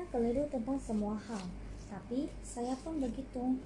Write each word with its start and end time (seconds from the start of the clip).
Anda 0.00 0.16
keliru 0.16 0.48
tentang 0.48 0.80
semua 0.80 1.12
hal, 1.28 1.44
tapi 1.92 2.32
saya 2.40 2.72
pun 2.80 3.04
begitu. 3.04 3.60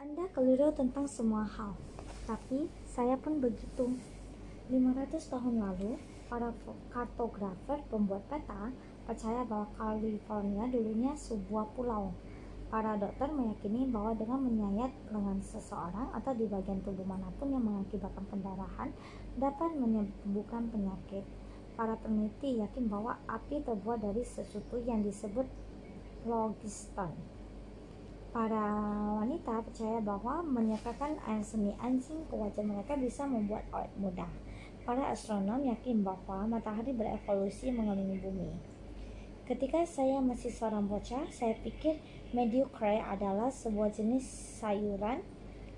Anda 0.00 0.24
keliru 0.32 0.72
tentang 0.72 1.04
semua 1.04 1.44
hal, 1.44 1.76
tapi 2.24 2.72
saya 2.88 3.12
pun 3.20 3.44
begitu. 3.44 3.92
500 4.72 5.28
tahun 5.28 5.54
lalu, 5.60 6.00
para 6.32 6.56
kartografer 6.96 7.84
pembuat 7.92 8.24
peta 8.32 8.72
percaya 9.04 9.44
bahwa 9.44 9.68
California 9.76 10.64
dulunya 10.64 11.12
sebuah 11.12 11.76
pulau. 11.76 12.16
Para 12.72 12.96
dokter 12.96 13.28
meyakini 13.36 13.84
bahwa 13.92 14.16
dengan 14.16 14.48
menyayat 14.48 14.96
lengan 15.12 15.44
seseorang 15.44 16.08
atau 16.16 16.32
di 16.32 16.48
bagian 16.48 16.80
tubuh 16.80 17.04
mana 17.04 17.28
pun 17.36 17.52
yang 17.52 17.60
mengakibatkan 17.60 18.24
pendarahan 18.32 18.96
dapat 19.36 19.76
menyembuhkan 19.76 20.72
penyakit. 20.72 21.43
Para 21.74 21.98
peneliti 21.98 22.62
yakin 22.62 22.86
bahwa 22.86 23.18
api 23.26 23.58
terbuat 23.66 23.98
dari 23.98 24.22
sesuatu 24.22 24.78
yang 24.86 25.02
disebut 25.02 25.46
logiston. 26.22 27.10
Para 28.34 28.66
wanita 29.22 29.62
percaya 29.62 30.02
bahwa 30.02 30.42
menyekakan 30.42 31.18
air 31.22 31.42
seni 31.42 31.70
anjing 31.78 32.26
ke 32.26 32.34
wajah 32.34 32.66
mereka 32.66 32.98
bisa 32.98 33.26
membuat 33.26 33.62
awet 33.70 33.94
muda. 33.94 34.26
Para 34.82 35.10
astronom 35.10 35.62
yakin 35.62 36.02
bahwa 36.02 36.46
matahari 36.50 36.90
berevolusi 36.90 37.70
mengelilingi 37.70 38.18
bumi. 38.22 38.50
Ketika 39.44 39.84
saya 39.84 40.24
masih 40.24 40.50
seorang 40.50 40.88
bocah, 40.88 41.28
saya 41.28 41.52
pikir 41.60 42.00
mediocre 42.32 43.02
adalah 43.04 43.52
sebuah 43.52 43.92
jenis 43.92 44.24
sayuran 44.58 45.20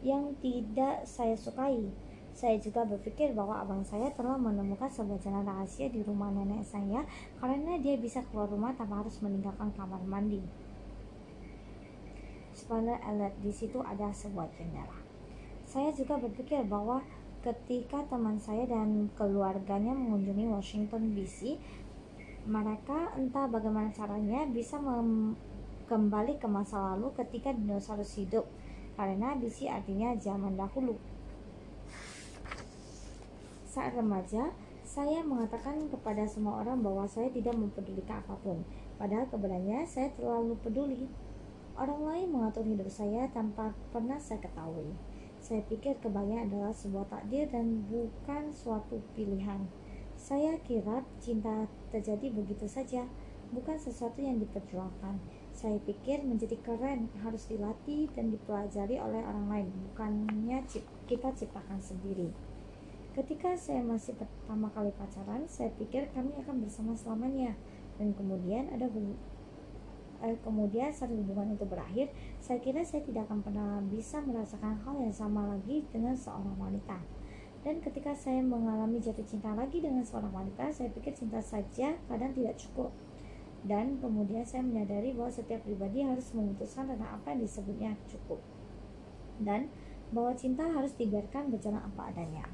yang 0.06 0.38
tidak 0.38 1.02
saya 1.02 1.34
sukai. 1.34 1.90
Saya 2.36 2.60
juga 2.60 2.84
berpikir 2.84 3.32
bahwa 3.32 3.64
abang 3.64 3.80
saya 3.80 4.12
telah 4.12 4.36
menemukan 4.36 4.92
sebuah 4.92 5.16
jalan 5.24 5.48
rahasia 5.48 5.88
di 5.88 6.04
rumah 6.04 6.28
nenek 6.28 6.68
saya 6.68 7.00
karena 7.40 7.80
dia 7.80 7.96
bisa 7.96 8.20
keluar 8.28 8.44
rumah 8.52 8.76
tanpa 8.76 9.00
harus 9.00 9.16
meninggalkan 9.24 9.72
kamar 9.72 10.04
mandi. 10.04 10.44
Spoiler 12.52 13.00
alert, 13.08 13.40
di 13.40 13.48
situ 13.48 13.80
ada 13.80 14.12
sebuah 14.12 14.52
jendela. 14.52 15.00
Saya 15.64 15.96
juga 15.96 16.20
berpikir 16.20 16.60
bahwa 16.68 17.00
ketika 17.40 18.04
teman 18.04 18.36
saya 18.36 18.68
dan 18.68 19.08
keluarganya 19.16 19.96
mengunjungi 19.96 20.44
Washington 20.52 21.16
DC, 21.16 21.56
mereka 22.44 23.16
entah 23.16 23.48
bagaimana 23.48 23.88
caranya 23.96 24.44
bisa 24.44 24.76
kembali 25.88 26.36
ke 26.36 26.44
masa 26.44 26.92
lalu 26.92 27.16
ketika 27.16 27.56
dinosaurus 27.56 28.12
hidup 28.20 28.44
karena 28.92 29.32
DC 29.40 29.72
artinya 29.72 30.12
zaman 30.20 30.52
dahulu. 30.52 31.15
Saat 33.76 33.92
remaja, 33.92 34.56
saya 34.88 35.20
mengatakan 35.20 35.76
kepada 35.92 36.24
semua 36.24 36.64
orang 36.64 36.80
bahwa 36.80 37.04
saya 37.04 37.28
tidak 37.28 37.52
mempedulikan 37.52 38.24
apa 38.24 38.32
pun. 38.40 38.64
Padahal 38.96 39.28
kebenarannya 39.28 39.84
saya 39.84 40.08
terlalu 40.16 40.56
peduli. 40.64 41.04
Orang 41.76 42.08
lain 42.08 42.32
mengatur 42.32 42.64
hidup 42.64 42.88
saya 42.88 43.28
tanpa 43.36 43.76
pernah 43.92 44.16
saya 44.16 44.40
ketahui. 44.40 44.96
Saya 45.44 45.60
pikir 45.68 46.00
kebahagiaan 46.00 46.48
adalah 46.48 46.72
sebuah 46.72 47.04
takdir 47.12 47.52
dan 47.52 47.84
bukan 47.92 48.48
suatu 48.48 48.96
pilihan. 49.12 49.68
Saya 50.16 50.56
kira 50.64 51.04
cinta 51.20 51.68
terjadi 51.92 52.32
begitu 52.32 52.64
saja, 52.64 53.04
bukan 53.52 53.76
sesuatu 53.76 54.24
yang 54.24 54.40
diperjuangkan. 54.40 55.20
Saya 55.52 55.76
pikir 55.84 56.24
menjadi 56.24 56.56
keren 56.64 57.12
harus 57.20 57.44
dilatih 57.44 58.08
dan 58.16 58.32
dipelajari 58.32 58.96
oleh 58.96 59.20
orang 59.20 59.52
lain, 59.52 59.68
bukannya 59.92 60.64
kita 61.04 61.28
ciptakan 61.36 61.76
sendiri. 61.76 62.32
Ketika 63.16 63.56
saya 63.56 63.80
masih 63.80 64.12
pertama 64.12 64.68
kali 64.76 64.92
pacaran, 64.92 65.48
saya 65.48 65.72
pikir 65.80 66.04
kami 66.12 66.36
akan 66.36 66.60
bersama 66.60 66.92
selamanya. 66.92 67.56
Dan 67.96 68.12
kemudian 68.12 68.68
ada 68.68 68.92
eh, 70.20 70.36
kemudian 70.44 70.92
saat 70.92 71.08
hubungan 71.08 71.56
itu 71.56 71.64
berakhir, 71.64 72.12
saya 72.44 72.60
kira 72.60 72.84
saya 72.84 73.00
tidak 73.08 73.24
akan 73.24 73.40
pernah 73.40 73.80
bisa 73.88 74.20
merasakan 74.20 74.76
hal 74.84 75.00
yang 75.00 75.16
sama 75.16 75.48
lagi 75.48 75.88
dengan 75.88 76.12
seorang 76.12 76.60
wanita. 76.60 77.00
Dan 77.64 77.80
ketika 77.80 78.12
saya 78.12 78.44
mengalami 78.44 79.00
jatuh 79.00 79.24
cinta 79.24 79.48
lagi 79.56 79.80
dengan 79.80 80.04
seorang 80.04 80.36
wanita, 80.36 80.68
saya 80.68 80.92
pikir 80.92 81.16
cinta 81.16 81.40
saja 81.40 81.96
kadang 82.12 82.36
tidak 82.36 82.60
cukup. 82.60 82.92
Dan 83.64 83.96
kemudian 83.96 84.44
saya 84.44 84.60
menyadari 84.60 85.16
bahwa 85.16 85.32
setiap 85.32 85.64
pribadi 85.64 86.04
harus 86.04 86.36
memutuskan 86.36 86.84
tentang 86.92 87.16
apa 87.16 87.32
yang 87.32 87.40
disebutnya 87.48 87.96
cukup. 88.12 88.44
Dan 89.40 89.72
bahwa 90.12 90.36
cinta 90.36 90.68
harus 90.68 90.92
dibiarkan 91.00 91.48
berjalan 91.48 91.80
apa 91.80 92.12
adanya. 92.12 92.44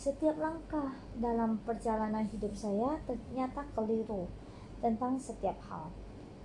Setiap 0.00 0.32
langkah 0.40 0.96
dalam 1.20 1.60
perjalanan 1.60 2.24
hidup 2.24 2.56
saya 2.56 2.96
ternyata 3.04 3.68
keliru 3.76 4.32
tentang 4.80 5.20
setiap 5.20 5.60
hal. 5.68 5.92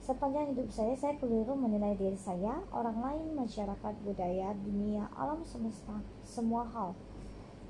Sepanjang 0.03 0.51
hidup 0.51 0.67
saya, 0.67 0.91
saya 0.91 1.15
keliru 1.15 1.55
menilai 1.55 1.95
diri 1.95 2.19
saya, 2.19 2.59
orang 2.75 2.99
lain, 2.99 3.31
masyarakat, 3.31 3.93
budaya, 4.03 4.51
dunia, 4.59 5.07
alam 5.15 5.39
semesta, 5.47 6.03
semua 6.27 6.67
hal. 6.67 6.99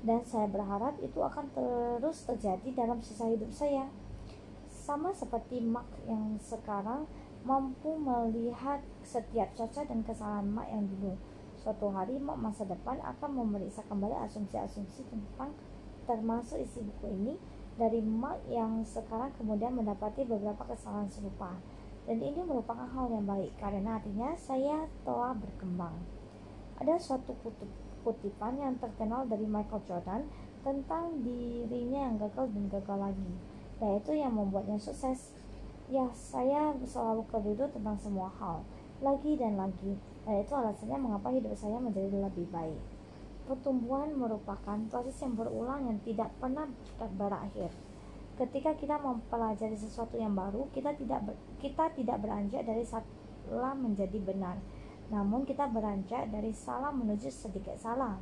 Dan 0.02 0.26
saya 0.26 0.50
berharap 0.50 0.98
itu 0.98 1.22
akan 1.22 1.54
terus 1.54 2.26
terjadi 2.26 2.66
dalam 2.74 2.98
sisa 2.98 3.30
hidup 3.30 3.54
saya. 3.54 3.86
Sama 4.66 5.14
seperti 5.14 5.62
Mark 5.62 5.86
yang 6.10 6.34
sekarang 6.42 7.06
mampu 7.46 7.94
melihat 7.94 8.82
setiap 9.06 9.54
cacat 9.54 9.86
dan 9.86 10.02
kesalahan 10.02 10.50
Mark 10.50 10.66
yang 10.66 10.82
dulu. 10.82 11.14
Suatu 11.62 11.94
hari 11.94 12.18
Mark 12.18 12.42
masa 12.42 12.66
depan 12.66 12.98
akan 13.06 13.30
memeriksa 13.38 13.86
kembali 13.86 14.18
asumsi-asumsi 14.26 15.06
tentang 15.06 15.54
termasuk 16.06 16.62
isi 16.62 16.80
buku 16.80 17.06
ini 17.12 17.34
dari 17.76 18.00
Mark 18.00 18.40
yang 18.48 18.80
sekarang 18.88 19.34
kemudian 19.36 19.76
mendapati 19.76 20.24
beberapa 20.24 20.64
kesalahan 20.64 21.12
serupa. 21.12 21.52
Dan 22.06 22.22
ini 22.22 22.38
merupakan 22.46 22.86
hal 22.86 23.10
yang 23.10 23.26
baik 23.26 23.58
karena 23.58 23.98
artinya 23.98 24.32
saya 24.38 24.86
telah 25.02 25.34
berkembang. 25.34 25.98
Ada 26.78 27.02
suatu 27.02 27.34
kutip, 27.42 27.66
kutipan 28.06 28.56
yang 28.62 28.78
terkenal 28.78 29.26
dari 29.26 29.44
Michael 29.44 29.82
Jordan 29.82 30.22
tentang 30.62 31.26
dirinya 31.26 32.06
yang 32.06 32.14
gagal 32.22 32.46
dan 32.54 32.64
gagal 32.70 32.98
lagi, 33.10 33.32
yaitu 33.82 34.12
yang 34.14 34.32
membuatnya 34.38 34.78
sukses. 34.78 35.34
Ya, 35.90 36.06
saya 36.14 36.74
selalu 36.82 37.26
keliru 37.30 37.66
tentang 37.70 37.98
semua 37.98 38.30
hal, 38.38 38.62
lagi 39.02 39.38
dan 39.38 39.54
lagi, 39.54 39.94
dan 40.26 40.42
itu 40.42 40.50
alasannya 40.54 40.98
mengapa 40.98 41.30
hidup 41.30 41.54
saya 41.54 41.78
menjadi 41.78 42.22
lebih 42.26 42.46
baik. 42.50 42.95
Pertumbuhan 43.46 44.10
merupakan 44.18 44.74
proses 44.90 45.22
yang 45.22 45.38
berulang 45.38 45.86
yang 45.86 45.98
tidak 46.02 46.34
pernah 46.42 46.66
berakhir. 47.14 47.70
Ketika 48.36 48.74
kita 48.74 48.98
mempelajari 48.98 49.78
sesuatu 49.78 50.18
yang 50.18 50.34
baru, 50.34 50.66
kita 50.74 50.92
tidak 50.98 51.24
ber, 51.24 51.34
kita 51.62 51.88
tidak 51.94 52.20
beranjak 52.20 52.66
dari 52.66 52.84
salah 52.84 53.72
menjadi 53.72 54.18
benar, 54.18 54.58
namun 55.08 55.46
kita 55.46 55.70
beranjak 55.70 56.28
dari 56.28 56.50
salah 56.52 56.90
menuju 56.90 57.30
sedikit 57.30 57.78
salah. 57.78 58.18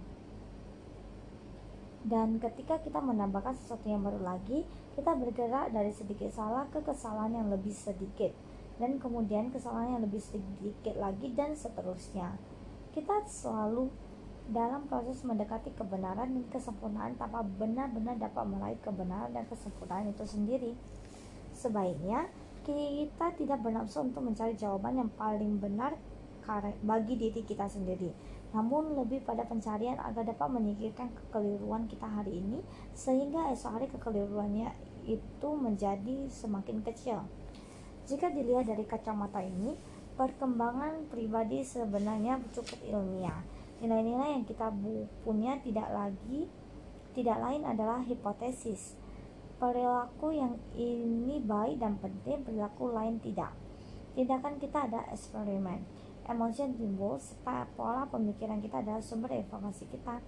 Dan 2.04 2.36
ketika 2.36 2.78
kita 2.84 3.00
menambahkan 3.00 3.56
sesuatu 3.56 3.88
yang 3.88 4.04
baru 4.04 4.20
lagi, 4.20 4.68
kita 4.92 5.16
bergerak 5.16 5.72
dari 5.72 5.88
sedikit 5.88 6.28
salah 6.30 6.68
ke 6.68 6.84
kesalahan 6.84 7.40
yang 7.40 7.48
lebih 7.48 7.72
sedikit, 7.72 8.36
dan 8.76 9.00
kemudian 9.00 9.48
kesalahan 9.48 9.98
yang 9.98 10.04
lebih 10.04 10.20
sedikit 10.20 10.94
lagi, 11.00 11.32
dan 11.32 11.56
seterusnya. 11.56 12.36
Kita 12.92 13.24
selalu 13.26 13.88
dalam 14.44 14.84
proses 14.84 15.24
mendekati 15.24 15.72
kebenaran 15.72 16.28
dan 16.28 16.44
kesempurnaan 16.52 17.16
tanpa 17.16 17.40
benar-benar 17.40 18.20
dapat 18.20 18.44
meraih 18.44 18.80
kebenaran 18.84 19.32
dan 19.32 19.48
kesempurnaan 19.48 20.12
itu 20.12 20.24
sendiri. 20.28 20.72
Sebaiknya 21.56 22.28
kita 22.64 23.32
tidak 23.40 23.64
bernafsu 23.64 24.04
untuk 24.04 24.20
mencari 24.20 24.52
jawaban 24.56 25.00
yang 25.00 25.10
paling 25.16 25.56
benar 25.56 25.96
bagi 26.84 27.16
diri 27.16 27.40
kita 27.40 27.64
sendiri, 27.64 28.12
namun 28.52 28.92
lebih 28.92 29.24
pada 29.24 29.48
pencarian 29.48 29.96
agar 29.96 30.28
dapat 30.28 30.52
menyingkirkan 30.52 31.08
kekeliruan 31.16 31.88
kita 31.88 32.04
hari 32.04 32.36
ini 32.36 32.60
sehingga 32.92 33.48
esok 33.48 33.80
hari 33.80 33.88
kekeliruannya 33.88 34.68
itu 35.08 35.48
menjadi 35.56 36.28
semakin 36.28 36.84
kecil. 36.84 37.24
Jika 38.04 38.28
dilihat 38.28 38.68
dari 38.68 38.84
kacamata 38.84 39.40
ini, 39.40 39.72
perkembangan 40.20 41.08
pribadi 41.08 41.64
sebenarnya 41.64 42.36
cukup 42.52 42.76
ilmiah 42.92 43.53
Nilai-nilai 43.82 44.38
yang 44.38 44.44
kita 44.46 44.70
punya 45.24 45.58
tidak 45.62 45.88
lagi 45.90 46.46
tidak 47.14 47.38
lain 47.38 47.62
adalah 47.62 48.02
hipotesis. 48.02 48.98
Perilaku 49.62 50.34
yang 50.34 50.58
ini 50.74 51.38
baik 51.38 51.78
dan 51.78 51.94
penting, 52.02 52.42
perilaku 52.42 52.90
lain 52.90 53.22
tidak. 53.22 53.54
Tindakan 54.18 54.58
kita 54.58 54.90
ada 54.90 55.06
eksperimen. 55.14 55.86
Emosi 56.26 56.66
yang 56.66 56.74
timbul 56.74 57.14
serta 57.22 57.70
pola 57.78 58.02
pemikiran 58.10 58.58
kita 58.58 58.82
adalah 58.82 58.98
sumber 58.98 59.30
informasi 59.30 59.86
kita. 59.86 60.18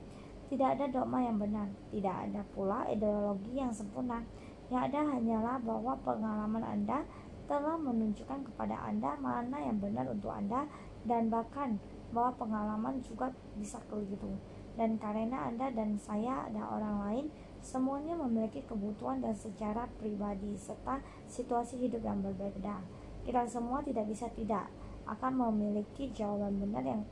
Tidak 0.46 0.68
ada 0.78 0.86
dogma 0.86 1.26
yang 1.26 1.42
benar, 1.42 1.66
tidak 1.90 2.30
ada 2.30 2.46
pula 2.54 2.86
ideologi 2.86 3.58
yang 3.58 3.74
sempurna. 3.74 4.22
Yang 4.70 4.94
ada 4.94 5.00
hanyalah 5.10 5.58
bahwa 5.58 5.98
pengalaman 6.06 6.62
Anda 6.62 7.02
telah 7.50 7.74
menunjukkan 7.82 8.46
kepada 8.46 8.78
Anda 8.86 9.18
mana 9.18 9.58
yang 9.58 9.82
benar 9.82 10.06
untuk 10.06 10.30
Anda 10.30 10.70
dan 11.02 11.34
bahkan 11.34 11.82
bahwa 12.16 12.32
pengalaman 12.40 13.04
juga 13.04 13.28
bisa 13.60 13.76
keliru 13.92 14.40
dan 14.80 14.96
karena 14.96 15.52
Anda 15.52 15.68
dan 15.68 16.00
saya 16.00 16.48
ada 16.48 16.64
orang 16.72 16.96
lain 17.04 17.26
Semuanya 17.66 18.14
memiliki 18.14 18.62
kebutuhan 18.62 19.18
dan 19.18 19.34
sejarah 19.34 19.90
pribadi 19.98 20.54
serta 20.54 21.02
situasi 21.26 21.82
hidup 21.82 21.98
yang 22.06 22.22
berbeda. 22.22 22.78
Kita 23.26 23.42
semua 23.50 23.82
tidak 23.82 24.06
bisa 24.06 24.30
tidak 24.38 24.70
akan 25.02 25.34
memiliki 25.34 26.14
jawaban 26.14 26.62
benar 26.62 26.86
yang 26.86 27.02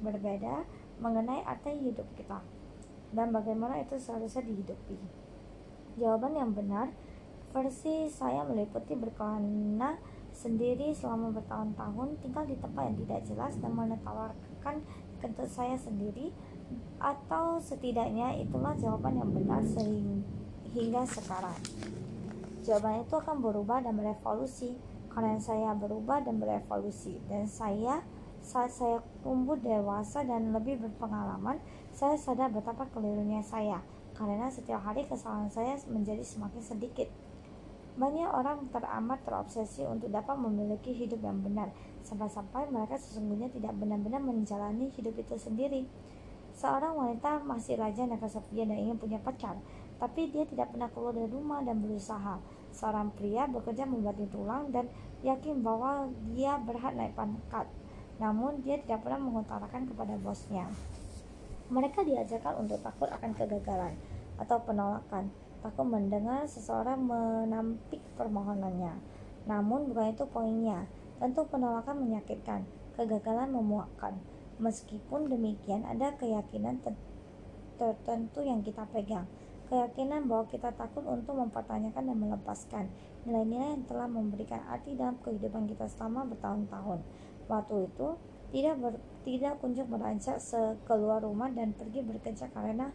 berbeda 0.00 0.64
mengenai 0.96 1.44
arti 1.44 1.76
hidup 1.76 2.08
kita 2.16 2.40
dan 3.12 3.36
bagaimana 3.36 3.84
itu 3.84 4.00
seharusnya 4.00 4.48
dihidupi. 4.48 4.96
Jawaban 6.00 6.40
yang 6.40 6.56
benar 6.56 6.88
versi 7.52 8.08
saya 8.08 8.48
meliputi 8.48 8.96
berkelana 8.96 10.00
sendiri 10.42 10.90
selama 10.90 11.30
bertahun-tahun 11.38 12.18
tinggal 12.18 12.44
di 12.50 12.58
tempat 12.58 12.82
yang 12.90 12.98
tidak 13.06 13.20
jelas 13.30 13.52
dan 13.62 13.70
menawarkan 13.78 14.76
kentut 15.22 15.46
saya 15.46 15.78
sendiri 15.78 16.34
atau 16.98 17.62
setidaknya 17.62 18.42
itulah 18.42 18.74
jawaban 18.74 19.22
yang 19.22 19.30
benar 19.30 19.62
sehingga 19.62 21.06
sekarang. 21.06 21.58
Jawaban 22.66 23.06
itu 23.06 23.14
akan 23.14 23.38
berubah 23.38 23.86
dan 23.86 23.94
berevolusi 23.94 24.74
karena 25.14 25.38
saya 25.38 25.78
berubah 25.78 26.26
dan 26.26 26.42
berevolusi 26.42 27.22
dan 27.30 27.46
saya 27.46 28.02
saat 28.42 28.74
saya 28.74 28.98
tumbuh 29.22 29.54
dewasa 29.54 30.26
dan 30.26 30.50
lebih 30.50 30.82
berpengalaman, 30.82 31.62
saya 31.94 32.18
sadar 32.18 32.50
betapa 32.50 32.90
kelirunya 32.90 33.38
saya 33.38 33.78
karena 34.18 34.50
setiap 34.50 34.82
hari 34.82 35.06
kesalahan 35.06 35.46
saya 35.48 35.78
menjadi 35.86 36.26
semakin 36.26 36.58
sedikit. 36.58 37.06
Banyak 37.92 38.30
orang 38.32 38.72
teramat 38.72 39.20
terobsesi 39.20 39.84
untuk 39.84 40.08
dapat 40.08 40.32
memiliki 40.40 40.96
hidup 40.96 41.20
yang 41.20 41.44
benar, 41.44 41.68
sampai-sampai 42.00 42.72
mereka 42.72 42.96
sesungguhnya 42.96 43.52
tidak 43.52 43.76
benar-benar 43.76 44.24
menjalani 44.24 44.88
hidup 44.96 45.12
itu 45.20 45.36
sendiri. 45.36 45.84
Seorang 46.56 46.96
wanita 46.96 47.44
masih 47.44 47.76
raja 47.76 48.08
dan 48.08 48.16
kesepian 48.16 48.72
dan 48.72 48.80
ingin 48.80 48.96
punya 48.96 49.20
pacar, 49.20 49.60
tapi 50.00 50.32
dia 50.32 50.48
tidak 50.48 50.72
pernah 50.72 50.88
keluar 50.88 51.12
dari 51.12 51.28
rumah 51.28 51.60
dan 51.60 51.84
berusaha. 51.84 52.40
Seorang 52.72 53.12
pria 53.12 53.44
bekerja 53.44 53.84
membanting 53.84 54.32
tulang 54.32 54.72
dan 54.72 54.88
yakin 55.20 55.60
bahwa 55.60 56.08
dia 56.32 56.56
berhak 56.60 56.96
naik 56.96 57.12
pangkat, 57.12 57.68
namun 58.16 58.64
dia 58.64 58.80
tidak 58.80 59.04
pernah 59.04 59.20
mengutarakan 59.20 59.84
kepada 59.84 60.16
bosnya. 60.16 60.64
Mereka 61.68 62.04
diajarkan 62.04 62.64
untuk 62.64 62.80
takut 62.80 63.08
akan 63.08 63.32
kegagalan 63.36 63.96
atau 64.40 64.60
penolakan, 64.64 65.28
takut 65.62 65.86
mendengar 65.86 66.44
seseorang 66.44 66.98
menampik 67.06 68.02
permohonannya. 68.18 68.98
Namun 69.46 69.90
bukan 69.90 70.12
itu 70.12 70.26
poinnya. 70.26 70.90
Tentu 71.22 71.46
penolakan 71.46 72.02
menyakitkan, 72.02 72.66
kegagalan 72.98 73.54
memuakkan. 73.54 74.18
Meskipun 74.58 75.30
demikian, 75.30 75.86
ada 75.86 76.18
keyakinan 76.18 76.82
tertentu 77.78 78.42
yang 78.42 78.60
kita 78.66 78.82
pegang. 78.90 79.30
Keyakinan 79.70 80.28
bahwa 80.28 80.50
kita 80.50 80.74
takut 80.74 81.06
untuk 81.06 81.38
mempertanyakan 81.38 82.10
dan 82.12 82.16
melepaskan 82.18 82.84
nilai-nilai 83.24 83.78
yang 83.78 83.86
telah 83.86 84.10
memberikan 84.10 84.60
arti 84.68 84.98
dalam 84.98 85.16
kehidupan 85.22 85.70
kita 85.70 85.88
selama 85.88 86.28
bertahun-tahun. 86.28 87.00
Waktu 87.48 87.74
itu, 87.88 88.08
tidak 88.52 88.76
ber, 88.84 88.94
tidak 89.24 89.56
kunjung 89.64 89.88
beranjak 89.88 90.36
keluar 90.84 91.24
rumah 91.24 91.48
dan 91.48 91.72
pergi 91.72 92.04
bekerja 92.04 92.52
karena 92.52 92.92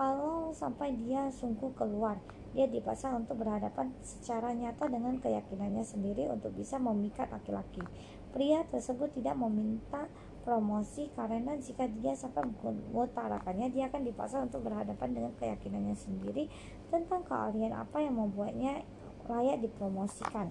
kalau 0.00 0.48
sampai 0.56 0.96
dia 0.96 1.28
sungguh 1.28 1.76
keluar, 1.76 2.16
dia 2.56 2.64
dipaksa 2.64 3.12
untuk 3.12 3.44
berhadapan 3.44 3.92
secara 4.00 4.56
nyata 4.56 4.88
dengan 4.88 5.20
keyakinannya 5.20 5.84
sendiri 5.84 6.24
untuk 6.32 6.56
bisa 6.56 6.80
memikat 6.80 7.28
laki-laki. 7.28 7.84
Pria 8.32 8.64
tersebut 8.72 9.12
tidak 9.12 9.36
meminta 9.36 10.08
promosi 10.40 11.12
karena 11.12 11.52
jika 11.60 11.84
dia 11.84 12.16
sampai 12.16 12.48
mengutarakannya 12.48 13.68
dia 13.68 13.92
akan 13.92 14.08
dipaksa 14.08 14.40
untuk 14.40 14.64
berhadapan 14.64 15.12
dengan 15.12 15.32
keyakinannya 15.36 15.92
sendiri 15.92 16.48
tentang 16.88 17.20
keahlian 17.28 17.76
apa 17.76 18.00
yang 18.00 18.16
membuatnya 18.16 18.80
layak 19.28 19.60
dipromosikan 19.60 20.48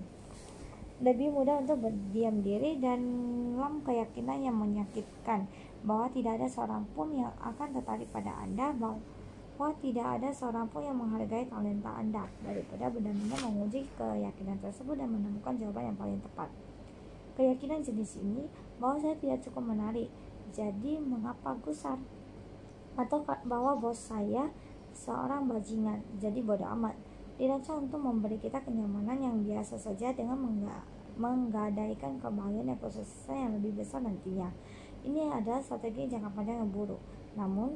lebih 0.99 1.31
mudah 1.31 1.63
untuk 1.63 1.89
berdiam 1.89 2.43
diri 2.43 2.75
dan 2.75 2.99
dalam 3.55 3.79
keyakinan 3.83 4.39
yang 4.43 4.55
menyakitkan 4.55 5.47
bahwa 5.83 6.11
tidak 6.11 6.39
ada 6.39 6.47
seorang 6.51 6.83
pun 6.91 7.15
yang 7.15 7.31
akan 7.39 7.71
tertarik 7.71 8.11
pada 8.11 8.35
Anda 8.43 8.75
bahwa 8.75 8.99
tidak 9.83 10.07
ada 10.07 10.31
seorang 10.31 10.71
pun 10.71 10.79
yang 10.79 10.95
menghargai 10.95 11.43
talenta 11.51 11.91
Anda 11.99 12.23
daripada 12.47 12.87
benar-benar 12.87 13.43
menguji 13.43 13.91
keyakinan 13.99 14.55
tersebut 14.63 14.95
dan 14.95 15.11
menemukan 15.11 15.51
jawaban 15.59 15.91
yang 15.91 15.99
paling 15.99 16.19
tepat. 16.23 16.47
Keyakinan 17.35 17.83
jenis 17.83 18.23
ini 18.23 18.47
bahwa 18.79 18.95
saya 19.03 19.19
tidak 19.19 19.43
cukup 19.43 19.75
menarik, 19.75 20.07
jadi 20.55 21.03
mengapa 21.03 21.59
gusar? 21.59 21.99
Atau 22.95 23.27
bahwa 23.27 23.75
bos 23.75 23.99
saya 23.99 24.47
seorang 24.95 25.51
bajingan, 25.51 26.07
jadi 26.23 26.39
bodoh 26.39 26.71
amat. 26.79 26.95
Dirancang 27.35 27.87
untuk 27.87 27.99
memberi 27.99 28.39
kita 28.39 28.63
kenyamanan 28.63 29.19
yang 29.19 29.35
biasa 29.43 29.75
saja 29.75 30.15
dengan 30.15 30.39
menggadaikan 31.19 32.15
kebahagiaan 32.19 32.71
yang 32.71 32.79
prosesnya 32.79 33.35
yang 33.47 33.51
lebih 33.59 33.75
besar 33.79 33.99
nantinya. 34.03 34.51
Ini 35.03 35.31
adalah 35.31 35.59
strategi 35.63 36.11
jangka 36.11 36.31
panjang 36.31 36.63
yang 36.63 36.71
buruk. 36.71 36.99
Namun, 37.39 37.75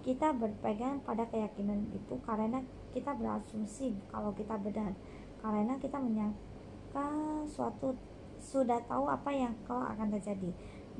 kita 0.00 0.32
berpegang 0.32 1.00
pada 1.04 1.28
keyakinan 1.28 1.84
itu 1.92 2.16
karena 2.24 2.64
kita 2.96 3.12
berasumsi 3.14 3.94
kalau 4.08 4.32
kita 4.32 4.56
benar. 4.56 4.96
Karena 5.40 5.76
kita 5.80 5.96
menyangka 6.00 7.08
suatu 7.48 7.96
sudah 8.40 8.80
tahu 8.88 9.08
apa 9.08 9.30
yang 9.32 9.52
kelak 9.68 9.96
akan 9.96 10.08
terjadi. 10.16 10.50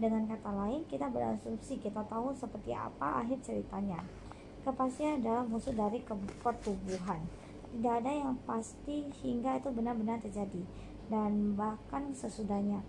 Dengan 0.00 0.24
kata 0.28 0.52
lain, 0.52 0.84
kita 0.88 1.12
berasumsi 1.12 1.80
kita 1.80 2.04
tahu 2.08 2.32
seperti 2.32 2.72
apa 2.72 3.24
akhir 3.24 3.40
ceritanya. 3.44 4.00
Kepastian 4.60 5.24
adalah 5.24 5.44
musuh 5.44 5.72
dari 5.72 6.04
pertumbuhan. 6.44 7.20
Tidak 7.70 7.94
ada 8.04 8.12
yang 8.12 8.36
pasti 8.44 9.08
hingga 9.24 9.56
itu 9.56 9.68
benar-benar 9.72 10.20
terjadi 10.20 10.60
dan 11.10 11.58
bahkan 11.58 12.14
sesudahnya 12.14 12.84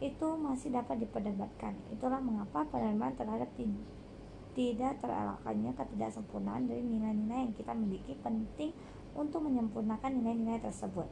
itu 0.00 0.28
masih 0.40 0.72
dapat 0.72 1.04
diperdebatkan. 1.06 1.76
Itulah 1.92 2.18
mengapa 2.18 2.64
penerimaan 2.72 3.14
terhadap 3.14 3.52
tidak 4.54 4.98
terelakkannya 4.98 5.72
ketidaksempurnaan 5.74 6.66
dari 6.66 6.82
nilai-nilai 6.82 7.50
yang 7.50 7.54
kita 7.54 7.72
miliki 7.74 8.18
penting 8.20 8.74
untuk 9.14 9.42
menyempurnakan 9.46 10.22
nilai-nilai 10.22 10.58
tersebut 10.62 11.06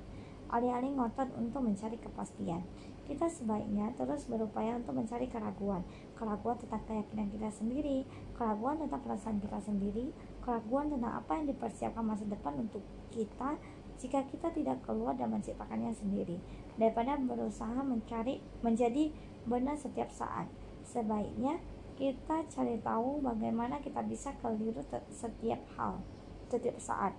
alih-alih 0.49 0.97
ngotot 0.97 1.29
untuk 1.37 1.61
mencari 1.61 2.01
kepastian. 2.01 2.65
Kita 3.05 3.29
sebaiknya 3.29 3.93
terus 3.97 4.29
berupaya 4.29 4.77
untuk 4.77 5.01
mencari 5.01 5.29
keraguan, 5.29 5.81
keraguan 6.13 6.57
tentang 6.61 6.85
keyakinan 6.85 7.29
kita 7.33 7.49
sendiri, 7.53 8.05
keraguan 8.37 8.81
tentang 8.81 9.01
perasaan 9.01 9.41
kita 9.41 9.61
sendiri, 9.65 10.13
keraguan 10.45 10.93
tentang 10.93 11.17
apa 11.17 11.33
yang 11.41 11.47
dipersiapkan 11.49 12.05
masa 12.05 12.25
depan 12.29 12.69
untuk 12.69 12.85
kita 13.13 13.57
jika 13.99 14.23
kita 14.29 14.53
tidak 14.55 14.79
keluar 14.85 15.17
dan 15.17 15.33
menciptakannya 15.33 15.91
sendiri, 15.91 16.39
daripada 16.79 17.19
berusaha 17.19 17.83
mencari 17.83 18.39
menjadi 18.63 19.11
benar 19.49 19.75
setiap 19.75 20.13
saat. 20.13 20.47
Sebaiknya 20.87 21.59
kita 21.99 22.47
cari 22.47 22.79
tahu 22.79 23.19
bagaimana 23.27 23.83
kita 23.83 24.07
bisa 24.07 24.31
keliru 24.39 24.79
setiap 25.11 25.59
hal, 25.75 25.99
setiap 26.47 26.79
saat. 26.79 27.19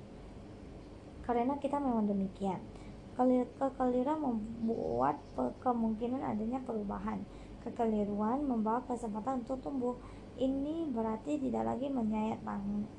Karena 1.28 1.60
kita 1.60 1.84
memang 1.84 2.08
demikian. 2.08 2.64
Kekeliruan 3.20 4.24
membuat 4.24 5.20
kemungkinan 5.60 6.24
adanya 6.24 6.64
perubahan. 6.64 7.28
Kekeliruan 7.60 8.48
membawa 8.48 8.80
kesempatan 8.88 9.44
untuk 9.44 9.60
tumbuh. 9.60 10.00
Ini 10.40 10.88
berarti 10.96 11.36
tidak 11.36 11.76
lagi 11.76 11.92
menyayat 11.92 12.40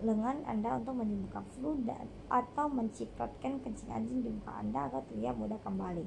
lengan 0.05 0.45
Anda 0.45 0.77
untuk 0.77 1.01
menyembuhkan 1.01 1.41
flu 1.57 1.81
atau 2.29 2.69
mencipratkan 2.69 3.65
kencing 3.65 3.89
anjing 3.89 4.21
di 4.21 4.29
muka 4.29 4.61
Anda 4.61 4.93
agar 4.93 5.09
terlihat 5.09 5.41
mudah 5.41 5.57
kembali. 5.65 6.05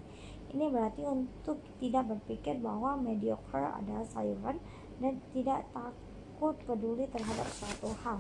Ini 0.53 0.70
berarti 0.70 1.01
untuk 1.10 1.58
tidak 1.82 2.13
berpikir 2.13 2.62
bahwa 2.62 2.94
mediocre 3.01 3.65
adalah 3.65 4.06
sayuran 4.06 4.62
dan 5.00 5.22
tidak 5.34 5.66
takut 5.72 6.58
peduli 6.68 7.08
terhadap 7.10 7.48
suatu 7.50 7.94
hal. 8.06 8.20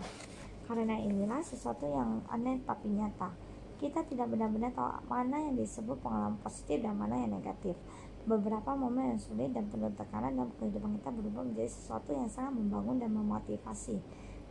Karena 0.63 0.95
inilah 0.95 1.43
sesuatu 1.43 1.83
yang 1.85 2.23
aneh 2.31 2.63
tapi 2.63 2.87
nyata 2.87 3.35
kita 3.83 3.99
tidak 4.07 4.31
benar-benar 4.31 4.71
tahu 4.71 4.87
mana 5.11 5.43
yang 5.43 5.59
disebut 5.59 5.99
pengalaman 5.99 6.39
positif 6.39 6.79
dan 6.79 6.95
mana 6.95 7.19
yang 7.19 7.35
negatif. 7.35 7.75
Beberapa 8.23 8.71
momen 8.79 9.11
yang 9.11 9.19
sulit 9.19 9.51
dan 9.51 9.67
penuh 9.67 9.91
tekanan 9.91 10.39
dalam 10.39 10.55
kehidupan 10.55 10.95
kita 11.03 11.11
berubah 11.11 11.43
menjadi 11.43 11.67
sesuatu 11.67 12.15
yang 12.15 12.31
sangat 12.31 12.55
membangun 12.55 13.03
dan 13.03 13.11
memotivasi. 13.11 13.99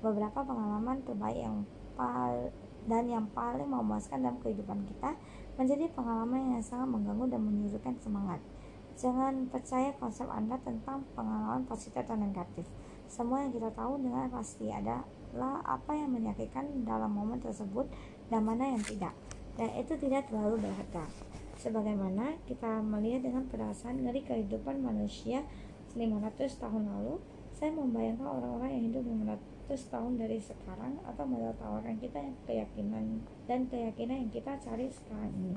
Beberapa 0.04 0.44
pengalaman 0.44 1.00
terbaik 1.08 1.40
yang 1.40 1.64
pal 1.96 2.52
dan 2.84 3.04
yang 3.08 3.24
paling 3.32 3.72
memuaskan 3.72 4.20
dalam 4.20 4.36
kehidupan 4.44 4.84
kita 4.84 5.16
menjadi 5.56 5.88
pengalaman 5.96 6.60
yang 6.60 6.64
sangat 6.64 6.92
mengganggu 6.92 7.24
dan 7.32 7.40
menyurutkan 7.40 7.96
semangat. 8.04 8.40
Jangan 9.02 9.50
percaya 9.50 9.90
konsep 9.98 10.30
Anda 10.30 10.54
tentang 10.62 11.02
pengalaman 11.18 11.66
positif 11.66 12.06
atau 12.06 12.14
negatif. 12.14 12.62
Semua 13.10 13.42
yang 13.42 13.50
kita 13.50 13.74
tahu 13.74 13.98
dengan 13.98 14.30
pasti 14.30 14.70
adalah 14.70 15.58
apa 15.66 15.90
yang 15.90 16.14
menyakitkan 16.14 16.86
dalam 16.86 17.10
momen 17.10 17.42
tersebut 17.42 17.90
dan 18.30 18.46
mana 18.46 18.70
yang 18.70 18.82
tidak 18.86 19.10
dan 19.56 19.68
itu 19.76 19.92
tidak 20.00 20.28
terlalu 20.32 20.64
berharga 20.64 21.04
sebagaimana 21.60 22.40
kita 22.48 22.80
melihat 22.80 23.28
dengan 23.28 23.44
perasaan 23.46 24.00
dari 24.00 24.24
kehidupan 24.24 24.80
manusia 24.80 25.44
500 25.92 26.56
tahun 26.56 26.88
lalu 26.88 27.20
saya 27.52 27.70
membayangkan 27.76 28.24
orang-orang 28.24 28.70
yang 28.80 28.84
hidup 28.90 29.04
tahun 29.72 30.20
dari 30.20 30.36
sekarang 30.36 31.00
atau 31.00 31.24
menertawakan 31.24 31.96
kita 31.96 32.20
yang 32.20 32.36
keyakinan 32.44 33.24
dan 33.48 33.64
keyakinan 33.72 34.28
yang 34.28 34.32
kita 34.32 34.52
cari 34.60 34.92
sekarang 34.92 35.32
ini. 35.32 35.56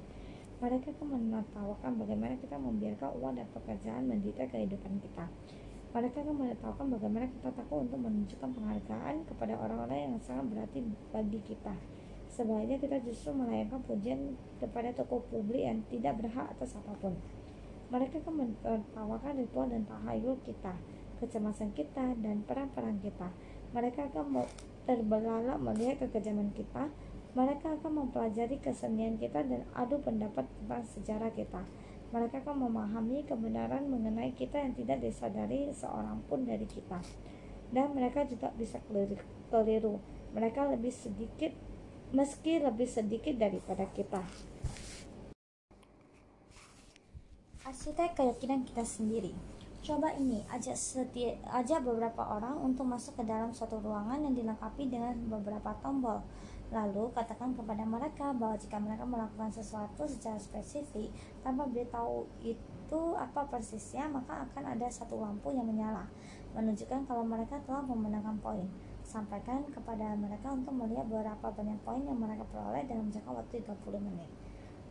Mereka 0.65 0.97
akan 0.97 1.29
menertawakan 1.29 2.01
bagaimana 2.01 2.33
kita 2.41 2.57
membiarkan 2.57 3.21
uang 3.21 3.37
dan 3.37 3.45
pekerjaan 3.53 4.09
menderita 4.09 4.49
kehidupan 4.49 4.97
kita. 4.97 5.29
Mereka 5.93 6.25
akan 6.25 6.35
menertawakan 6.41 6.85
bagaimana 6.89 7.29
kita 7.29 7.53
takut 7.53 7.85
untuk 7.85 8.01
menunjukkan 8.01 8.49
penghargaan 8.49 9.29
kepada 9.29 9.53
orang-orang 9.61 10.09
yang 10.09 10.13
sangat 10.25 10.49
berarti 10.49 10.81
bagi 11.13 11.37
kita. 11.45 11.77
Sebaliknya 12.33 12.81
kita 12.81 12.97
justru 13.05 13.37
melayangkan 13.37 13.77
pujian 13.85 14.33
kepada 14.57 14.89
tokoh 14.97 15.21
publik 15.29 15.69
yang 15.69 15.85
tidak 15.85 16.17
berhak 16.17 16.49
atas 16.57 16.73
apa 16.81 16.97
pun. 16.97 17.13
Mereka 17.93 18.25
akan 18.25 18.33
menertawakan 18.33 19.37
ritual 19.37 19.69
dan 19.69 19.85
tahayul 19.85 20.33
kita, 20.41 20.73
kecemasan 21.21 21.77
kita, 21.77 22.17
dan 22.25 22.41
perang-perang 22.41 22.97
kita 23.05 23.29
mereka 23.75 24.07
akan 24.07 24.47
terbelalak 24.87 25.59
melihat 25.59 26.07
kekejaman 26.07 26.55
kita. 26.55 26.87
Mereka 27.35 27.83
akan 27.83 28.07
mempelajari 28.07 28.63
kesenian 28.63 29.19
kita 29.19 29.43
dan 29.43 29.67
adu 29.75 29.99
pendapat 29.99 30.47
tentang 30.47 30.87
sejarah 30.87 31.35
kita. 31.35 31.67
Mereka 32.15 32.47
akan 32.47 32.71
memahami 32.71 33.27
kebenaran 33.27 33.91
mengenai 33.91 34.31
kita 34.31 34.55
yang 34.55 34.71
tidak 34.71 35.03
disadari 35.03 35.67
seorang 35.75 36.23
pun 36.31 36.47
dari 36.47 36.63
kita. 36.63 37.03
Dan 37.75 37.91
mereka 37.91 38.23
juga 38.23 38.55
bisa 38.55 38.79
keliru. 39.51 39.99
Mereka 40.31 40.63
lebih 40.79 40.95
sedikit, 40.95 41.51
meski 42.15 42.63
lebih 42.63 42.87
sedikit 42.87 43.35
daripada 43.35 43.83
kita. 43.91 44.23
Arsitek 47.67 48.15
keyakinan 48.15 48.63
kita 48.63 48.87
sendiri. 48.87 49.35
Coba 49.83 50.15
ini, 50.15 50.39
ajak, 50.49 50.73
setia, 50.73 51.37
ajak 51.51 51.83
beberapa 51.83 52.23
orang 52.23 52.57
untuk 52.63 52.87
masuk 52.87 53.21
ke 53.21 53.23
dalam 53.27 53.51
suatu 53.51 53.77
ruangan 53.83 54.23
yang 54.23 54.33
dilengkapi 54.33 54.87
dengan 54.87 55.13
beberapa 55.29 55.75
tombol. 55.83 56.23
Lalu 56.75 57.07
katakan 57.15 57.55
kepada 57.55 57.87
mereka 57.87 58.35
bahwa 58.35 58.59
jika 58.59 58.75
mereka 58.75 59.07
melakukan 59.07 59.47
sesuatu 59.47 60.03
secara 60.03 60.35
spesifik 60.35 61.07
tanpa 61.39 61.63
beritahu 61.71 62.27
itu 62.43 63.01
apa 63.15 63.47
persisnya, 63.47 64.11
maka 64.11 64.43
akan 64.43 64.75
ada 64.75 64.91
satu 64.91 65.15
lampu 65.15 65.55
yang 65.55 65.63
menyala, 65.63 66.03
menunjukkan 66.51 67.07
kalau 67.07 67.23
mereka 67.23 67.63
telah 67.63 67.79
memenangkan 67.79 68.35
poin. 68.43 68.67
Sampaikan 69.07 69.63
kepada 69.71 70.19
mereka 70.19 70.51
untuk 70.51 70.75
melihat 70.75 71.07
berapa 71.07 71.47
banyak 71.47 71.79
poin 71.87 72.03
yang 72.03 72.19
mereka 72.19 72.43
peroleh 72.51 72.83
dalam 72.83 73.07
jangka 73.07 73.31
waktu 73.31 73.63
30 73.63 73.95
menit. 74.03 74.27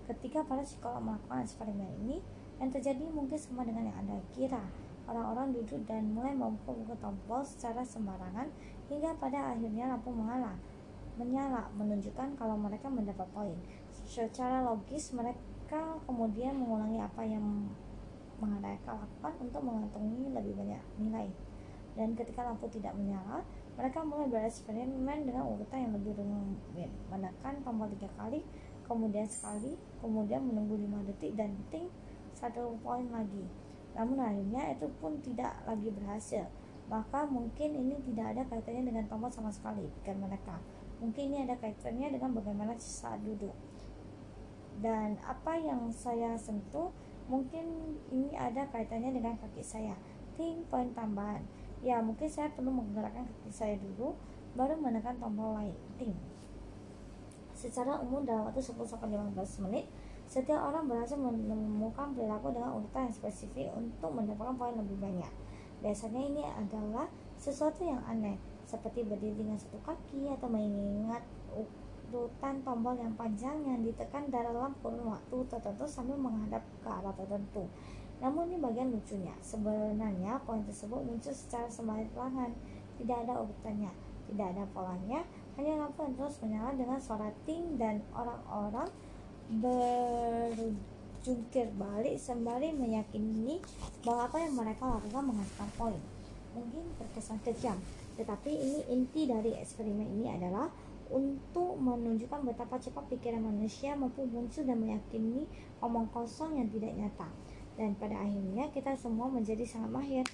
Ketika 0.08 0.40
para 0.40 0.64
psikolog 0.64 1.04
melakukan 1.04 1.44
eksperimen 1.44 1.90
ini, 2.00 2.24
yang 2.64 2.72
terjadi 2.72 3.04
mungkin 3.12 3.36
sama 3.36 3.60
dengan 3.68 3.92
yang 3.92 3.98
Anda 4.00 4.24
kira. 4.32 4.64
Orang-orang 5.04 5.52
duduk 5.52 5.84
dan 5.84 6.16
mulai 6.16 6.32
memukul 6.32 6.80
tombol 6.96 7.44
secara 7.44 7.84
sembarangan 7.84 8.48
hingga 8.88 9.12
pada 9.20 9.52
akhirnya 9.52 9.92
lampu 9.92 10.08
menyala, 10.08 10.56
menyala 11.14 11.70
menunjukkan 11.78 12.38
kalau 12.38 12.56
mereka 12.58 12.90
mendapat 12.90 13.26
poin. 13.30 13.56
Secara 14.04 14.66
logis 14.66 15.14
mereka 15.14 15.98
kemudian 16.04 16.58
mengulangi 16.58 17.00
apa 17.00 17.22
yang 17.22 17.70
mereka 18.42 18.98
lakukan 18.98 19.34
untuk 19.40 19.62
mengantongi 19.62 20.34
lebih 20.34 20.52
banyak 20.58 20.82
nilai. 21.00 21.28
Dan 21.94 22.18
ketika 22.18 22.42
lampu 22.42 22.66
tidak 22.66 22.90
menyala, 22.98 23.46
mereka 23.78 24.02
mulai 24.02 24.26
bereksperimen 24.26 25.30
dengan 25.30 25.46
urutan 25.46 25.78
yang 25.86 25.92
lebih 25.94 26.18
rumit. 26.18 26.90
Menekan 27.06 27.62
tombol 27.62 27.86
tiga 27.94 28.10
kali, 28.18 28.42
kemudian 28.82 29.30
sekali, 29.30 29.78
kemudian 30.02 30.42
menunggu 30.42 30.74
lima 30.74 31.00
detik 31.06 31.38
dan 31.38 31.54
ting 31.70 31.86
satu 32.34 32.76
poin 32.82 33.06
lagi 33.08 33.46
namun 33.94 34.18
akhirnya 34.18 34.74
itu 34.74 34.90
pun 34.98 35.14
tidak 35.22 35.54
lagi 35.64 35.88
berhasil 35.94 36.44
maka 36.90 37.24
mungkin 37.24 37.72
ini 37.72 37.96
tidak 38.04 38.36
ada 38.36 38.42
kaitannya 38.50 38.90
dengan 38.90 39.04
tombol 39.08 39.30
sama 39.30 39.48
sekali 39.48 39.86
pikir 40.02 40.18
mereka 40.18 40.58
mungkin 41.04 41.28
ini 41.28 41.44
ada 41.44 41.52
kaitannya 41.60 42.16
dengan 42.16 42.32
bagaimana 42.32 42.72
saat 42.80 43.20
duduk. 43.20 43.52
Dan 44.80 45.20
apa 45.20 45.60
yang 45.60 45.92
saya 45.92 46.32
sentuh 46.40 46.88
mungkin 47.28 48.00
ini 48.08 48.32
ada 48.32 48.64
kaitannya 48.72 49.12
dengan 49.12 49.36
kaki 49.36 49.60
saya. 49.60 49.92
Ting 50.40 50.64
poin 50.72 50.88
tambahan. 50.96 51.44
Ya 51.84 52.00
mungkin 52.00 52.24
saya 52.24 52.48
perlu 52.56 52.72
menggerakkan 52.72 53.28
kaki 53.28 53.52
saya 53.52 53.76
dulu 53.76 54.16
baru 54.56 54.80
menekan 54.80 55.20
tombol 55.20 55.60
lain. 55.60 55.76
Ting. 56.00 56.16
Secara 57.52 58.00
umum 58.00 58.24
dalam 58.24 58.48
waktu 58.48 58.64
10 58.64 58.80
sampai 58.88 59.12
15 59.12 59.64
menit 59.68 59.86
setiap 60.24 60.72
orang 60.72 60.88
berhasil 60.88 61.20
menemukan 61.20 62.16
perilaku 62.16 62.48
dengan 62.48 62.80
urutan 62.80 63.06
yang 63.06 63.14
spesifik 63.14 63.68
untuk 63.76 64.08
mendapatkan 64.08 64.56
poin 64.56 64.72
lebih 64.72 64.96
banyak. 64.96 65.32
Biasanya 65.84 66.20
ini 66.24 66.42
adalah 66.48 67.06
sesuatu 67.36 67.84
yang 67.84 68.00
aneh, 68.08 68.40
seperti 68.64 69.04
berdiri 69.04 69.44
dengan 69.44 69.60
satu 69.60 69.76
kaki 69.84 70.32
atau 70.32 70.48
mengingat 70.48 71.20
urutan 72.14 72.62
tombol 72.62 72.94
yang 72.94 73.10
panjang 73.18 73.58
yang 73.66 73.82
ditekan 73.82 74.30
dalam 74.30 74.70
kurun 74.80 75.10
waktu 75.10 75.36
tertentu 75.50 75.82
sambil 75.88 76.14
menghadap 76.14 76.62
ke 76.82 76.88
arah 76.88 77.14
tertentu. 77.16 77.66
Namun 78.22 78.46
ini 78.48 78.56
bagian 78.62 78.94
lucunya. 78.94 79.34
Sebenarnya 79.42 80.38
poin 80.46 80.62
tersebut 80.62 81.02
muncul 81.02 81.34
secara 81.34 81.66
sembari 81.66 82.06
perlahan, 82.14 82.54
tidak 83.02 83.26
ada 83.26 83.42
urutannya, 83.42 83.90
tidak 84.30 84.46
ada 84.54 84.64
polanya, 84.70 85.26
hanya 85.58 85.82
lampu 85.82 86.06
yang 86.06 86.14
terus 86.14 86.38
menyala 86.42 86.72
dengan 86.78 87.00
suara 87.02 87.30
ting 87.44 87.76
dan 87.76 88.00
orang-orang 88.14 88.88
berjungkir 89.60 91.68
balik 91.76 92.16
sembari 92.16 92.72
meyakini 92.72 93.60
bahwa 94.06 94.24
apa 94.30 94.38
yang 94.40 94.56
mereka 94.56 94.88
lakukan 94.88 95.24
menghasilkan 95.34 95.70
poin. 95.76 96.00
Mungkin 96.54 96.86
terkesan 97.02 97.42
kejam, 97.42 97.74
tetapi 98.14 98.50
ini 98.50 98.80
inti 98.90 99.26
dari 99.26 99.54
eksperimen 99.58 100.06
ini 100.18 100.30
adalah 100.30 100.70
untuk 101.12 101.76
menunjukkan 101.76 102.48
betapa 102.48 102.80
cepat 102.80 103.06
pikiran 103.12 103.44
manusia 103.44 103.92
mampu 103.92 104.24
muncul 104.24 104.64
dan 104.64 104.80
meyakini 104.80 105.44
omong 105.84 106.08
kosong 106.10 106.56
yang 106.56 106.68
tidak 106.72 106.96
nyata. 106.96 107.28
Dan 107.74 107.98
pada 107.98 108.18
akhirnya 108.22 108.70
kita 108.70 108.94
semua 108.94 109.26
menjadi 109.28 109.66
sangat 109.66 109.90
mahir. 109.90 110.24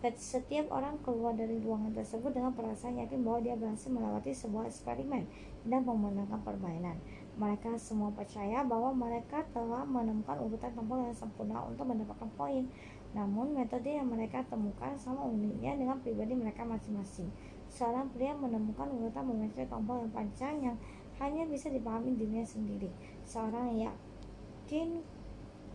Setiap 0.00 0.72
orang 0.72 0.96
keluar 1.04 1.36
dari 1.36 1.60
ruangan 1.60 1.92
tersebut 1.92 2.32
dengan 2.32 2.56
perasaan 2.56 3.04
yakin 3.04 3.20
bahwa 3.20 3.44
dia 3.44 3.52
berhasil 3.52 3.92
melewati 3.92 4.32
sebuah 4.32 4.64
eksperimen 4.72 5.28
dan 5.68 5.84
memenangkan 5.84 6.40
permainan. 6.40 6.96
Mereka 7.36 7.76
semua 7.76 8.08
percaya 8.08 8.64
bahwa 8.64 8.96
mereka 8.96 9.44
telah 9.52 9.84
menemukan 9.84 10.40
urutan 10.40 10.72
tombol 10.72 11.04
yang 11.04 11.12
sempurna 11.12 11.60
untuk 11.68 11.84
mendapatkan 11.84 12.32
poin. 12.32 12.64
Namun, 13.10 13.54
metode 13.58 13.90
yang 13.90 14.06
mereka 14.06 14.46
temukan 14.46 14.94
sama 14.94 15.26
uniknya 15.26 15.74
dengan 15.74 15.98
pribadi 15.98 16.34
mereka 16.38 16.62
masing-masing. 16.62 17.26
Seorang 17.70 18.10
pria 18.14 18.34
menemukan 18.34 18.86
urutan 18.90 19.26
memencet 19.26 19.66
tombol 19.70 20.02
yang 20.02 20.12
panjang 20.14 20.54
yang 20.62 20.76
hanya 21.18 21.46
bisa 21.46 21.70
dipahami 21.70 22.14
dirinya 22.18 22.46
sendiri. 22.46 22.90
Seorang 23.26 23.76
yakin 23.78 25.02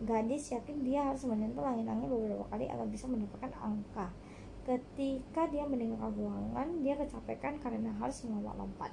gadis 0.04 0.52
yakin 0.52 0.84
dia 0.84 1.08
harus 1.08 1.24
menyentuh 1.24 1.64
langit-langit 1.64 2.04
beberapa 2.12 2.44
kali 2.52 2.68
agar 2.68 2.84
bisa 2.84 3.08
mendapatkan 3.08 3.52
angka. 3.56 4.12
Ketika 4.66 5.48
dia 5.48 5.64
meninggalkan 5.64 6.12
ruangan, 6.18 6.68
dia 6.84 6.98
kecapekan 6.98 7.56
karena 7.62 7.94
harus 7.96 8.26
melompat-lompat. 8.26 8.92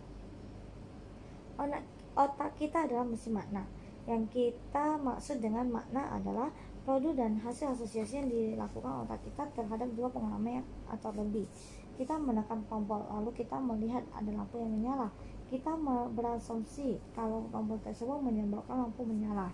Otak 2.13 2.53
kita 2.62 2.85
adalah 2.85 3.03
mesin 3.03 3.33
makna. 3.33 3.65
Yang 4.05 4.29
kita 4.29 5.01
maksud 5.01 5.41
dengan 5.41 5.73
makna 5.73 6.13
adalah 6.13 6.53
produk 6.84 7.16
dan 7.16 7.40
hasil 7.40 7.72
asosiasi 7.72 8.20
yang 8.20 8.28
dilakukan 8.28 9.08
otak 9.08 9.24
kita 9.24 9.44
terhadap 9.56 9.88
dua 9.96 10.12
pengalaman 10.12 10.63
atau 10.92 11.16
lebih. 11.16 11.48
Kita 11.96 12.20
menekan 12.20 12.66
tombol, 12.68 13.00
lalu 13.08 13.32
kita 13.32 13.56
melihat 13.60 14.04
ada 14.12 14.28
lampu 14.34 14.60
yang 14.60 14.72
menyala. 14.72 15.08
Kita 15.48 15.78
berasumsi 16.12 17.00
kalau 17.16 17.48
tombol 17.54 17.80
tersebut 17.80 18.20
menyebabkan 18.20 18.90
lampu 18.90 19.08
menyala. 19.08 19.54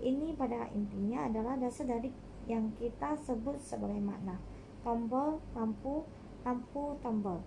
Ini 0.00 0.32
pada 0.38 0.72
intinya 0.72 1.28
adalah 1.28 1.60
dasar 1.60 1.84
dari 1.84 2.08
yang 2.48 2.72
kita 2.80 3.18
sebut 3.20 3.60
sebagai 3.60 4.00
makna. 4.00 4.40
Tombol, 4.80 5.42
lampu, 5.52 6.08
lampu, 6.46 6.96
tombol. 7.04 7.44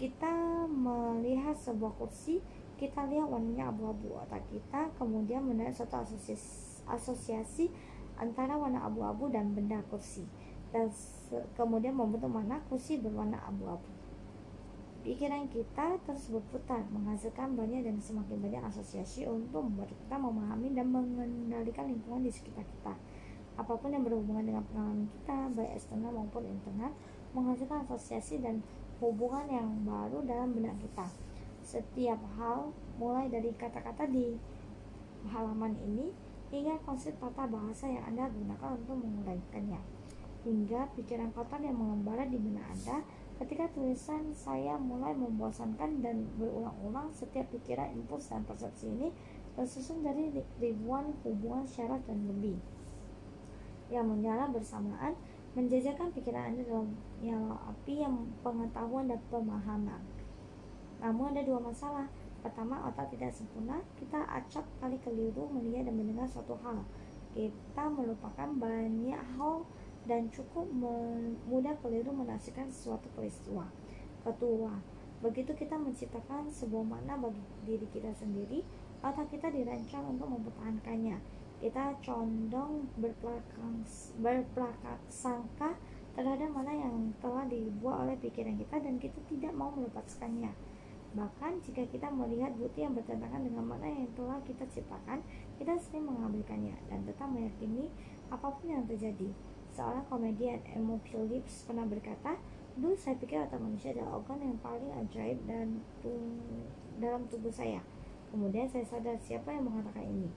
Kita 0.00 0.64
melihat 0.64 1.52
sebuah 1.52 1.92
kursi 2.00 2.40
kita 2.80 3.04
lihat 3.12 3.28
warnanya 3.28 3.68
abu-abu 3.68 4.16
otak 4.16 4.40
kita 4.48 4.88
kemudian 4.96 5.44
menarik 5.44 5.76
suatu 5.76 6.00
asosiasi, 6.00 6.80
asosiasi 6.88 7.68
antara 8.20 8.60
warna 8.60 8.84
abu-abu 8.84 9.32
dan 9.32 9.56
benda 9.56 9.80
kursi. 9.88 10.28
Dan 10.70 10.92
kemudian 11.56 11.96
membentuk 11.96 12.30
mana 12.30 12.60
kursi 12.68 13.00
berwarna 13.00 13.40
abu-abu. 13.48 13.88
Pikiran 15.00 15.48
kita 15.48 15.96
terus 16.04 16.28
berputar 16.28 16.84
menghasilkan 16.92 17.56
banyak 17.56 17.88
dan 17.88 17.96
semakin 17.96 18.36
banyak 18.36 18.60
asosiasi 18.68 19.24
untuk 19.24 19.64
membuat 19.64 19.88
kita 19.96 20.20
memahami 20.20 20.76
dan 20.76 20.92
mengendalikan 20.92 21.88
lingkungan 21.88 22.28
di 22.28 22.28
sekitar 22.28 22.68
kita. 22.68 22.92
Apa 23.56 23.80
pun 23.80 23.96
yang 23.96 24.04
berhubungan 24.04 24.44
dengan 24.44 24.64
pengalaman 24.68 25.08
kita 25.08 25.36
baik 25.56 25.72
eksternal 25.80 26.12
maupun 26.12 26.44
internal 26.44 26.92
menghasilkan 27.32 27.88
asosiasi 27.88 28.44
dan 28.44 28.60
hubungan 29.00 29.48
yang 29.48 29.68
baru 29.88 30.20
dalam 30.28 30.52
benak 30.52 30.76
kita. 30.84 31.08
Setiap 31.64 32.20
hal 32.36 32.68
mulai 33.00 33.32
dari 33.32 33.56
kata-kata 33.56 34.04
di 34.04 34.36
halaman 35.32 35.76
ini 35.80 36.12
hingga 36.50 36.76
konsep 36.82 37.14
tata 37.16 37.46
bahasa 37.46 37.86
yang 37.86 38.04
Anda 38.10 38.26
gunakan 38.30 38.78
untuk 38.78 38.98
menguraikannya 38.98 39.80
hingga 40.42 40.88
pikiran 40.98 41.30
kotor 41.32 41.62
yang 41.62 41.78
mengembara 41.78 42.26
di 42.26 42.38
benak 42.40 42.66
Anda 42.74 43.06
Ketika 43.40 43.72
tulisan 43.72 44.36
saya 44.36 44.76
mulai 44.76 45.16
membosankan 45.16 46.04
dan 46.04 46.28
berulang-ulang, 46.36 47.08
setiap 47.08 47.48
pikiran, 47.48 47.88
impuls, 47.96 48.28
dan 48.28 48.44
persepsi 48.44 48.92
ini 48.92 49.08
tersusun 49.56 50.04
dari 50.04 50.28
ribuan 50.60 51.16
hubungan 51.24 51.64
syarat 51.64 52.04
dan 52.04 52.20
lebih 52.28 52.60
yang 53.88 54.04
menyala 54.04 54.52
bersamaan 54.52 55.16
menjajakan 55.56 56.12
pikiran 56.12 56.52
Anda 56.52 56.62
dalam 56.68 56.92
nyala 57.24 57.56
api 57.72 58.04
yang 58.04 58.28
pengetahuan 58.44 59.08
dan 59.08 59.24
pemahaman. 59.32 60.04
Namun 61.00 61.32
ada 61.32 61.40
dua 61.40 61.64
masalah. 61.64 62.12
Pertama, 62.40 62.88
otak 62.88 63.12
tidak 63.12 63.36
sempurna. 63.36 63.84
Kita 64.00 64.24
acap 64.24 64.64
kali 64.80 64.96
keliru 65.04 65.48
melihat 65.52 65.92
dan 65.92 65.94
mendengar 66.00 66.24
suatu 66.24 66.56
hal. 66.64 66.80
Kita 67.36 67.84
melupakan 67.92 68.48
banyak 68.56 69.20
hal 69.36 69.62
dan 70.08 70.32
cukup 70.32 70.64
mudah 71.46 71.76
keliru 71.84 72.10
menafsirkan 72.10 72.72
sesuatu 72.72 73.06
peristiwa. 73.12 73.68
Ketua, 74.24 74.72
begitu 75.20 75.52
kita 75.52 75.76
menciptakan 75.76 76.48
sebuah 76.48 76.84
makna 76.84 77.20
bagi 77.20 77.44
diri 77.68 77.86
kita 77.92 78.12
sendiri, 78.16 78.64
otak 79.04 79.28
kita 79.28 79.52
dirancang 79.52 80.08
untuk 80.08 80.32
mempertahankannya. 80.32 81.20
Kita 81.60 81.92
condong 82.00 82.88
berpelakang 82.96 83.84
sangka 85.12 85.76
terhadap 86.16 86.48
mana 86.50 86.72
yang 86.72 87.12
telah 87.20 87.44
dibuat 87.44 88.08
oleh 88.08 88.16
pikiran 88.16 88.56
kita 88.56 88.80
dan 88.80 88.96
kita 88.96 89.20
tidak 89.28 89.52
mau 89.52 89.68
melepaskannya. 89.76 90.50
Bahkan 91.10 91.58
jika 91.66 91.82
kita 91.90 92.06
melihat 92.10 92.54
bukti 92.54 92.86
yang 92.86 92.94
bertentangan 92.94 93.42
dengan 93.42 93.66
mana 93.66 93.86
yang 93.86 94.06
telah 94.14 94.38
kita 94.46 94.62
ciptakan, 94.70 95.18
kita 95.58 95.74
sering 95.82 96.06
mengambilkannya 96.06 96.78
dan 96.86 97.02
tetap 97.02 97.26
meyakini 97.26 97.90
apa 98.30 98.46
pun 98.46 98.66
yang 98.70 98.86
terjadi. 98.86 99.34
Seorang 99.74 100.06
komedian 100.06 100.62
Emo 100.70 101.02
Phillips 101.02 101.66
pernah 101.66 101.86
berkata, 101.86 102.38
Dulu 102.78 102.94
saya 102.94 103.18
pikir 103.18 103.42
otak 103.42 103.58
manusia 103.58 103.90
adalah 103.90 104.22
organ 104.22 104.40
yang 104.40 104.58
paling 104.62 104.90
ajaib 104.94 105.38
dan 105.50 105.82
dalam 107.02 107.26
tubuh 107.26 107.50
saya. 107.50 107.82
Kemudian 108.30 108.70
saya 108.70 108.86
sadar 108.86 109.18
siapa 109.18 109.50
yang 109.50 109.66
mengatakan 109.66 110.06
ini. 110.06 110.30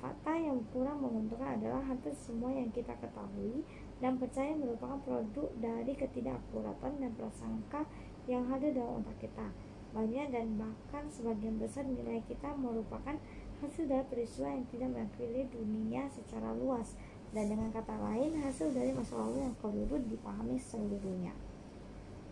Fakta 0.00 0.32
yang 0.32 0.60
kurang 0.72 1.00
menguntungkan 1.04 1.60
adalah 1.60 1.80
hampir 1.84 2.12
semua 2.12 2.52
yang 2.52 2.68
kita 2.72 2.92
ketahui 3.00 3.64
dan 4.00 4.16
percaya 4.16 4.56
merupakan 4.56 4.96
produk 5.04 5.48
dari 5.60 5.92
ketidakakuratan 5.92 7.04
dan 7.04 7.12
prasangka 7.16 7.84
yang 8.24 8.44
hadir 8.48 8.76
dalam 8.76 9.00
otak 9.04 9.16
kita. 9.28 9.48
Banyak 9.90 10.30
dan 10.30 10.54
bahkan 10.54 11.10
sebagian 11.10 11.58
besar 11.58 11.82
nilai 11.82 12.22
kita 12.30 12.54
merupakan 12.54 13.18
hasil 13.58 13.90
dari 13.90 14.06
peristiwa 14.06 14.54
yang 14.54 14.66
tidak 14.70 14.88
mewakili 14.94 15.42
dunia 15.50 16.06
secara 16.06 16.54
luas. 16.54 16.94
Dan 17.34 17.50
dengan 17.50 17.70
kata 17.74 17.94
lain 17.98 18.38
hasil 18.42 18.70
dari 18.70 18.94
masa 18.94 19.18
lalu 19.18 19.50
yang 19.50 19.54
keliru 19.58 19.96
dipahami 20.06 20.58
seluruhnya. 20.58 21.34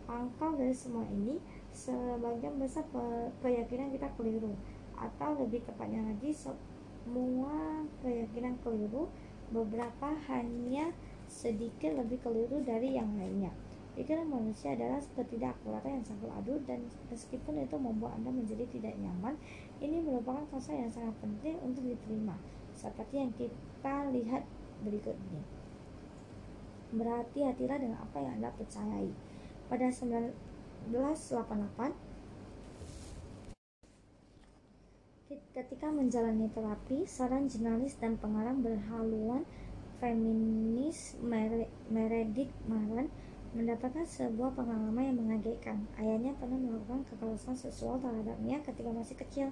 Pangkal 0.07 0.55
dari 0.55 0.75
semua 0.75 1.03
ini 1.11 1.39
sebagian 1.75 2.55
besar 2.59 2.87
keyakinan 3.43 3.91
kita 3.91 4.07
keliru. 4.15 4.55
Atau 4.95 5.39
lebih 5.39 5.63
tepatnya 5.67 6.03
lagi 6.03 6.31
semua 6.31 7.83
keyakinan 8.03 8.55
keliru 8.63 9.11
beberapa 9.51 10.15
hanya 10.31 10.95
sedikit 11.27 11.93
lebih 11.95 12.23
keliru 12.23 12.63
dari 12.63 12.95
yang 12.95 13.13
lainnya 13.19 13.53
pikiran 13.99 14.31
manusia 14.31 14.79
adalah 14.79 15.03
ketidakakuratan 15.19 15.99
yang 15.99 16.05
sangat 16.07 16.31
adul 16.39 16.55
dan 16.63 16.87
meskipun 17.11 17.59
itu 17.59 17.75
membuat 17.75 18.15
anda 18.15 18.31
menjadi 18.31 18.63
tidak 18.71 18.95
nyaman 18.95 19.35
ini 19.83 19.99
merupakan 19.99 20.47
fase 20.55 20.71
yang 20.71 20.87
sangat 20.87 21.11
penting 21.19 21.59
untuk 21.59 21.83
diterima 21.83 22.39
seperti 22.79 23.19
yang 23.19 23.35
kita 23.35 24.07
lihat 24.15 24.47
berikut 24.87 25.11
ini. 25.11 25.43
Berhati-hatilah 26.95 27.77
dengan 27.77 27.99
apa 27.99 28.23
yang 28.23 28.39
Anda 28.39 28.55
percayai. 28.55 29.11
Pada 29.67 29.91
1988, 29.91 31.91
ketika 35.53 35.93
menjalani 35.93 36.49
terapi, 36.49 37.05
seorang 37.05 37.45
jurnalis 37.51 37.93
dan 38.01 38.17
pengarang 38.17 38.65
berhaluan 38.65 39.45
feminis 39.99 41.19
Meredith 41.91 42.55
Maran 42.65 43.11
mendapatkan 43.49 44.05
sebuah 44.05 44.53
pengalaman 44.53 45.09
yang 45.09 45.17
mengagetkan. 45.17 45.81
Ayahnya 45.97 46.37
pernah 46.37 46.61
melakukan 46.61 47.01
kekerasan 47.09 47.57
seksual 47.57 47.97
terhadapnya 47.97 48.61
ketika 48.61 48.93
masih 48.93 49.17
kecil. 49.17 49.47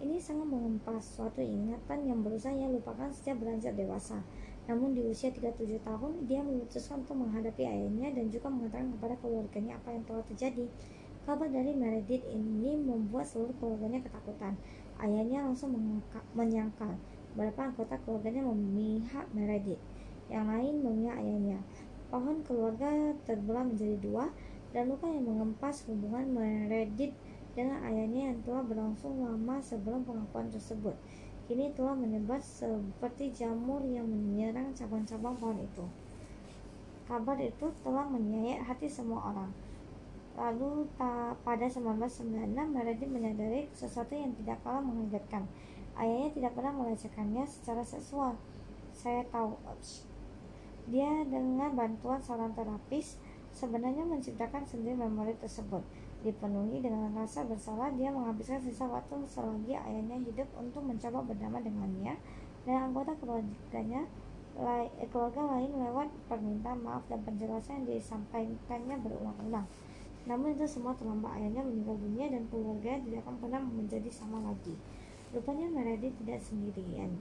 Ini 0.00 0.16
sangat 0.18 0.48
mengempas 0.48 1.04
suatu 1.04 1.44
ingatan 1.44 2.08
yang 2.08 2.24
berusaha 2.24 2.50
ia 2.50 2.66
lupakan 2.66 3.12
sejak 3.12 3.38
beranjak 3.38 3.76
dewasa. 3.76 4.24
Namun 4.64 4.96
di 4.96 5.04
usia 5.04 5.28
37 5.28 5.76
tahun, 5.84 6.24
dia 6.24 6.40
memutuskan 6.40 7.04
untuk 7.04 7.20
menghadapi 7.20 7.68
ayahnya 7.68 8.16
dan 8.16 8.32
juga 8.32 8.48
mengatakan 8.48 8.96
kepada 8.96 9.14
keluarganya 9.20 9.76
apa 9.76 9.92
yang 9.92 10.02
telah 10.08 10.24
terjadi. 10.24 10.66
Kabar 11.24 11.48
dari 11.48 11.72
Meredith 11.72 12.24
ini 12.32 12.76
membuat 12.80 13.28
seluruh 13.28 13.52
keluarganya 13.60 14.00
ketakutan. 14.00 14.56
Ayahnya 15.00 15.44
langsung 15.44 15.72
menyangkal 16.32 16.96
beberapa 17.36 17.72
anggota 17.72 17.96
keluarganya 18.04 18.44
memihak 18.44 19.28
Meredith. 19.36 19.80
Yang 20.32 20.46
lain 20.48 20.74
memihak 20.80 21.16
ayahnya. 21.20 21.58
Pohon 22.12 22.44
keluarga 22.44 23.12
terbelah 23.28 23.64
menjadi 23.64 23.96
dua 24.00 24.32
dan 24.74 24.90
luka 24.90 25.06
yang 25.06 25.24
mengempas 25.24 25.86
hubungan 25.86 26.26
Meredith 26.34 27.14
dengan 27.54 27.78
ayahnya 27.86 28.34
yang 28.34 28.38
telah 28.42 28.66
berlangsung 28.66 29.22
lama 29.22 29.62
sebelum 29.62 30.02
pengakuan 30.02 30.50
tersebut 30.50 30.98
kini 31.44 31.76
telah 31.76 31.92
menyebar 31.92 32.40
seperti 32.40 33.28
jamur 33.36 33.84
yang 33.84 34.08
menyerang 34.08 34.72
cabang-cabang 34.72 35.36
pohon 35.36 35.60
itu. 35.60 35.84
Kabar 37.04 37.36
itu 37.36 37.68
telah 37.84 38.08
menyayat 38.08 38.64
hati 38.64 38.88
semua 38.88 39.20
orang. 39.28 39.52
Lalu 40.34 40.88
ta, 40.96 41.36
pada 41.44 41.68
1996 41.68 42.48
Meredith 42.48 43.12
menyadari 43.12 43.68
sesuatu 43.76 44.16
yang 44.16 44.32
tidak 44.40 44.56
kalah 44.64 44.80
mengagetkan. 44.80 45.44
Ayahnya 45.94 46.32
tidak 46.32 46.52
pernah 46.56 46.72
melecehkannya 46.74 47.44
secara 47.44 47.84
seksual. 47.84 48.34
Saya 48.96 49.22
tahu. 49.28 49.54
Dia 50.84 51.24
dengan 51.24 51.72
bantuan 51.72 52.20
seorang 52.20 52.52
terapis 52.52 53.16
sebenarnya 53.56 54.04
menciptakan 54.04 54.68
sendiri 54.68 55.00
memori 55.00 55.32
tersebut. 55.40 55.80
Dipenuhi 56.20 56.84
dengan 56.84 57.08
rasa 57.16 57.44
bersalah 57.48 57.88
dia 57.96 58.12
menghabiskan 58.12 58.60
sisa 58.60 58.84
waktu 58.84 59.16
selagi 59.24 59.76
ayahnya 59.76 60.20
hidup 60.20 60.48
untuk 60.56 60.84
mencoba 60.84 61.24
berdamai 61.24 61.64
dengannya 61.64 62.16
dan 62.68 62.76
anggota 62.92 63.12
keluarganya 63.20 64.08
eh, 64.60 65.08
keluarga 65.08 65.56
lain 65.56 65.72
lewat 65.72 66.08
permintaan 66.28 66.80
maaf 66.84 67.04
dan 67.08 67.20
penjelasan 67.24 67.84
yang 67.84 67.96
disampaikannya 67.96 68.96
berulang-ulang. 69.00 69.68
Namun 70.24 70.56
itu 70.56 70.64
semua 70.68 70.96
terlambat. 70.96 71.36
Ayahnya 71.36 71.64
meninggal 71.64 71.96
dunia 72.00 72.28
dan 72.32 72.48
keluarga 72.48 72.96
tidak 73.00 73.20
akan 73.24 73.36
pernah 73.40 73.60
menjadi 73.60 74.08
sama 74.08 74.40
lagi. 74.40 74.76
Rupanya 75.32 75.68
Meredith 75.68 76.16
tidak 76.24 76.40
sendirian 76.40 77.12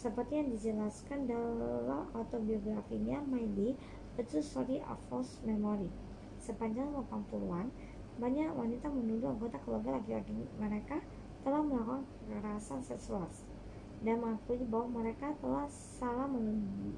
seperti 0.00 0.40
yang 0.40 0.48
dijelaskan 0.48 1.28
dalam 1.28 2.08
autobiografinya 2.16 3.20
Miley 3.28 3.76
The 4.16 4.24
True 4.24 4.40
Story 4.40 4.80
of 4.88 4.96
False 5.12 5.44
Memory 5.44 5.92
sepanjang 6.40 6.88
80-an 6.96 7.68
banyak 8.16 8.48
wanita 8.56 8.88
menuduh 8.88 9.36
anggota 9.36 9.60
keluarga 9.60 10.00
laki-laki 10.00 10.48
mereka 10.56 11.04
telah 11.44 11.60
melakukan 11.60 12.08
kekerasan 12.24 12.80
seksual 12.80 13.28
dan 14.00 14.16
mengakui 14.24 14.64
bahwa 14.64 15.04
mereka 15.04 15.36
telah 15.44 15.68
salah 15.68 16.24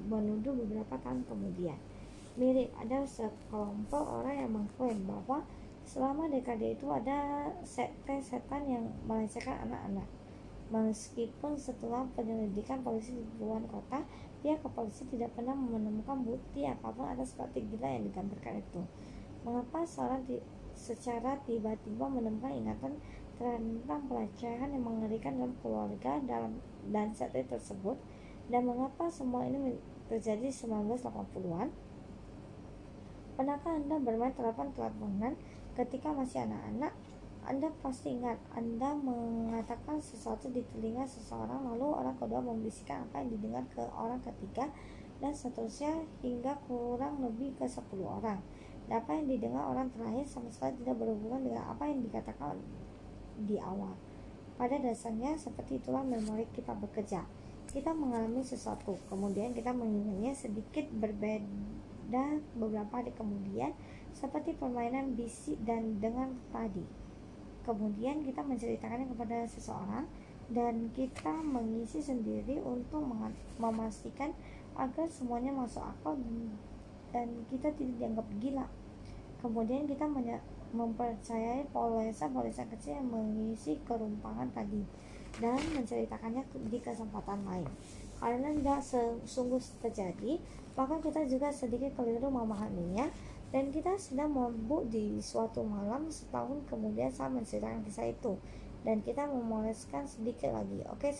menuduh 0.07 0.55
beberapa 0.55 0.95
tahun 1.03 1.27
kemudian. 1.27 1.75
Mirip 2.39 2.71
ada 2.79 3.03
sekelompok 3.03 4.23
orang 4.23 4.35
yang 4.47 4.51
mengklaim 4.55 5.03
bahwa 5.03 5.43
selama 5.83 6.31
dekade 6.31 6.79
itu 6.79 6.87
ada 6.87 7.51
sekte 7.67 8.23
setan 8.23 8.63
yang 8.65 8.87
melecehkan 9.03 9.67
anak-anak. 9.67 10.07
Meskipun 10.73 11.53
setelah 11.53 12.01
penyelidikan 12.17 12.81
polisi 12.81 13.13
di 13.13 13.21
puluhan 13.37 13.69
kota, 13.69 14.01
pihak 14.41 14.57
kepolisian 14.65 15.05
tidak 15.13 15.29
pernah 15.37 15.53
menemukan 15.53 16.25
bukti 16.25 16.65
apa 16.65 16.89
pun 16.89 17.05
atas 17.05 17.37
praktik 17.37 17.61
gila 17.69 17.85
yang 17.93 18.09
digambarkan 18.09 18.57
itu. 18.57 18.81
Mengapa 19.45 19.85
seorang 19.85 20.25
secara 20.73 21.37
tiba-tiba 21.45 22.09
menemukan 22.09 22.49
ingatan 22.49 22.97
tentang 23.37 24.01
pelecehan 24.09 24.73
yang 24.73 24.81
mengerikan 24.81 25.37
dalam 25.37 25.53
keluarga 25.61 26.17
dalam 26.25 26.57
dan 26.89 27.13
saat 27.13 27.37
tersebut 27.37 28.01
dan 28.49 28.65
mengapa 28.65 29.13
semua 29.13 29.45
ini 29.45 29.77
terjadi 30.09 30.49
1980-an 30.49 31.69
Pernahkah 33.33 33.73
Anda 33.73 33.97
bermain 33.97 34.33
terapan 34.37 34.69
teleponan 34.77 35.33
ketika 35.73 36.13
masih 36.13 36.45
anak-anak? 36.45 36.93
Anda 37.43 37.71
pasti 37.83 38.15
ingat 38.15 38.39
Anda 38.55 38.95
mengatakan 38.95 39.99
sesuatu 39.99 40.47
di 40.49 40.63
telinga 40.73 41.03
seseorang 41.03 41.75
lalu 41.75 41.91
orang 41.91 42.15
kedua 42.15 42.39
membisikkan 42.39 43.07
apa 43.09 43.23
yang 43.23 43.35
didengar 43.35 43.63
ke 43.71 43.83
orang 43.95 44.23
ketiga 44.23 44.71
dan 45.19 45.31
seterusnya 45.35 46.07
hingga 46.23 46.59
kurang 46.67 47.23
lebih 47.23 47.55
ke 47.55 47.67
10 47.67 47.83
orang 48.03 48.39
apa 48.91 49.15
yang 49.15 49.31
didengar 49.31 49.63
orang 49.63 49.87
terakhir 49.95 50.27
sama 50.27 50.51
sekali 50.51 50.75
tidak 50.83 50.99
berhubungan 50.99 51.41
dengan 51.47 51.63
apa 51.71 51.87
yang 51.87 52.03
dikatakan 52.03 52.59
di 53.39 53.55
awal. 53.57 53.95
Pada 54.59 54.77
dasarnya, 54.77 55.39
seperti 55.39 55.79
itulah 55.81 56.03
memori 56.05 56.45
kita 56.51 56.75
bekerja. 56.75 57.25
Kita 57.71 57.95
mengalami 57.95 58.43
sesuatu, 58.45 58.99
kemudian 59.09 59.55
kita 59.55 59.71
mengingatnya 59.73 60.35
sedikit 60.35 60.85
berbeda 60.93 62.43
beberapa 62.53 63.01
hari 63.01 63.09
kemudian 63.15 63.73
seperti 64.13 64.53
permainan 64.53 65.17
bisik 65.17 65.57
dan 65.65 65.97
dengan 65.97 66.37
tadi. 66.53 67.02
Kemudian 67.63 68.23
kita 68.27 68.43
menceritakannya 68.43 69.07
kepada 69.15 69.47
seseorang 69.47 70.03
dan 70.51 70.91
kita 70.91 71.31
mengisi 71.31 72.03
sendiri 72.03 72.59
untuk 72.59 73.01
memastikan 73.55 74.35
agar 74.75 75.07
semuanya 75.07 75.55
masuk 75.55 75.81
akal 75.81 76.19
dan 77.15 77.27
kita 77.47 77.71
tidak 77.77 77.95
dianggap 78.01 78.27
gila. 78.43 78.67
Kemudian 79.39 79.87
kita 79.87 80.07
mempercayai 80.73 81.69
polisa-polisa 81.71 82.67
kecil 82.67 82.99
yang 82.99 83.07
mengisi 83.07 83.79
kerumpangan 83.85 84.49
tadi 84.51 84.83
dan 85.39 85.57
menceritakannya 85.73 86.43
di 86.67 86.77
kesempatan 86.81 87.43
lain. 87.47 87.67
Karena 88.17 88.55
tidak 88.55 88.79
sungguh 89.27 89.59
terjadi, 89.83 90.39
maka 90.73 90.95
kita 91.03 91.27
juga 91.27 91.51
sedikit 91.51 91.91
keliru 91.99 92.31
memahaminya 92.31 93.11
dan 93.53 93.69
kita 93.69 93.93
sedang 94.01 94.33
mabuk 94.33 94.89
di 94.89 95.21
suatu 95.21 95.61
malam 95.61 96.09
setahun 96.09 96.65
kemudian 96.65 97.13
saya 97.13 97.29
menceritakan 97.29 97.85
kisah 97.85 98.09
itu 98.09 98.41
dan 98.81 98.99
kita 98.99 99.29
memoleskan 99.29 100.09
sedikit 100.09 100.51
lagi. 100.51 100.83
Oke, 100.91 101.15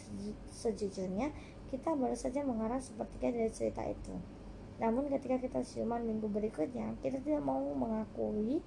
sejujurnya 0.52 1.32
kita 1.72 1.96
baru 1.96 2.18
saja 2.18 2.44
mengarah 2.44 2.82
sepertiga 2.82 3.32
dari 3.32 3.54
cerita 3.54 3.86
itu. 3.88 4.18
Namun 4.82 5.08
ketika 5.08 5.40
kita 5.40 5.64
siuman 5.64 6.04
minggu 6.04 6.28
berikutnya, 6.28 6.98
kita 7.00 7.24
tidak 7.24 7.46
mau 7.46 7.62
mengakui 7.72 8.60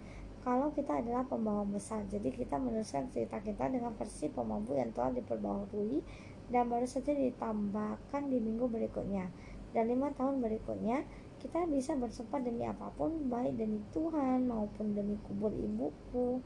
kalau 0.46 0.70
kita 0.72 1.02
adalah 1.02 1.26
pembawa 1.26 1.66
besar. 1.66 2.07
Jadi 2.07 2.33
kita 2.33 2.57
meneruskan 2.57 3.11
cerita 3.11 3.42
kita 3.42 3.68
dengan 3.68 3.92
versi 3.98 4.31
pemabuk 4.31 4.79
yang 4.79 4.94
telah 4.94 5.12
diperbaharui 5.12 6.00
dan 6.48 6.70
baru 6.70 6.87
saja 6.87 7.12
ditambahkan 7.12 8.22
di 8.31 8.38
minggu 8.38 8.70
berikutnya. 8.70 9.29
Dan 9.74 9.92
lima 9.92 10.09
tahun 10.14 10.40
berikutnya, 10.40 11.05
kita 11.46 11.62
bisa 11.70 11.94
bersumpah 11.94 12.42
demi 12.42 12.66
apa 12.66 12.90
pun, 12.98 13.30
baik 13.30 13.54
demi 13.54 13.78
Tuhan 13.94 14.50
maupun 14.50 14.98
demi 14.98 15.14
kubur 15.30 15.54
ibuku, 15.54 16.42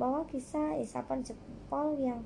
bahwa 0.00 0.24
kisah 0.24 0.80
isapan 0.80 1.20
jempol 1.20 2.00
yang 2.00 2.24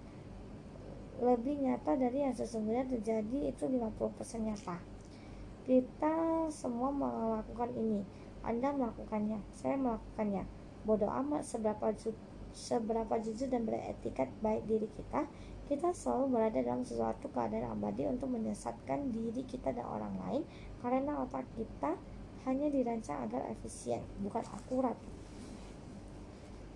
lebih 1.19 1.59
nyata 1.59 1.99
dari 1.99 2.23
yang 2.23 2.31
sesungguhnya 2.31 2.87
terjadi 2.87 3.51
itu 3.51 3.67
50% 3.67 4.39
nyata. 4.39 4.79
Kita 5.67 6.47
semua 6.55 6.95
melakukan 6.95 7.75
ini. 7.75 8.07
Anda 8.47 8.71
melakukannya, 8.71 9.43
saya 9.51 9.75
melakukannya 9.75 10.47
bodoh 10.83 11.11
amat 11.11 11.47
seberapa 11.47 11.95
ju 11.95 12.11
seberapa 12.53 13.17
jujur 13.23 13.49
dan 13.49 13.65
beretikat 13.65 14.29
baik 14.45 14.67
diri 14.69 14.85
kita 14.93 15.25
kita 15.71 15.89
selalu 15.95 16.37
berada 16.37 16.61
dalam 16.61 16.85
sesuatu 16.85 17.33
keadaan 17.33 17.73
abadi 17.73 18.05
untuk 18.05 18.29
menyesatkan 18.29 19.09
diri 19.09 19.41
kita 19.49 19.73
dan 19.73 19.89
orang 19.89 20.15
lain 20.21 20.43
karena 20.85 21.17
otak 21.23 21.49
kita 21.57 21.97
hanya 22.47 22.67
dirancang 22.69 23.29
agar 23.29 23.47
efisien 23.51 24.03
bukan 24.23 24.43
akurat. 24.51 24.99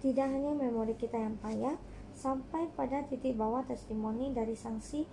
Tidak 0.02 0.26
hanya 0.26 0.52
memori 0.54 0.94
kita 0.94 1.18
yang 1.18 1.34
payah 1.42 1.74
sampai 2.14 2.70
pada 2.72 3.04
titik 3.04 3.34
bawah 3.34 3.66
testimoni 3.66 4.32
dari 4.32 4.54
sanksi 4.54 5.04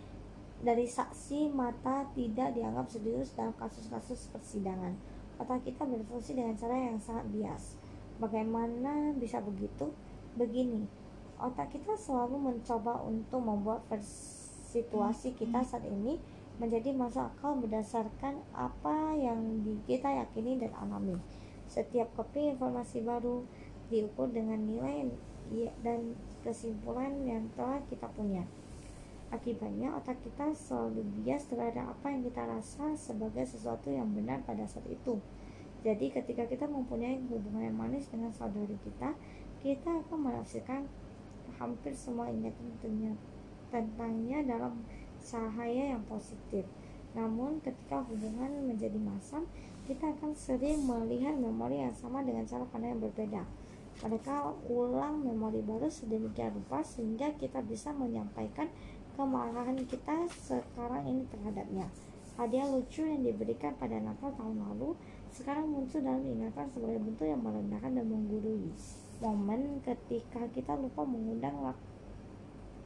dari 0.63 0.87
saksi 0.87 1.51
mata 1.51 2.07
tidak 2.15 2.55
dianggap 2.55 2.87
serius 2.87 3.35
dalam 3.35 3.51
kasus-kasus 3.59 4.31
persidangan. 4.31 4.95
Otak 5.35 5.67
kita 5.67 5.83
berfungsi 5.83 6.39
dengan 6.39 6.55
cara 6.55 6.79
yang 6.79 6.95
sangat 7.03 7.27
bias. 7.35 7.75
Bagaimana 8.21 9.11
bisa 9.19 9.43
begitu? 9.43 9.91
Begini, 10.39 10.87
otak 11.35 11.75
kita 11.75 11.99
selalu 11.99 12.39
mencoba 12.39 13.03
untuk 13.03 13.43
membuat 13.43 13.83
situasi 14.71 15.35
kita 15.35 15.59
saat 15.67 15.83
ini 15.83 16.15
menjadi 16.63 16.95
masuk 16.95 17.27
akal 17.27 17.59
berdasarkan 17.59 18.39
apa 18.55 19.11
yang 19.19 19.59
kita 19.83 20.07
yakini 20.07 20.55
dan 20.63 20.71
alami. 20.79 21.19
Setiap 21.67 22.07
kopi 22.15 22.55
informasi 22.55 23.03
baru 23.03 23.43
diukur 23.91 24.31
dengan 24.31 24.63
nilai 24.63 25.11
dan 25.83 26.15
kesimpulan 26.39 27.19
yang 27.27 27.51
telah 27.59 27.83
kita 27.91 28.07
punya. 28.15 28.47
Akibatnya 29.27 29.91
otak 29.91 30.23
kita 30.23 30.55
selalu 30.55 31.03
bias 31.19 31.51
terhadap 31.51 31.99
apa 31.99 32.15
yang 32.15 32.23
kita 32.31 32.47
rasa 32.47 32.95
sebagai 32.95 33.43
sesuatu 33.43 33.91
yang 33.91 34.07
benar 34.15 34.39
pada 34.47 34.63
saat 34.63 34.87
itu. 34.87 35.19
Jadi 35.83 36.15
ketika 36.15 36.47
kita 36.47 36.63
mempunyai 36.63 37.19
hubungan 37.27 37.67
yang 37.67 37.75
manis 37.75 38.07
dengan 38.07 38.31
saudari 38.31 38.79
kita, 38.87 39.11
kita 39.59 39.99
akan 40.07 40.31
menafsirkan 40.31 40.87
hampir 41.59 41.91
semua 41.91 42.31
ingatan 42.31 42.71
tentangnya 43.67 44.39
dalam 44.47 44.79
cahaya 45.23 45.95
yang 45.95 46.03
positif. 46.05 46.67
Namun 47.15 47.63
ketika 47.63 48.03
hubungan 48.05 48.67
menjadi 48.67 48.99
masam, 48.99 49.47
kita 49.83 50.11
akan 50.15 50.31
sering 50.35 50.83
melihat 50.87 51.35
memori 51.35 51.83
yang 51.83 51.95
sama 51.95 52.23
dengan 52.23 52.47
cara 52.47 52.63
pandang 52.71 52.95
yang 52.97 53.03
berbeda. 53.03 53.43
Mereka 54.01 54.35
ulang 54.71 55.21
memori 55.21 55.61
baru 55.61 55.91
sedemikian 55.91 56.55
rupa 56.55 56.81
sehingga 56.81 57.29
kita 57.37 57.61
bisa 57.63 57.93
menyampaikan 57.93 58.67
kemarahan 59.13 59.77
kita 59.85 60.25
sekarang 60.33 61.05
ini 61.05 61.23
terhadapnya. 61.29 61.85
Hadiah 62.33 62.65
lucu 62.65 63.05
yang 63.05 63.21
diberikan 63.21 63.77
pada 63.77 64.01
Natal 64.01 64.33
tahun 64.33 64.57
lalu 64.57 64.97
sekarang 65.29 65.69
muncul 65.69 66.01
dalam 66.01 66.25
ingatan 66.25 66.65
sebagai 66.73 66.97
bentuk 66.97 67.29
yang 67.29 67.41
merendahkan 67.45 67.93
dan 67.93 68.05
menggurui 68.09 68.73
momen 69.21 69.79
ketika 69.85 70.41
kita 70.49 70.73
lupa 70.73 71.05
mengundang 71.05 71.53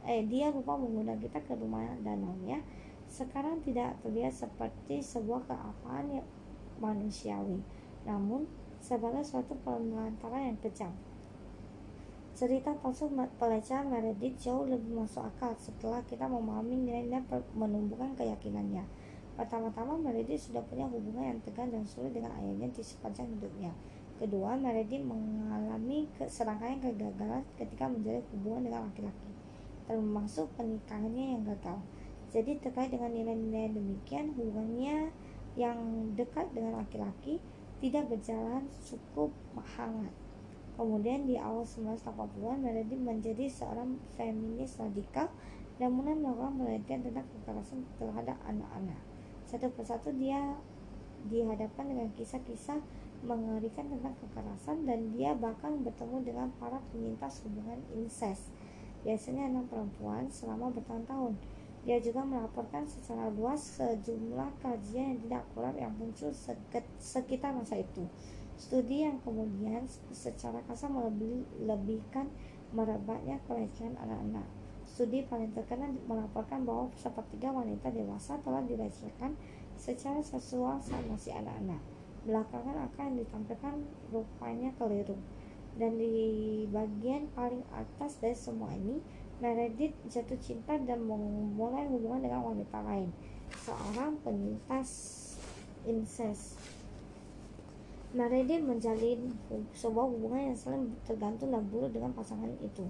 eh 0.06 0.22
dia 0.26 0.52
lupa 0.52 0.78
mengundang 0.78 1.18
kita 1.18 1.40
ke 1.42 1.56
rumah 1.56 1.84
danaunya 2.04 2.62
sekarang 3.08 3.64
tidak 3.64 3.96
terlihat 4.04 4.36
seperti 4.36 5.00
sebuah 5.00 5.48
keapaan 5.48 6.20
yang 6.20 6.26
manusiawi. 6.78 7.64
Namun 8.04 8.44
sebagai 8.78 9.24
suatu 9.24 9.56
penelantaran 9.64 10.54
yang 10.54 10.58
kejam 10.60 10.92
cerita 12.38 12.70
palsu 12.70 13.10
pelecehan 13.10 13.90
Meredith 13.90 14.38
jauh 14.38 14.62
lebih 14.62 14.94
masuk 14.94 15.26
akal 15.26 15.58
setelah 15.58 15.98
kita 16.06 16.22
memahami 16.30 16.86
nilai-nilai 16.86 17.26
menumbuhkan 17.50 18.14
keyakinannya. 18.14 18.86
Pertama-tama 19.34 19.98
Meredith 19.98 20.46
sudah 20.46 20.62
punya 20.70 20.86
hubungan 20.86 21.34
yang 21.34 21.42
tegang 21.42 21.74
dan 21.74 21.82
sulit 21.82 22.14
dengan 22.14 22.30
ayahnya 22.38 22.70
di 22.70 22.78
sepanjang 22.78 23.26
hidupnya. 23.34 23.74
Kedua, 24.22 24.54
Meredith 24.54 25.02
mengalami 25.02 26.06
serangkaian 26.30 26.78
kegagalan 26.78 27.42
ketika 27.58 27.90
menjalin 27.90 28.22
hubungan 28.30 28.62
dengan 28.70 28.80
laki-laki, 28.86 29.30
termasuk 29.88 30.52
pernikahannya 30.54 31.34
yang 31.34 31.42
gagal. 31.48 31.80
Jadi 32.28 32.60
terkait 32.60 32.92
dengan 32.92 33.08
nilai-nilai 33.08 33.72
demikian, 33.72 34.36
hubungannya 34.36 35.08
yang 35.56 36.12
dekat 36.12 36.52
dengan 36.52 36.84
laki-laki 36.84 37.40
tidak 37.80 38.12
berjalan 38.12 38.68
cukup 38.84 39.32
hangat. 39.56 40.12
Kemudian 40.76 41.26
di 41.26 41.34
awal 41.40 41.66
1980-an, 41.66 42.62
Meredith 42.62 43.02
menjadi 43.02 43.50
seorang 43.50 43.98
feminis 44.14 44.78
radikal 44.78 45.32
dan 45.80 45.90
mulai 45.90 46.14
melakukan 46.14 46.54
penelitian 46.54 47.00
tentang 47.02 47.26
kekerasan 47.34 47.80
terhadap 47.98 48.36
anak-anak. 48.46 49.00
Satu 49.48 49.72
persatu 49.74 50.14
dia 50.14 50.54
dihadapkan 51.26 51.90
dengan 51.90 52.12
kisah-kisah 52.14 52.78
mengerikan 53.26 53.90
tentang 53.90 54.14
kekerasan 54.22 54.86
dan 54.86 55.10
dia 55.10 55.34
bahkan 55.34 55.82
bertemu 55.82 56.22
dengan 56.22 56.48
para 56.62 56.78
penyintas 56.94 57.42
hubungan 57.42 57.82
incest 57.90 58.46
biasanya 59.02 59.50
anak 59.50 59.70
perempuan 59.70 60.26
selama 60.30 60.70
bertahun-tahun 60.74 61.34
dia 61.86 61.98
juga 62.02 62.20
melaporkan 62.26 62.84
secara 62.84 63.30
luas 63.32 63.78
sejumlah 63.78 64.50
kajian 64.60 65.16
yang 65.16 65.20
tidak 65.24 65.40
akurat 65.52 65.74
yang 65.78 65.92
muncul 65.96 66.30
sekitar 66.98 67.50
masa 67.54 67.80
itu 67.80 68.04
studi 68.58 69.06
yang 69.06 69.22
kemudian 69.22 69.86
secara 70.10 70.60
kasar 70.66 70.90
melebihkan 70.90 72.28
merebaknya 72.74 73.38
pelecehan 73.46 73.94
anak-anak 73.96 74.44
Studi 74.88 75.20
paling 75.28 75.52
terkenal 75.52 75.92
melaporkan 76.08 76.64
bahwa 76.64 76.88
sepertiga 76.96 77.52
wanita 77.52 77.92
dewasa 77.92 78.40
telah 78.40 78.64
dilecehkan 78.64 79.36
secara 79.76 80.18
seksual 80.24 80.80
saat 80.80 81.04
masih 81.06 81.36
anak-anak. 81.36 81.78
Belakangan 82.24 82.88
yang 82.98 83.20
ditampilkan 83.20 83.74
rupanya 84.10 84.72
keliru. 84.80 85.14
Dan 85.76 86.00
di 86.00 86.64
bagian 86.72 87.28
paling 87.36 87.62
atas 87.74 88.22
dari 88.22 88.38
semua 88.38 88.72
ini, 88.72 89.02
Meredith 89.38 89.94
jatuh 90.10 90.40
cinta 90.40 90.74
dan 90.80 91.04
memulai 91.04 91.86
hubungan 91.86 92.24
dengan 92.24 92.42
wanita 92.42 92.82
lain, 92.82 93.12
seorang 93.62 94.18
penyintas 94.24 94.90
incest. 95.86 96.58
Meredith 98.16 98.64
menjalin 98.64 99.36
sebuah 99.76 100.08
hubungan 100.08 100.50
yang 100.50 100.58
saling 100.58 100.96
tergantung 101.04 101.52
dan 101.52 101.62
buruk 101.68 101.92
dengan 101.92 102.10
pasangan 102.16 102.50
itu 102.64 102.88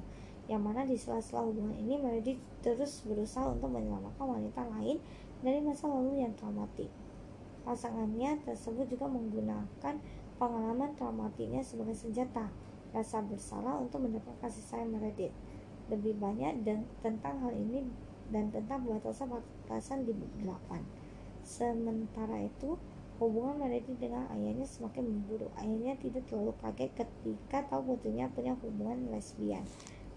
yang 0.48 0.64
mana 0.64 0.88
di 0.88 0.96
sela-sela 0.96 1.44
hubungan 1.44 1.76
ini 1.76 2.00
Meredith 2.00 2.40
terus 2.64 3.04
berusaha 3.04 3.44
untuk 3.52 3.68
menyelamatkan 3.68 4.24
wanita 4.24 4.64
lain 4.64 4.96
dari 5.44 5.60
masa 5.60 5.92
lalu 5.92 6.24
yang 6.24 6.32
traumatik. 6.40 6.88
Pasangannya 7.68 8.40
tersebut 8.48 8.88
juga 8.88 9.12
menggunakan 9.12 9.94
pengalaman 10.40 10.96
traumatiknya 10.96 11.60
sebagai 11.60 11.92
senjata 11.92 12.48
rasa 12.98 13.22
bersalah 13.22 13.78
untuk 13.78 14.02
mendapat 14.02 14.34
kasih 14.42 14.64
sayang 14.66 14.90
Meredith. 14.90 15.34
Lebih 15.86 16.18
banyak 16.18 16.66
dan 16.66 16.84
tentang 17.00 17.38
hal 17.46 17.54
ini 17.54 17.86
dan 18.28 18.50
tentang 18.50 18.82
batasan-batasan 18.84 20.04
di 20.04 20.12
delapan. 20.42 20.82
Sementara 21.46 22.44
itu, 22.44 22.76
Hubungan 23.18 23.58
Meredith 23.58 23.98
dengan 23.98 24.30
ayahnya 24.30 24.62
semakin 24.62 25.02
memburuk. 25.02 25.50
Ayahnya 25.58 25.98
tidak 25.98 26.30
terlalu 26.30 26.54
kaget 26.62 27.02
ketika 27.02 27.66
tahu 27.66 27.94
putrinya 27.98 28.30
punya 28.30 28.54
hubungan 28.62 29.10
lesbian. 29.10 29.66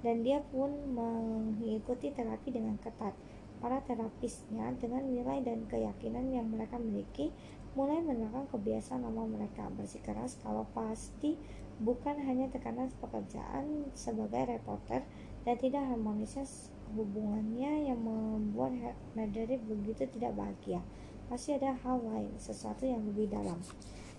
Dan 0.06 0.22
dia 0.22 0.46
pun 0.54 0.70
mengikuti 0.94 2.14
terapi 2.14 2.54
dengan 2.54 2.78
ketat. 2.78 3.18
Para 3.58 3.82
terapisnya 3.90 4.78
dengan 4.78 5.10
nilai 5.10 5.42
dan 5.42 5.66
keyakinan 5.66 6.30
yang 6.30 6.46
mereka 6.54 6.78
miliki 6.78 7.34
mulai 7.74 8.06
menerapkan 8.06 8.46
kebiasaan 8.54 9.02
lama 9.02 9.26
mereka 9.26 9.74
bersikeras 9.74 10.38
kalau 10.46 10.70
pasti 10.78 11.42
bukan 11.82 12.16
hanya 12.22 12.46
tekanan 12.54 12.94
pekerjaan 13.02 13.90
sebagai 13.98 14.46
reporter 14.58 15.02
dan 15.42 15.56
tidak 15.58 15.82
harmonisnya 15.90 16.46
hubungannya 16.94 17.90
yang 17.90 18.00
membuat 18.00 18.94
Meredith 19.18 19.66
begitu 19.66 20.06
tidak 20.14 20.38
bahagia 20.38 20.86
pasti 21.32 21.56
ada 21.56 21.72
hal 21.72 22.04
lain, 22.04 22.36
sesuatu 22.36 22.84
yang 22.84 23.08
lebih 23.08 23.32
dalam. 23.32 23.56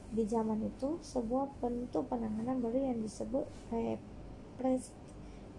Di 0.09 0.25
zaman 0.25 0.65
itu, 0.65 0.97
sebuah 1.05 1.61
bentuk 1.61 2.09
penanganan 2.09 2.65
baru 2.65 2.89
yang 2.89 3.05
disebut 3.05 3.45
repressed 3.69 4.97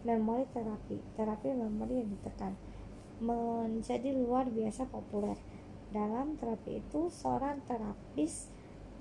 memory 0.02 0.50
terapi, 0.50 0.98
terapi 1.14 1.54
memori 1.54 2.02
yang 2.02 2.10
ditekan, 2.10 2.58
menjadi 3.22 4.18
luar 4.18 4.50
biasa 4.50 4.90
populer. 4.90 5.38
Dalam 5.94 6.42
terapi 6.42 6.82
itu, 6.82 7.14
seorang 7.14 7.62
terapis 7.70 8.50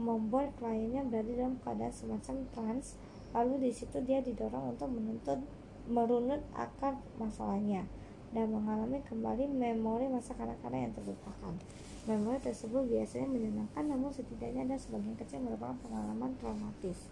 membuat 0.03 0.51
kliennya 0.59 1.07
berada 1.07 1.31
dalam 1.31 1.57
keadaan 1.63 1.95
semacam 1.95 2.37
trans, 2.51 2.99
lalu 3.31 3.71
di 3.71 3.71
situ 3.71 4.03
dia 4.03 4.19
didorong 4.19 4.75
untuk 4.75 4.91
menuntut 4.91 5.39
merunut 5.87 6.43
akar 6.55 6.99
masalahnya 7.19 7.87
dan 8.33 8.49
mengalami 8.49 8.99
kembali 9.05 9.45
memori 9.47 10.09
masa 10.09 10.33
kanak-kanak 10.35 10.91
yang 10.91 10.95
terlupakan. 10.97 11.55
Memori 12.03 12.39
tersebut 12.43 12.89
biasanya 12.91 13.29
menyenangkan 13.31 13.85
namun 13.87 14.11
setidaknya 14.11 14.67
ada 14.67 14.77
sebagian 14.81 15.15
kecil 15.15 15.39
merupakan 15.45 15.79
pengalaman 15.87 16.35
traumatis. 16.41 17.07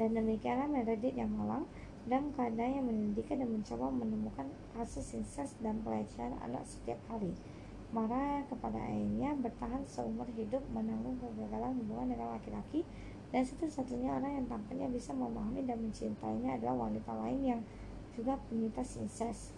Dan 0.00 0.16
demikianlah 0.16 0.72
Meredith 0.72 1.18
yang 1.18 1.28
malang 1.36 1.68
dan 2.08 2.32
keadaan 2.32 2.80
yang 2.80 2.86
menyedihkan 2.88 3.44
dan 3.44 3.50
mencoba 3.52 3.92
menemukan 3.92 4.48
kasus 4.72 5.12
incest 5.12 5.60
dan 5.60 5.84
pelecehan 5.84 6.32
anak 6.40 6.64
setiap 6.64 6.96
hari. 7.12 7.36
Marah 7.92 8.40
kepada 8.48 8.80
ayahnya 8.88 9.36
bertahan 9.36 9.84
seumur 9.84 10.24
hidup 10.32 10.64
menanggung 10.72 11.20
kegagalan 11.20 11.76
hubungan 11.76 12.16
dengan 12.16 12.32
laki-laki 12.32 12.88
dan 13.28 13.44
satu-satunya 13.44 14.16
orang 14.16 14.40
yang 14.40 14.46
tampaknya 14.48 14.88
bisa 14.88 15.12
memahami 15.12 15.68
dan 15.68 15.76
mencintainya 15.76 16.56
adalah 16.56 16.88
wanita 16.88 17.12
lain 17.12 17.40
yang 17.44 17.60
juga 18.16 18.40
penyintas 18.48 18.96
incest. 18.96 19.52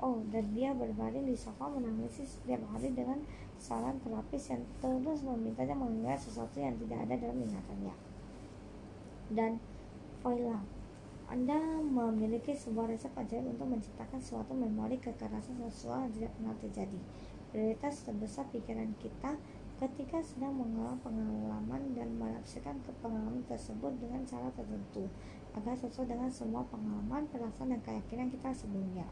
Oh, 0.00 0.24
dan 0.32 0.56
dia 0.56 0.72
berbaring 0.72 1.28
di 1.28 1.36
sofa 1.36 1.68
menangis 1.68 2.24
setiap 2.24 2.64
hari 2.72 2.96
dengan 2.96 3.20
saran 3.60 4.00
terapis 4.00 4.48
yang 4.48 4.64
terus 4.80 5.20
memintanya 5.20 5.76
mengingat 5.76 6.16
sesuatu 6.16 6.56
yang 6.56 6.72
tidak 6.80 7.04
ada 7.04 7.14
dalam 7.20 7.44
ingatannya. 7.44 7.94
Dan 9.28 9.60
voila, 10.24 10.64
Anda 11.28 11.60
memiliki 11.84 12.56
sebuah 12.56 12.88
resep 12.88 13.12
ajaib 13.12 13.52
untuk 13.52 13.68
menciptakan 13.68 14.20
suatu 14.24 14.56
memori 14.56 14.96
kekerasan 14.96 15.60
seksual 15.68 16.08
yang 16.08 16.12
tidak 16.16 16.32
pernah 16.40 16.56
terjadi. 16.64 17.00
Prioritas 17.50 18.06
terbesar 18.06 18.46
pikiran 18.54 18.94
kita 19.02 19.34
ketika 19.82 20.22
sedang 20.22 20.54
mengalami 20.54 21.02
pengalaman 21.02 21.82
dan 21.98 22.14
menafsirkan 22.14 22.78
pengalaman 23.02 23.42
tersebut 23.50 23.90
dengan 23.98 24.22
cara 24.22 24.52
tertentu 24.54 25.10
agar 25.58 25.74
sesuai 25.74 26.14
dengan 26.14 26.30
semua 26.30 26.62
pengalaman, 26.70 27.26
perasaan, 27.26 27.74
dan 27.74 27.82
keyakinan 27.82 28.30
kita 28.30 28.54
sebelumnya. 28.54 29.08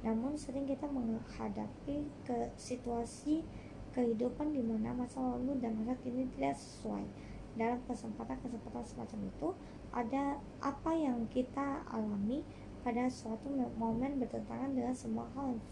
Namun 0.00 0.40
sering 0.40 0.64
kita 0.64 0.88
menghadapi 0.88 2.08
ke 2.24 2.38
situasi 2.56 3.44
kehidupan 3.92 4.56
di 4.56 4.64
mana 4.64 4.96
masa 4.96 5.20
lalu 5.20 5.60
dan 5.60 5.76
masa 5.76 5.92
kini 6.00 6.24
tidak 6.32 6.56
sesuai. 6.56 7.04
Dalam 7.52 7.84
kesempatan-kesempatan 7.84 8.84
semacam 8.88 9.18
itu, 9.28 9.48
ada 9.92 10.40
apa 10.64 10.90
yang 10.96 11.28
kita 11.28 11.84
alami 11.92 12.40
pada 12.82 13.06
suatu 13.06 13.46
momen 13.78 14.18
bertentangan 14.18 14.74
dengan 14.74 14.90
semua 14.90 15.30
hal 15.38 15.54
yang 15.54 15.62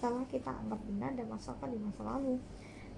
telah 0.00 0.24
kita 0.32 0.48
anggap 0.48 0.80
benar 0.88 1.12
dan 1.12 1.28
masukkan 1.28 1.68
di 1.68 1.76
masa 1.76 2.02
lalu. 2.16 2.40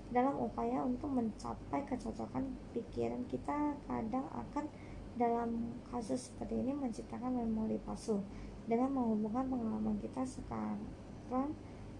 Dalam 0.06 0.38
upaya 0.38 0.86
untuk 0.86 1.10
mencapai 1.10 1.82
kecocokan 1.90 2.46
pikiran 2.70 3.26
kita 3.26 3.74
kadang 3.90 4.26
akan 4.30 4.70
dalam 5.18 5.74
kasus 5.90 6.30
seperti 6.30 6.62
ini 6.62 6.78
menciptakan 6.78 7.42
memori 7.42 7.82
palsu 7.82 8.22
dengan 8.70 8.94
menghubungkan 8.94 9.50
pengalaman 9.50 9.98
kita 9.98 10.22
sekarang 10.22 11.50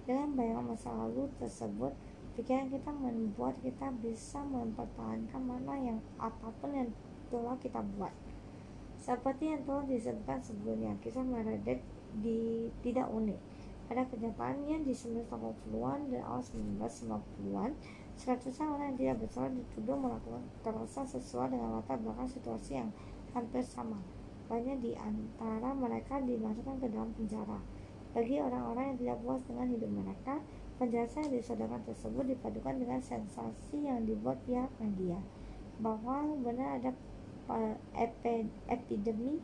dengan 0.07 0.29
bayangan 0.39 0.67
masa 0.71 0.95
lalu 0.95 1.27
tersebut 1.43 1.91
pikiran 2.39 2.71
kita 2.71 2.91
membuat 2.95 3.59
kita 3.65 3.91
bisa 3.99 4.39
mempertahankan 4.45 5.43
mana 5.43 5.75
yang 5.81 5.99
apa 6.21 6.53
pun 6.63 6.71
yang 6.77 6.91
telah 7.33 7.57
kita 7.59 7.83
buat 7.99 8.13
seperti 9.07 9.55
yang 9.55 9.63
telah 9.63 9.87
disebutkan 9.87 10.43
sebelumnya? 10.43 10.99
Kisah 10.99 11.23
Meredith 11.23 11.79
di 12.19 12.67
tidak 12.83 13.07
unik. 13.07 13.39
Pada 13.87 14.03
kenyataannya 14.11 14.83
di 14.83 14.91
1980-an 14.91 16.11
dan 16.11 16.23
awal 16.27 16.43
1990-an 16.43 17.71
seratusan 18.19 18.67
orang 18.67 18.87
yang 18.91 18.99
tidak 18.99 19.17
bersalah 19.23 19.51
dituduh 19.55 19.95
melakukan 19.95 20.43
kekerasan 20.59 21.07
sesuai 21.07 21.55
dengan 21.55 21.79
latar 21.79 22.03
belakang 22.03 22.27
situasi 22.27 22.83
yang 22.83 22.91
hampir 23.31 23.63
sama. 23.63 24.03
Banyak 24.51 24.83
di 24.83 24.99
antara 24.99 25.71
mereka 25.71 26.19
dimasukkan 26.19 26.83
ke 26.83 26.87
dalam 26.91 27.15
penjara. 27.15 27.63
Bagi 28.11 28.43
orang-orang 28.43 28.91
yang 28.91 28.99
tidak 28.99 29.17
puas 29.23 29.43
dengan 29.47 29.67
hidup 29.71 29.91
mereka 29.93 30.35
Penjelasan 30.77 31.33
yang 31.33 31.41
disodorkan 31.41 31.81
tersebut 31.89 32.37
dipadukan 32.37 32.77
dengan 32.77 33.01
sensasi 33.01 33.89
yang 33.89 34.05
dibuat 34.05 34.37
pihak 34.45 34.69
media 34.77 35.17
bahwa 35.81 36.37
benar 36.45 36.77
ada 36.77 36.93
epidemi 38.67 39.39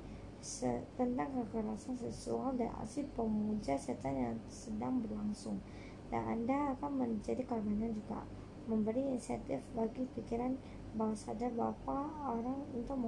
tentang 0.99 1.31
kekerasan 1.39 1.95
seksual 1.95 2.59
dan 2.59 2.75
aksi 2.83 3.07
pemuja 3.15 3.79
setan 3.79 4.15
yang 4.19 4.37
sedang 4.51 4.99
berlangsung 4.99 5.63
dan 6.11 6.27
Anda 6.27 6.77
akan 6.77 6.93
menjadi 6.99 7.47
korbannya 7.47 7.95
juga 7.95 8.27
memberi 8.67 9.17
insentif 9.17 9.63
bagi 9.73 10.05
pikiran 10.13 10.55
bahwa 10.93 11.17
sadar 11.17 11.51
bahwa 11.57 12.05
orang 12.29 12.59
untuk 12.77 12.99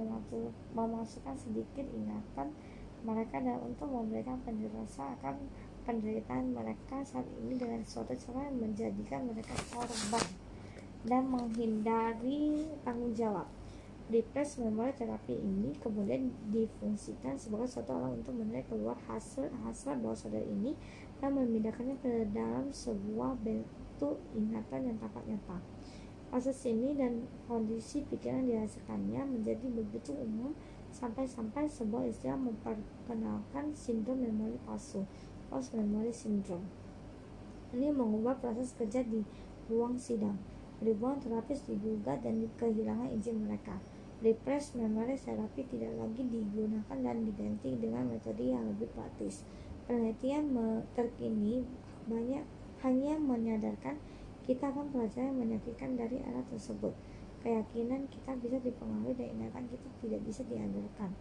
memasukkan 0.73 1.37
sedikit 1.37 1.85
ingatan 1.93 2.49
mereka 3.05 3.37
dan 3.37 3.61
untuk 3.61 3.85
memberikan 3.85 4.41
penjelasan 4.41 5.13
akan 5.21 5.37
penderitaan 5.85 6.49
mereka 6.49 7.05
saat 7.05 7.29
ini 7.45 7.61
dengan 7.61 7.85
suatu 7.85 8.17
cara 8.17 8.49
yang 8.49 8.57
menjadikan 8.57 9.21
mereka 9.29 9.53
korban 9.69 10.25
dan 11.05 11.29
menghindari 11.29 12.65
tanggung 12.81 13.13
jawab. 13.13 13.45
Repress 14.05 14.61
memory 14.61 14.93
terapi 14.93 15.33
ini 15.33 15.73
kemudian 15.81 16.29
difungsikan 16.53 17.41
sebagai 17.41 17.65
suatu 17.65 17.89
alat 17.97 18.21
untuk 18.21 18.37
menarik 18.37 18.69
keluar 18.69 18.93
hasil 19.09 19.49
hasil 19.65 19.97
bawah 19.97 20.13
sadar 20.13 20.45
ini 20.45 20.77
dan 21.17 21.33
memindahkannya 21.33 21.97
ke 22.05 22.29
dalam 22.29 22.69
sebuah 22.69 23.33
bentuk 23.41 24.21
ingatan 24.37 24.93
yang 24.93 24.97
tampak 25.01 25.25
nyata. 25.25 25.57
Proses 26.29 26.53
ini 26.69 26.93
dan 26.93 27.25
kondisi 27.49 28.05
pikiran 28.05 28.45
dihasilkannya 28.45 29.25
menjadi 29.25 29.65
begitu 29.73 30.13
umum 30.13 30.53
sampai-sampai 30.93 31.65
sebuah 31.65 32.05
istilah 32.05 32.37
memperkenalkan 32.37 33.73
sindrom 33.73 34.21
memori 34.21 34.61
palsu 34.69 35.01
post 35.49 35.73
memory 35.73 36.13
syndrome. 36.13 36.69
Ini 37.73 37.89
mengubah 37.89 38.37
proses 38.37 38.69
kerja 38.77 39.01
di 39.01 39.25
ruang 39.65 39.97
sidang. 39.97 40.37
Ribuan 40.77 41.17
terapis 41.17 41.65
digugat 41.65 42.21
dan 42.21 42.45
kehilangan 42.61 43.09
izin 43.17 43.49
mereka. 43.49 43.81
Repressed 44.23 44.79
memory 44.79 45.19
therapy 45.19 45.67
tidak 45.67 45.91
lagi 45.99 46.23
digunakan 46.23 46.97
dan 47.03 47.17
diganti 47.27 47.75
dengan 47.75 48.07
metode 48.07 48.47
yang 48.47 48.63
lebih 48.63 48.87
praktis. 48.95 49.43
Penelitian 49.91 50.55
terkini 50.95 51.67
banyak 52.07 52.47
hanya 52.87 53.19
menyadarkan 53.19 53.99
kita 54.47 54.71
akan 54.71 54.93
pelajaran 54.93 55.35
yang 55.35 55.39
menyakitkan 55.41 55.99
dari 55.99 56.23
alat 56.23 56.47
tersebut. 56.47 56.95
Keyakinan 57.43 58.07
kita 58.07 58.39
bisa 58.39 58.57
dipengaruhi 58.63 59.19
dan 59.19 59.27
ingatan 59.35 59.65
kita 59.67 59.87
tidak 59.99 60.21
bisa 60.23 60.41
diandalkan. 60.47 61.11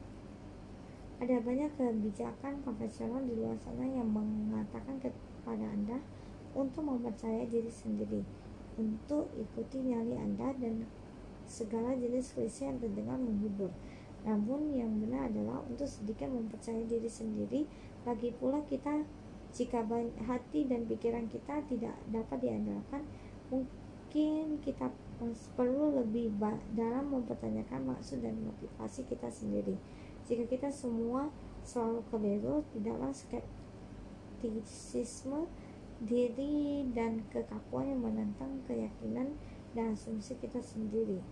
Ada 1.18 1.40
banyak 1.40 1.70
kebijakan 1.74 2.62
konvensional 2.62 3.24
di 3.26 3.34
luar 3.38 3.58
sana 3.58 3.84
yang 3.84 4.06
mengatakan 4.06 5.02
kepada 5.02 5.66
Anda 5.66 5.98
untuk 6.54 6.86
mempercayai 6.86 7.50
diri 7.50 7.72
sendiri, 7.72 8.22
untuk 8.78 9.28
ikuti 9.34 9.82
nyali 9.82 10.14
Anda 10.14 10.52
dan 10.56 10.84
segala 11.54 11.94
jenis 11.94 12.34
klise 12.34 12.66
yang 12.66 12.82
terdengar 12.82 13.14
menghibur. 13.14 13.70
Namun 14.26 14.74
yang 14.74 14.90
benar 14.98 15.30
adalah 15.30 15.62
untuk 15.70 15.86
sedikit 15.86 16.26
mempercayai 16.26 16.90
diri 16.90 17.06
sendiri. 17.06 17.62
Lagi 18.02 18.34
pula 18.34 18.58
kita 18.66 19.06
jika 19.54 19.86
hati 20.26 20.66
dan 20.66 20.82
pikiran 20.90 21.30
kita 21.30 21.62
tidak 21.70 21.94
dapat 22.10 22.42
diandalkan, 22.42 23.06
mungkin 23.54 24.58
kita 24.58 24.90
perlu 25.54 25.94
lebih 26.02 26.34
dalam 26.74 27.14
mempertanyakan 27.14 27.94
maksud 27.94 28.18
dan 28.18 28.34
motivasi 28.42 29.06
kita 29.06 29.30
sendiri. 29.30 29.78
Jika 30.26 30.50
kita 30.50 30.74
semua 30.74 31.30
selalu 31.62 32.02
keliru, 32.10 32.66
tidaklah 32.74 33.14
skeptisisme 34.42 35.46
diri 36.02 36.90
dan 36.90 37.22
kekakuan 37.30 37.94
yang 37.94 38.02
menentang 38.02 38.58
keyakinan 38.66 39.38
dan 39.78 39.94
asumsi 39.94 40.34
kita 40.42 40.58
sendiri. 40.58 41.22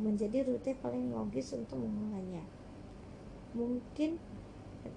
Menjadi 0.00 0.46
rute 0.48 0.72
paling 0.80 1.12
logis 1.12 1.52
untuk 1.52 1.80
mengulangnya. 1.80 2.44
Mungkin 3.54 4.18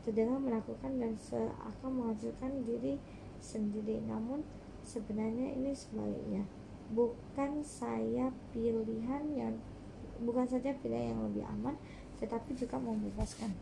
terdengar 0.04 0.40
melakukan 0.40 1.00
dan 1.00 1.14
seakan 1.16 1.92
menghasilkan 1.92 2.64
diri 2.68 3.00
sendiri, 3.40 4.04
namun 4.04 4.44
sebenarnya 4.84 5.56
ini 5.56 5.72
sebaliknya. 5.76 6.44
Bukan 6.88 7.68
saya 7.68 8.32
pilihan 8.56 9.24
yang 9.36 9.56
bukan 10.24 10.48
saja 10.48 10.74
pilihan 10.80 11.14
yang 11.14 11.22
lebih 11.30 11.44
aman, 11.60 11.76
tetapi 12.18 12.56
juga 12.58 12.82
membebaskan. 12.82 13.54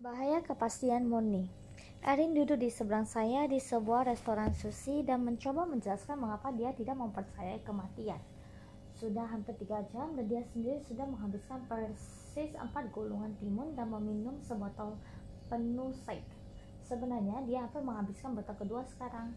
Bahaya 0.00 0.40
kepastian 0.40 1.04
murni. 1.04 1.52
Erin 2.00 2.32
duduk 2.32 2.56
di 2.56 2.72
seberang 2.72 3.04
saya 3.04 3.44
di 3.44 3.60
sebuah 3.60 4.08
restoran 4.08 4.56
sushi 4.56 5.04
dan 5.04 5.20
mencoba 5.20 5.68
menjelaskan 5.68 6.16
mengapa 6.16 6.48
dia 6.48 6.72
tidak 6.72 6.96
mempercayai 6.96 7.60
kematian. 7.60 8.16
Sudah 9.00 9.24
hampir 9.24 9.56
tiga 9.56 9.80
jam 9.88 10.12
dan 10.12 10.28
dia 10.28 10.44
sendiri 10.52 10.76
sudah 10.84 11.08
menghabiskan 11.08 11.64
persis 11.64 12.52
empat 12.52 12.92
gulungan 12.92 13.32
timun 13.40 13.72
dan 13.72 13.88
meminum 13.88 14.36
sebotol 14.44 15.00
penuh 15.48 15.88
sake. 16.04 16.28
Sebenarnya 16.84 17.40
dia 17.48 17.64
hampir 17.64 17.80
menghabiskan 17.80 18.36
botol 18.36 18.60
kedua 18.60 18.84
sekarang. 18.84 19.32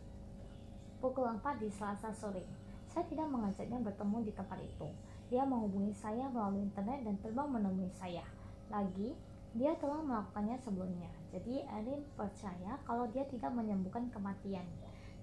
Pukul 0.99 1.31
4 1.39 1.63
di 1.63 1.71
selasa 1.71 2.11
sore. 2.11 2.43
Saya 2.91 3.07
tidak 3.07 3.31
mengajaknya 3.31 3.79
bertemu 3.79 4.27
di 4.27 4.31
tempat 4.35 4.59
itu. 4.59 4.91
Dia 5.31 5.47
menghubungi 5.47 5.95
saya 5.95 6.27
melalui 6.27 6.67
internet 6.67 7.07
dan 7.07 7.15
terbang 7.23 7.47
menemui 7.47 7.87
saya. 7.95 8.27
Lagi, 8.67 9.15
dia 9.55 9.79
telah 9.79 10.03
melakukannya 10.03 10.59
sebelumnya. 10.59 11.11
Jadi 11.31 11.63
Erin 11.63 12.03
percaya 12.19 12.75
kalau 12.83 13.07
dia 13.15 13.23
tidak 13.31 13.55
menyembuhkan 13.55 14.11
kematian. 14.11 14.67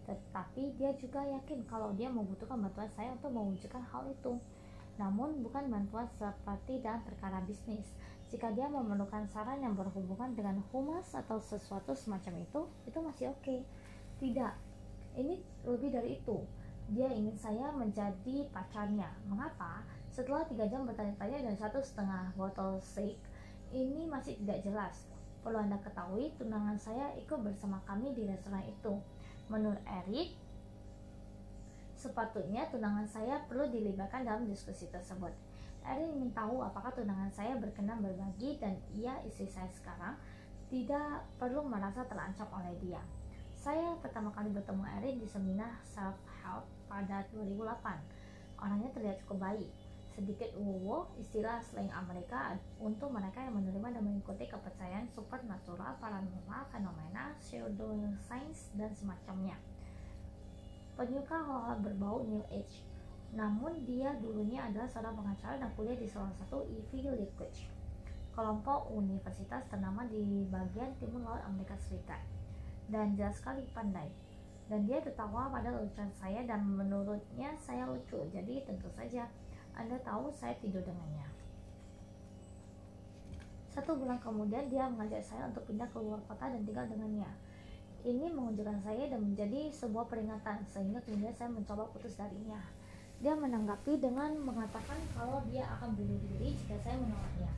Tetapi 0.08 0.76
dia 0.78 0.92
juga 0.96 1.20
yakin 1.24 1.64
kalau 1.68 1.92
dia 1.96 2.08
membutuhkan 2.08 2.60
bantuan 2.60 2.88
saya 2.94 3.12
untuk 3.16 3.32
mewujudkan 3.34 3.82
hal 3.90 4.08
itu. 4.08 4.38
Namun 5.00 5.40
bukan 5.40 5.72
bantuan 5.72 6.08
seperti 6.20 6.84
dalam 6.84 7.00
perkara 7.04 7.40
bisnis. 7.48 7.88
Jika 8.30 8.54
dia 8.54 8.70
memerlukan 8.70 9.26
saran 9.26 9.58
yang 9.58 9.74
berhubungan 9.74 10.36
dengan 10.38 10.62
humas 10.70 11.16
atau 11.16 11.42
sesuatu 11.42 11.96
semacam 11.98 12.44
itu, 12.44 12.60
itu 12.86 12.98
masih 13.02 13.34
oke. 13.34 13.42
Okay. 13.42 13.60
Tidak, 14.20 14.52
ini 15.16 15.40
lebih 15.66 15.90
dari 15.90 16.20
itu. 16.20 16.38
Dia 16.92 17.10
ingin 17.10 17.34
saya 17.34 17.74
menjadi 17.74 18.46
pacarnya. 18.54 19.10
Mengapa? 19.26 19.82
Setelah 20.10 20.46
tiga 20.46 20.66
jam 20.66 20.86
bertanya-tanya 20.86 21.48
dan 21.48 21.54
satu 21.58 21.80
setengah 21.82 22.34
botol 22.34 22.78
shake, 22.82 23.18
ini 23.70 24.06
masih 24.06 24.38
tidak 24.42 24.62
jelas. 24.62 25.06
Perlu 25.40 25.56
Anda 25.56 25.80
ketahui, 25.80 26.34
tunangan 26.36 26.76
saya 26.76 27.14
ikut 27.16 27.40
bersama 27.40 27.80
kami 27.88 28.12
di 28.12 28.28
restoran 28.28 28.62
itu. 28.66 29.00
Menurut 29.50 29.82
Eric, 29.82 30.38
sepatutnya 31.98 32.70
tunangan 32.70 33.04
saya 33.10 33.42
perlu 33.50 33.66
dilibatkan 33.66 34.22
dalam 34.22 34.46
diskusi 34.46 34.86
tersebut. 34.86 35.34
Eric 35.82 36.06
ingin 36.06 36.30
tahu 36.30 36.62
apakah 36.62 36.94
tunangan 36.94 37.34
saya 37.34 37.58
berkenan 37.58 37.98
berbagi 37.98 38.62
dan 38.62 38.78
ia 38.94 39.18
istri 39.26 39.50
saya 39.50 39.66
sekarang 39.74 40.14
tidak 40.70 41.26
perlu 41.34 41.66
merasa 41.66 42.06
terancam 42.06 42.46
oleh 42.54 42.78
dia. 42.78 43.02
Saya 43.58 43.98
pertama 43.98 44.30
kali 44.30 44.54
bertemu 44.54 44.86
Eric 45.02 45.14
di 45.18 45.26
seminar 45.26 45.82
self-help 45.82 46.64
pada 46.86 47.26
2008. 47.34 48.62
Orangnya 48.62 48.90
terlihat 48.94 49.18
cukup 49.26 49.50
baik 49.50 49.68
sedikit 50.20 50.52
wuwo 50.61 51.09
istilah 51.16 51.64
slang 51.64 51.88
Amerika 51.96 52.52
untuk 52.76 53.09
mereka 53.09 53.40
yang 53.40 53.56
menerima 53.56 53.96
dan 53.96 54.02
mengikuti 54.04 54.44
kepercayaan 54.44 55.09
supernatural, 55.09 55.96
paranormal, 55.96 56.68
fenomena, 56.68 57.33
pseudoscience, 57.40 58.68
dan 58.76 58.92
semacamnya. 58.92 59.56
Penyuka 60.92 61.40
hal-hal 61.40 61.80
berbau 61.80 62.20
New 62.28 62.44
Age. 62.52 62.85
Namun 63.33 63.88
dia 63.88 64.12
dulunya 64.20 64.68
adalah 64.68 64.92
seorang 64.92 65.16
pengacara 65.16 65.56
dan 65.56 65.72
kuliah 65.72 65.96
di 65.96 66.04
salah 66.04 66.37
satu 66.37 66.68
Ivy 66.68 67.00
League 67.16 67.33
College, 67.40 67.72
kelompok 68.37 68.92
universitas 68.92 69.64
ternama 69.72 70.04
di 70.04 70.44
bagian 70.52 70.92
timur 71.00 71.24
laut 71.24 71.40
Amerika 71.48 71.80
Serikat. 71.80 72.20
Dan 72.92 73.16
jelas 73.16 73.40
sekali 73.40 73.64
pandai 73.72 74.12
dan 74.70 74.87
dia 74.87 75.02
tertawa 75.02 75.50
pada 75.50 75.74
lucuan 75.74 76.06
saya 76.14 76.46
dan 76.46 76.62
menurutnya 76.62 77.59
saya 77.59 77.90
lucu 77.90 78.22
jadi 78.30 78.62
tentu 78.62 78.87
saja 78.94 79.26
anda 79.78 79.96
tahu 80.02 80.30
saya 80.35 80.54
tidur 80.59 80.83
dengannya. 80.83 81.28
Satu 83.70 83.94
bulan 83.94 84.18
kemudian 84.18 84.66
dia 84.66 84.90
mengajak 84.90 85.22
saya 85.22 85.46
untuk 85.46 85.62
pindah 85.70 85.87
ke 85.87 85.98
luar 86.02 86.18
kota 86.26 86.50
dan 86.50 86.66
tinggal 86.66 86.87
dengannya. 86.90 87.30
Ini 88.00 88.33
mengunjukkan 88.33 88.80
saya 88.83 89.12
dan 89.12 89.20
menjadi 89.22 89.70
sebuah 89.70 90.09
peringatan 90.09 90.64
sehingga 90.66 90.98
kemudian 91.06 91.37
saya 91.37 91.52
mencoba 91.52 91.87
putus 91.94 92.18
darinya. 92.18 92.59
Dia 93.20 93.37
menanggapi 93.37 94.00
dengan 94.00 94.33
mengatakan 94.40 94.96
kalau 95.12 95.44
dia 95.52 95.68
akan 95.76 95.92
bunuh 95.92 96.16
diri 96.24 96.56
jika 96.56 96.80
saya 96.80 96.96
menolaknya. 96.96 97.52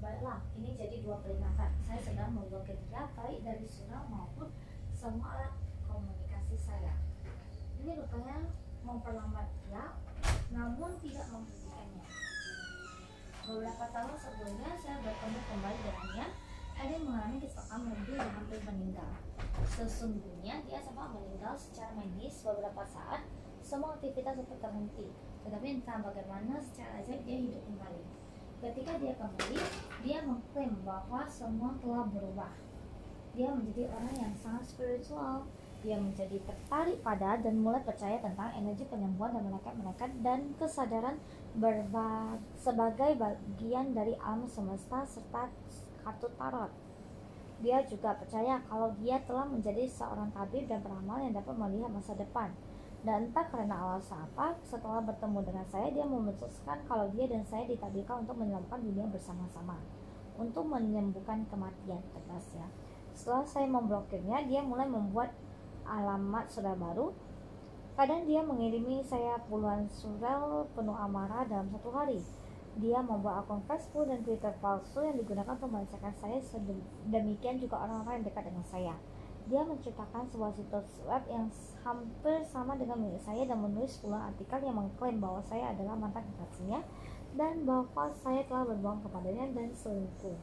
Baiklah, 0.00 0.40
ini 0.58 0.74
jadi 0.74 0.98
dua 1.04 1.20
peringatan. 1.22 1.70
Saya 1.84 2.00
sedang 2.00 2.34
memblokir 2.34 2.74
dia 2.90 3.06
baik 3.14 3.44
dari 3.46 3.68
surau 3.68 4.02
maupun 4.10 4.48
semua 4.96 5.38
alat 5.38 5.54
komunikasi 5.86 6.56
saya. 6.58 6.96
Ini 7.78 8.02
rupanya 8.02 8.48
memperlambat 8.82 9.46
dia, 9.68 9.94
namun 10.52 10.94
tidak 11.00 11.26
membunuh 11.32 11.62
Beberapa 13.42 13.84
tahun 13.90 14.14
sebelumnya 14.14 14.70
saya 14.78 15.02
bertemu 15.02 15.40
kembali 15.50 15.78
dengannya. 15.82 16.26
Ada 16.78 16.90
yang 16.94 17.04
mengalami 17.10 17.36
kecelakaan 17.42 17.82
mobil 17.90 18.14
dan 18.14 18.30
hampir 18.38 18.58
meninggal. 18.62 19.10
Sesungguhnya 19.66 20.62
dia 20.62 20.78
sempat 20.78 21.10
meninggal 21.10 21.58
secara 21.58 21.90
medis 21.98 22.38
beberapa 22.46 22.86
saat. 22.86 23.26
Semua 23.58 23.98
aktivitas 23.98 24.38
sempat 24.38 24.58
terhenti. 24.62 25.10
Tetapi 25.42 25.66
entah 25.74 25.98
bagaimana 26.06 26.62
secara 26.62 27.02
ajaib 27.02 27.26
dia 27.26 27.38
hidup 27.42 27.62
kembali. 27.66 28.02
Ketika 28.62 28.92
dia 29.02 29.14
kembali, 29.18 29.58
dia 30.06 30.18
mengklaim 30.22 30.72
bahwa 30.86 31.26
semua 31.26 31.74
telah 31.82 32.06
berubah. 32.14 32.54
Dia 33.34 33.50
menjadi 33.50 33.90
orang 33.90 34.14
yang 34.22 34.34
sangat 34.38 34.70
spiritual, 34.70 35.50
dia 35.82 35.98
menjadi 35.98 36.38
tertarik 36.46 37.02
pada 37.02 37.36
dan 37.42 37.58
mulai 37.58 37.82
percaya 37.82 38.16
tentang 38.22 38.54
energi 38.54 38.86
penyembuhan 38.86 39.34
dan 39.34 39.50
mereka-mereka 39.50 40.04
dan 40.22 40.54
kesadaran 40.56 41.18
berba 41.58 42.38
sebagai 42.54 43.18
bagian 43.18 43.90
dari 43.90 44.14
alam 44.22 44.46
semesta 44.46 45.02
serta 45.02 45.50
kartu 46.06 46.30
tarot. 46.38 46.70
Dia 47.62 47.82
juga 47.86 48.18
percaya 48.18 48.58
kalau 48.66 48.90
dia 48.98 49.22
telah 49.22 49.46
menjadi 49.46 49.86
seorang 49.86 50.34
tabib 50.34 50.66
dan 50.66 50.82
peramal 50.82 51.22
yang 51.22 51.34
dapat 51.34 51.54
melihat 51.54 51.90
masa 51.94 52.14
depan. 52.18 52.50
Dan 53.02 53.30
entah 53.30 53.46
karena 53.50 53.74
alasan 53.74 54.30
apa, 54.30 54.54
setelah 54.62 55.02
bertemu 55.02 55.42
dengan 55.42 55.66
saya, 55.66 55.90
dia 55.90 56.06
memutuskan 56.06 56.78
kalau 56.86 57.10
dia 57.10 57.26
dan 57.26 57.42
saya 57.42 57.66
ditakdirkan 57.66 58.22
untuk 58.22 58.38
menyelamatkan 58.38 58.78
dunia 58.78 59.10
bersama-sama. 59.10 59.74
Untuk 60.38 60.62
menyembuhkan 60.70 61.42
kematian, 61.50 61.98
tegasnya. 62.14 62.66
Setelah 63.14 63.42
saya 63.42 63.66
memblokirnya, 63.66 64.46
dia 64.46 64.62
mulai 64.62 64.86
membuat 64.86 65.34
alamat 65.92 66.48
surat 66.48 66.76
baru. 66.80 67.12
Kadang 67.92 68.24
dia 68.24 68.40
mengirimi 68.40 69.04
saya 69.04 69.36
puluhan 69.52 69.84
surel 69.92 70.64
penuh 70.72 70.96
amarah 70.96 71.44
dalam 71.44 71.68
satu 71.68 71.92
hari. 71.92 72.24
Dia 72.80 73.04
membuat 73.04 73.44
akun 73.44 73.60
Facebook 73.68 74.08
dan 74.08 74.24
Twitter 74.24 74.48
palsu 74.64 75.04
yang 75.04 75.20
digunakan 75.20 75.52
untuk 75.52 75.68
melecehkan 75.68 76.16
saya. 76.16 76.40
Demikian 77.04 77.60
juga 77.60 77.84
orang-orang 77.84 78.24
yang 78.24 78.26
dekat 78.32 78.48
dengan 78.48 78.64
saya. 78.64 78.96
Dia 79.44 79.60
menciptakan 79.66 80.24
sebuah 80.32 80.56
situs 80.56 80.88
web 81.04 81.20
yang 81.28 81.52
hampir 81.84 82.46
sama 82.48 82.78
dengan 82.78 82.96
milik 82.96 83.20
saya 83.20 83.44
dan 83.44 83.60
menulis 83.60 84.00
puluhan 84.00 84.32
artikel 84.32 84.64
yang 84.64 84.78
mengklaim 84.78 85.18
bahwa 85.20 85.44
saya 85.44 85.74
adalah 85.74 85.98
mantan 85.98 86.24
kekasihnya 86.32 86.80
dan 87.36 87.66
bahwa 87.68 88.08
saya 88.22 88.40
telah 88.48 88.64
berbohong 88.72 89.04
kepadanya 89.04 89.44
dan 89.52 89.68
selingkuh. 89.76 90.38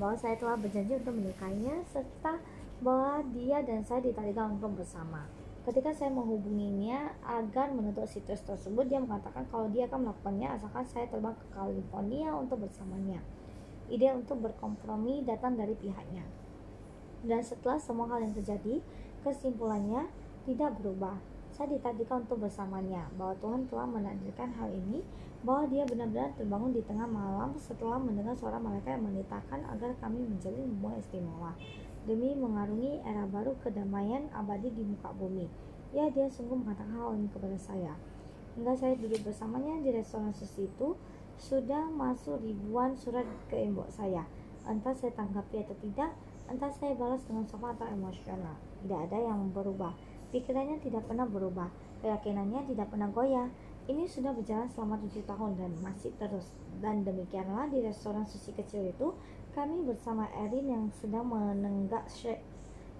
Bahwa 0.00 0.14
saya 0.16 0.38
telah 0.38 0.56
berjanji 0.56 0.96
untuk 0.96 1.18
menikahinya 1.18 1.82
serta 1.90 2.40
bahwa 2.78 3.26
dia 3.34 3.58
dan 3.66 3.82
saya 3.82 3.98
ditarikan 4.02 4.54
untuk 4.54 4.78
bersama. 4.78 5.26
Ketika 5.66 5.92
saya 5.92 6.08
menghubunginya 6.08 7.12
agar 7.20 7.74
menutup 7.74 8.08
situs 8.08 8.40
tersebut, 8.40 8.88
dia 8.88 9.02
mengatakan 9.02 9.44
kalau 9.52 9.68
dia 9.68 9.84
akan 9.84 10.08
melakukannya 10.08 10.48
asalkan 10.56 10.86
saya 10.88 11.04
terbang 11.10 11.36
ke 11.36 11.46
California 11.52 12.32
untuk 12.32 12.64
bersamanya. 12.64 13.20
Ide 13.92 14.16
untuk 14.16 14.40
berkompromi 14.40 15.28
datang 15.28 15.60
dari 15.60 15.76
pihaknya. 15.76 16.24
Dan 17.20 17.44
setelah 17.44 17.76
semua 17.76 18.08
hal 18.08 18.24
yang 18.24 18.32
terjadi, 18.32 18.80
kesimpulannya 19.26 20.08
tidak 20.48 20.78
berubah. 20.80 21.20
Saya 21.52 21.74
ditadikan 21.74 22.24
untuk 22.24 22.46
bersamanya, 22.46 23.10
bahwa 23.18 23.34
Tuhan 23.42 23.66
telah 23.66 23.88
menakdirkan 23.90 24.54
hal 24.56 24.70
ini, 24.72 25.02
bahwa 25.42 25.66
dia 25.68 25.84
benar-benar 25.84 26.32
terbangun 26.38 26.72
di 26.72 26.82
tengah 26.86 27.04
malam 27.10 27.52
setelah 27.58 27.98
mendengar 27.98 28.32
suara 28.38 28.56
mereka 28.56 28.94
yang 28.94 29.04
menitahkan 29.04 29.66
agar 29.68 29.90
kami 30.00 30.22
menjalin 30.22 30.64
hubungan 30.64 30.98
istimewa 30.98 31.52
demi 32.08 32.32
mengarungi 32.32 33.04
era 33.04 33.28
baru 33.28 33.52
kedamaian 33.60 34.32
abadi 34.32 34.72
di 34.72 34.80
muka 34.80 35.12
bumi. 35.12 35.44
Ya, 35.92 36.08
dia 36.08 36.24
sungguh 36.32 36.56
mengatakan 36.56 36.96
hal 36.96 37.20
ini 37.20 37.28
kepada 37.28 37.60
saya. 37.60 37.92
Hingga 38.56 38.72
saya 38.72 38.96
duduk 38.96 39.20
bersamanya 39.28 39.84
di 39.84 39.92
restoran 39.92 40.32
sushi 40.32 40.66
itu, 40.66 40.96
sudah 41.38 41.86
masuk 41.92 42.40
ribuan 42.42 42.96
surat 42.98 43.28
ke 43.46 43.60
inbox 43.60 44.00
saya. 44.00 44.24
Entah 44.66 44.96
saya 44.96 45.14
tanggapi 45.14 45.62
atau 45.62 45.76
tidak, 45.78 46.10
entah 46.50 46.72
saya 46.72 46.96
balas 46.96 47.22
dengan 47.28 47.46
sopan 47.46 47.76
atau 47.78 47.86
emosional. 47.86 48.56
Tidak 48.82 49.00
ada 49.08 49.18
yang 49.20 49.52
berubah. 49.54 49.94
Pikirannya 50.34 50.82
tidak 50.82 51.06
pernah 51.08 51.24
berubah. 51.24 51.70
Keyakinannya 52.04 52.68
tidak 52.68 52.90
pernah 52.92 53.08
goyah. 53.08 53.48
Ini 53.88 54.04
sudah 54.04 54.36
berjalan 54.36 54.68
selama 54.68 55.00
tujuh 55.00 55.24
tahun 55.24 55.56
dan 55.56 55.72
masih 55.80 56.12
terus. 56.20 56.52
Dan 56.84 57.06
demikianlah 57.06 57.72
di 57.72 57.80
restoran 57.80 58.28
sushi 58.28 58.52
kecil 58.52 58.84
itu, 58.84 59.16
kami 59.58 59.82
bersama 59.82 60.30
Erin 60.38 60.70
yang 60.70 60.84
sedang 60.94 61.26
menenggak 61.26 62.06
shake 62.06 62.46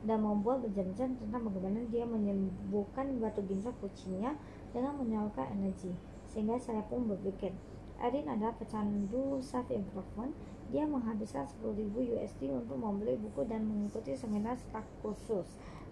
dan 0.02 0.26
membuat 0.26 0.66
berjam-jam 0.66 1.14
tentang 1.14 1.46
bagaimana 1.46 1.86
dia 1.86 2.02
menyembuhkan 2.02 3.14
batu 3.22 3.46
ginjal 3.46 3.70
kucingnya 3.78 4.34
dengan 4.74 4.98
menyalurkan 4.98 5.54
energi. 5.54 5.94
Sehingga 6.26 6.58
saya 6.58 6.82
pun 6.90 7.06
berpikir, 7.06 7.54
Erin 8.02 8.26
adalah 8.26 8.58
pecandu 8.58 9.38
self 9.38 9.70
improvement. 9.70 10.34
Dia 10.74 10.82
menghabiskan 10.82 11.46
10.000 11.46 11.94
USD 11.94 12.50
untuk 12.50 12.74
membeli 12.74 13.14
buku 13.14 13.46
dan 13.46 13.62
mengikuti 13.62 14.18
seminar 14.18 14.58
staf 14.58 14.84
khusus 14.98 15.46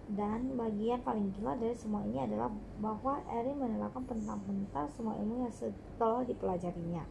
dan 0.07 0.55
bagian 0.55 1.03
paling 1.03 1.31
gila 1.35 1.55
dari 1.59 1.75
semua 1.75 1.99
ini 2.07 2.23
adalah 2.23 2.47
bahwa 2.79 3.19
Erin 3.27 3.59
menerapkan 3.59 4.03
pentang-pentang 4.07 4.87
semua 4.91 5.15
ilmu 5.19 5.47
yang 5.47 5.51
setelah 5.51 6.23
dipelajarinya. 6.23 7.03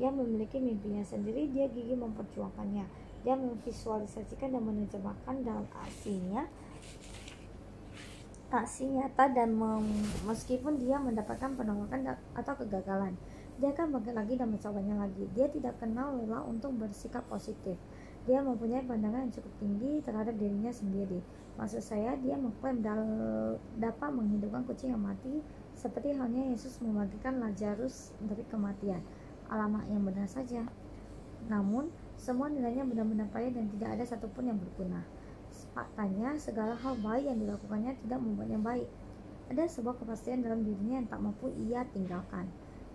Dia 0.00 0.08
memiliki 0.08 0.56
mimpinya 0.56 1.04
sendiri, 1.04 1.52
dia 1.52 1.68
gigih 1.68 2.00
memperjuangkannya. 2.00 2.88
Dia 3.20 3.36
memvisualisasikan 3.36 4.48
dan 4.48 4.64
menerjemahkan 4.64 5.44
dalam 5.44 5.68
aksinya 5.84 6.48
aksi 8.50 8.82
nyata 8.82 9.30
dan 9.30 9.54
meskipun 10.26 10.74
dia 10.82 10.98
mendapatkan 10.98 11.54
penolakan 11.54 12.18
atau 12.34 12.54
kegagalan 12.58 13.14
dia 13.62 13.70
akan 13.70 13.94
bangkit 13.94 14.10
lagi 14.10 14.34
dan 14.34 14.50
mencobanya 14.50 15.06
lagi 15.06 15.22
dia 15.38 15.46
tidak 15.46 15.78
kenal 15.78 16.18
lelah 16.18 16.42
untuk 16.50 16.74
bersikap 16.74 17.22
positif 17.30 17.78
dia 18.26 18.42
mempunyai 18.42 18.82
pandangan 18.82 19.30
yang 19.30 19.34
cukup 19.38 19.54
tinggi 19.62 20.02
terhadap 20.02 20.34
dirinya 20.34 20.74
sendiri 20.74 21.22
Maksud 21.60 21.84
saya, 21.84 22.16
dia 22.16 22.40
mengklaim 22.40 22.80
dapat 23.76 24.08
menghidupkan 24.08 24.64
kucing 24.64 24.96
yang 24.96 25.04
mati 25.04 25.44
seperti 25.76 26.16
halnya 26.16 26.56
Yesus 26.56 26.80
membagikan 26.80 27.36
Lazarus 27.36 28.16
dari 28.16 28.48
kematian. 28.48 29.04
Alamat 29.50 29.84
yang 29.90 30.06
benar 30.06 30.30
saja. 30.30 30.62
Namun, 31.50 31.90
semua 32.14 32.46
nilainya 32.46 32.86
benar-benar 32.86 33.26
payah 33.34 33.50
dan 33.50 33.66
tidak 33.74 33.98
ada 33.98 34.04
satupun 34.06 34.46
yang 34.46 34.58
berguna. 34.62 35.02
Faktanya, 35.74 36.38
segala 36.38 36.78
hal 36.78 36.94
baik 37.02 37.26
yang 37.26 37.38
dilakukannya 37.42 37.98
tidak 38.06 38.18
membuatnya 38.22 38.60
baik. 38.62 38.88
Ada 39.50 39.66
sebuah 39.66 39.98
kepastian 39.98 40.46
dalam 40.46 40.62
dirinya 40.62 41.02
yang 41.02 41.08
tak 41.10 41.18
mampu 41.18 41.50
ia 41.66 41.82
tinggalkan. 41.90 42.46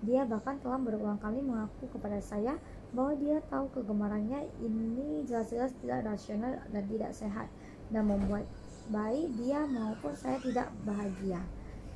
Dia 0.05 0.23
bahkan 0.23 0.55
telah 0.63 0.79
berulang 0.79 1.19
kali 1.19 1.43
mengaku 1.43 1.91
kepada 1.91 2.21
saya 2.23 2.55
bahwa 2.95 3.15
dia 3.19 3.43
tahu 3.51 3.67
kegemarannya 3.75 4.47
ini 4.63 5.27
jelas-jelas 5.27 5.75
tidak 5.83 6.07
rasional 6.07 6.55
dan 6.71 6.83
tidak 6.87 7.11
sehat 7.11 7.47
dan 7.91 8.07
membuat 8.07 8.47
baik 8.93 9.33
dia 9.41 9.65
maupun 9.65 10.13
saya 10.13 10.37
tidak 10.39 10.69
bahagia. 10.85 11.41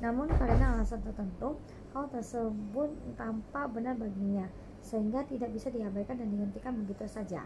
Namun 0.00 0.32
karena 0.32 0.74
alasan 0.76 1.04
tertentu, 1.04 1.60
hal 1.90 2.06
tersebut 2.10 2.90
tampak 3.18 3.66
benar 3.74 3.98
baginya, 3.98 4.46
sehingga 4.80 5.26
tidak 5.26 5.50
bisa 5.50 5.68
diabaikan 5.70 6.18
dan 6.18 6.30
dihentikan 6.30 6.72
begitu 6.82 7.04
saja. 7.10 7.42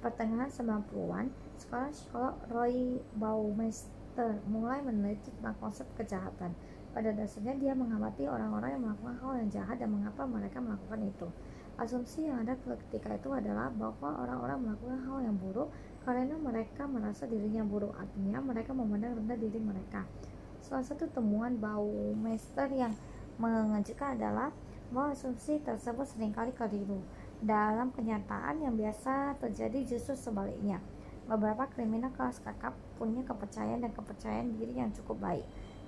Pertengahan 0.00 0.48
90-an, 0.48 1.28
sekolah 1.60 1.90
psikolog 1.92 2.36
Roy 2.48 3.02
Baumeister 3.18 4.40
mulai 4.48 4.80
meneliti 4.80 5.28
tentang 5.38 5.56
konsep 5.60 5.84
kejahatan. 5.98 6.56
Pada 6.90 7.14
dasarnya 7.14 7.54
dia 7.60 7.72
mengamati 7.76 8.26
orang-orang 8.26 8.74
yang 8.74 8.82
melakukan 8.82 9.16
hal 9.22 9.32
yang 9.38 9.48
jahat 9.52 9.76
dan 9.78 9.92
mengapa 9.92 10.26
mereka 10.26 10.58
melakukan 10.58 11.00
itu. 11.06 11.28
Asumsi 11.78 12.26
yang 12.26 12.42
ada 12.42 12.58
ketika 12.58 13.14
itu 13.14 13.30
adalah 13.30 13.70
bahwa 13.70 14.26
orang-orang 14.26 14.58
melakukan 14.68 14.98
hal 15.06 15.18
yang 15.22 15.36
buruk 15.38 15.70
karena 16.02 16.34
mereka 16.34 16.88
merasa 16.88 17.28
dirinya 17.28 17.62
buruk 17.62 17.92
artinya 17.94 18.40
mereka 18.40 18.72
memandang 18.72 19.20
rendah 19.20 19.36
diri 19.36 19.60
mereka 19.60 20.04
salah 20.70 20.86
satu 20.86 21.08
temuan 21.10 21.58
Baumeister 21.58 22.70
yang 22.70 22.94
mengejutkan 23.40 24.20
adalah 24.20 24.52
bahwa 24.92 25.16
asumsi 25.16 25.62
tersebut 25.64 26.04
sering 26.04 26.36
kali 26.36 26.52
keliru 26.52 27.00
dalam 27.40 27.88
kenyataan 27.96 28.60
yang 28.60 28.76
biasa 28.76 29.40
terjadi 29.40 29.96
justru 29.96 30.12
sebaliknya 30.12 30.76
beberapa 31.24 31.64
kriminal 31.72 32.12
kelas 32.12 32.42
kakap 32.44 32.76
punya 33.00 33.24
kepercayaan 33.24 33.80
dan 33.80 33.92
kepercayaan 33.96 34.60
diri 34.60 34.76
yang 34.76 34.92
cukup 34.92 35.16
baik 35.24 35.46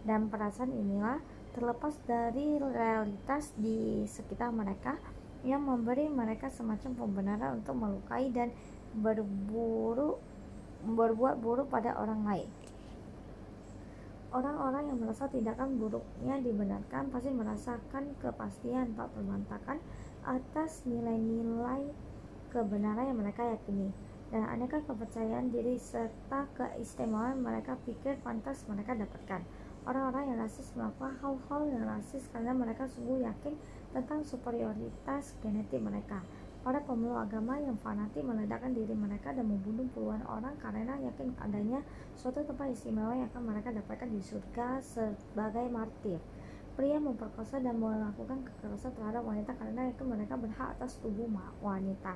dan 0.08 0.32
perasaan 0.32 0.72
inilah 0.72 1.20
terlepas 1.52 1.92
dari 2.08 2.56
realitas 2.56 3.52
di 3.60 4.08
sekitar 4.08 4.48
mereka 4.48 4.96
yang 5.42 5.66
memberi 5.66 6.06
mereka 6.08 6.48
semacam 6.48 6.94
pembenaran 6.96 7.60
untuk 7.60 7.76
melukai 7.76 8.30
dan 8.30 8.54
berburu 8.94 10.16
berbuat 10.82 11.38
buruk 11.38 11.70
pada 11.70 11.94
orang 11.98 12.26
lain. 12.26 12.48
Orang-orang 14.32 14.88
yang 14.88 14.96
merasa 14.96 15.28
tindakan 15.28 15.76
buruknya 15.76 16.40
dibenarkan 16.40 17.12
pasti 17.12 17.28
merasakan 17.28 18.16
kepastian 18.16 18.96
tak 18.96 19.12
terbantahkan 19.12 19.76
atas 20.24 20.88
nilai-nilai 20.88 21.92
kebenaran 22.48 23.12
yang 23.12 23.20
mereka 23.20 23.44
yakini 23.44 23.92
dan 24.32 24.48
aneka 24.48 24.80
kepercayaan 24.88 25.52
diri 25.52 25.76
serta 25.76 26.48
keistimewaan 26.56 27.44
mereka 27.44 27.76
pikir 27.84 28.16
pantas 28.24 28.64
mereka 28.64 28.96
dapatkan. 28.96 29.44
Orang-orang 29.84 30.32
yang 30.32 30.38
rasis 30.40 30.72
melakukan 30.72 31.12
hal-hal 31.20 31.62
yang 31.68 31.84
rasis 31.84 32.24
karena 32.32 32.56
mereka 32.56 32.88
sungguh 32.88 33.20
yakin 33.20 33.52
tentang 33.92 34.24
superioritas 34.24 35.36
genetik 35.44 35.84
mereka. 35.84 36.24
Para 36.62 36.78
pemeluk 36.78 37.18
agama 37.18 37.58
yang 37.58 37.74
fanatik 37.82 38.22
meledakkan 38.22 38.70
diri 38.70 38.94
mereka 38.94 39.34
dan 39.34 39.50
membunuh 39.50 39.82
puluhan 39.90 40.22
orang 40.30 40.54
karena 40.62 40.94
yakin 40.94 41.34
adanya 41.42 41.82
suatu 42.14 42.38
tempat 42.46 42.70
istimewa 42.70 43.18
yang 43.18 43.26
akan 43.34 43.50
mereka 43.50 43.74
dapatkan 43.74 44.06
di 44.06 44.22
surga 44.22 44.78
sebagai 44.78 45.66
martir. 45.66 46.22
Pria 46.78 47.02
memperkosa 47.02 47.58
dan 47.58 47.82
melakukan 47.82 48.46
kekerasan 48.46 48.94
terhadap 48.94 49.26
wanita 49.26 49.58
karena 49.58 49.90
yakin 49.90 50.06
mereka 50.06 50.38
berhak 50.38 50.78
atas 50.78 51.02
tubuh 51.02 51.26
wanita. 51.58 52.14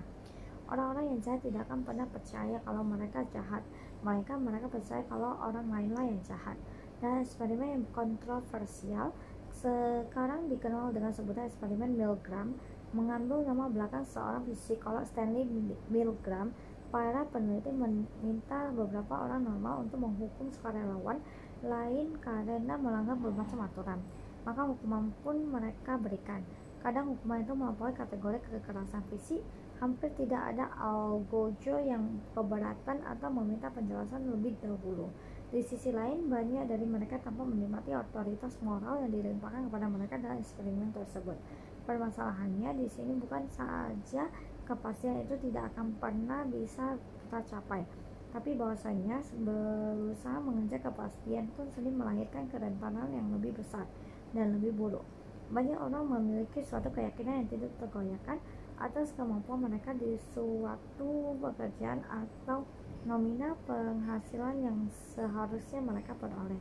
Orang-orang 0.70 1.10
yang 1.10 1.18
jahat 1.26 1.42
tidak 1.42 1.66
akan 1.66 1.82
pernah 1.82 2.06
percaya 2.06 2.56
kalau 2.62 2.82
mereka 2.86 3.26
jahat. 3.34 3.66
Mereka 4.06 4.38
mereka 4.38 4.70
percaya 4.70 5.02
kalau 5.10 5.34
orang 5.42 5.66
lainlah 5.74 6.06
yang 6.06 6.22
jahat. 6.22 6.54
Dan 7.02 7.26
eksperimen 7.26 7.82
yang 7.82 7.84
kontroversial 7.90 9.10
sekarang 9.50 10.46
dikenal 10.52 10.94
dengan 10.94 11.10
sebutan 11.10 11.50
eksperimen 11.50 11.98
Milgram 11.98 12.54
mengambil 12.96 13.44
nama 13.44 13.68
belakang 13.68 14.08
seorang 14.08 14.48
psikolog 14.48 15.04
Stanley 15.04 15.44
Milgram, 15.92 16.56
para 16.88 17.28
peneliti 17.28 17.68
meminta 17.68 18.72
beberapa 18.72 19.28
orang 19.28 19.44
normal 19.44 19.84
untuk 19.84 20.00
menghukum 20.00 20.48
sukarelawan 20.48 21.20
lain 21.60 22.16
karena 22.24 22.74
melanggar 22.80 23.20
bermacam 23.20 23.68
aturan. 23.68 24.00
Maka 24.48 24.64
hukuman 24.64 25.12
pun 25.20 25.36
mereka 25.50 26.00
berikan. 26.00 26.40
Kadang 26.80 27.12
hukuman 27.12 27.42
itu 27.42 27.52
melampaui 27.52 27.92
kategori 27.92 28.38
kekerasan 28.46 29.02
fisik, 29.10 29.42
hampir 29.82 30.08
tidak 30.14 30.54
ada 30.54 30.70
algojo 30.78 31.82
yang 31.82 32.22
keberatan 32.32 33.02
atau 33.02 33.28
meminta 33.28 33.68
penjelasan 33.68 34.22
lebih 34.30 34.54
dahulu. 34.62 35.10
Di 35.50 35.66
sisi 35.66 35.90
lain, 35.90 36.30
banyak 36.30 36.70
dari 36.70 36.86
mereka 36.86 37.18
tanpa 37.18 37.42
menikmati 37.42 37.90
otoritas 37.90 38.54
moral 38.62 39.02
yang 39.02 39.10
dilimpahkan 39.10 39.66
kepada 39.66 39.86
mereka 39.90 40.14
dalam 40.22 40.38
eksperimen 40.38 40.94
tersebut. 40.94 41.38
Permasalahannya 41.86 42.82
di 42.82 42.90
sini 42.90 43.14
bukan 43.14 43.46
saja 43.46 44.26
kepastian 44.66 45.22
itu 45.22 45.38
tidak 45.46 45.70
akan 45.70 45.94
pernah 46.02 46.42
bisa 46.42 46.98
kita 46.98 47.38
capai, 47.46 47.86
tapi 48.34 48.58
bahwasanya 48.58 49.22
berusaha 49.46 50.42
mengejar 50.42 50.82
kepastian 50.82 51.46
pun 51.54 51.70
sendiri 51.70 51.94
melahirkan 51.94 52.50
kerentanan 52.50 53.06
yang 53.14 53.30
lebih 53.30 53.54
besar 53.54 53.86
dan 54.34 54.58
lebih 54.58 54.74
buruk. 54.74 55.06
Banyak 55.54 55.78
orang 55.78 56.10
memiliki 56.10 56.58
suatu 56.66 56.90
keyakinan 56.90 57.46
yang 57.46 57.48
tidak 57.54 57.70
tergoyahkan 57.78 58.42
atas 58.82 59.14
kemampuan 59.14 59.70
mereka 59.70 59.94
di 59.94 60.18
suatu 60.34 61.38
pekerjaan 61.38 62.02
atau 62.10 62.66
nominal 63.06 63.54
penghasilan 63.70 64.58
yang 64.58 64.90
seharusnya 65.14 65.78
mereka 65.78 66.18
peroleh. 66.18 66.58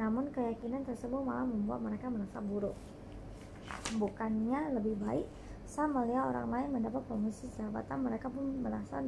Namun 0.00 0.32
keyakinan 0.32 0.88
tersebut 0.88 1.20
malah 1.20 1.44
membuat 1.44 1.84
mereka 1.84 2.08
merasa 2.08 2.40
buruk 2.40 2.72
bukannya 3.96 4.76
lebih 4.76 4.96
baik 5.00 5.26
saat 5.68 5.88
melihat 5.88 6.28
orang 6.28 6.48
lain 6.52 6.68
mendapat 6.80 7.00
promosi 7.08 7.48
jabatan 7.56 8.04
mereka 8.04 8.28
pun 8.28 8.44
merasa 8.60 9.00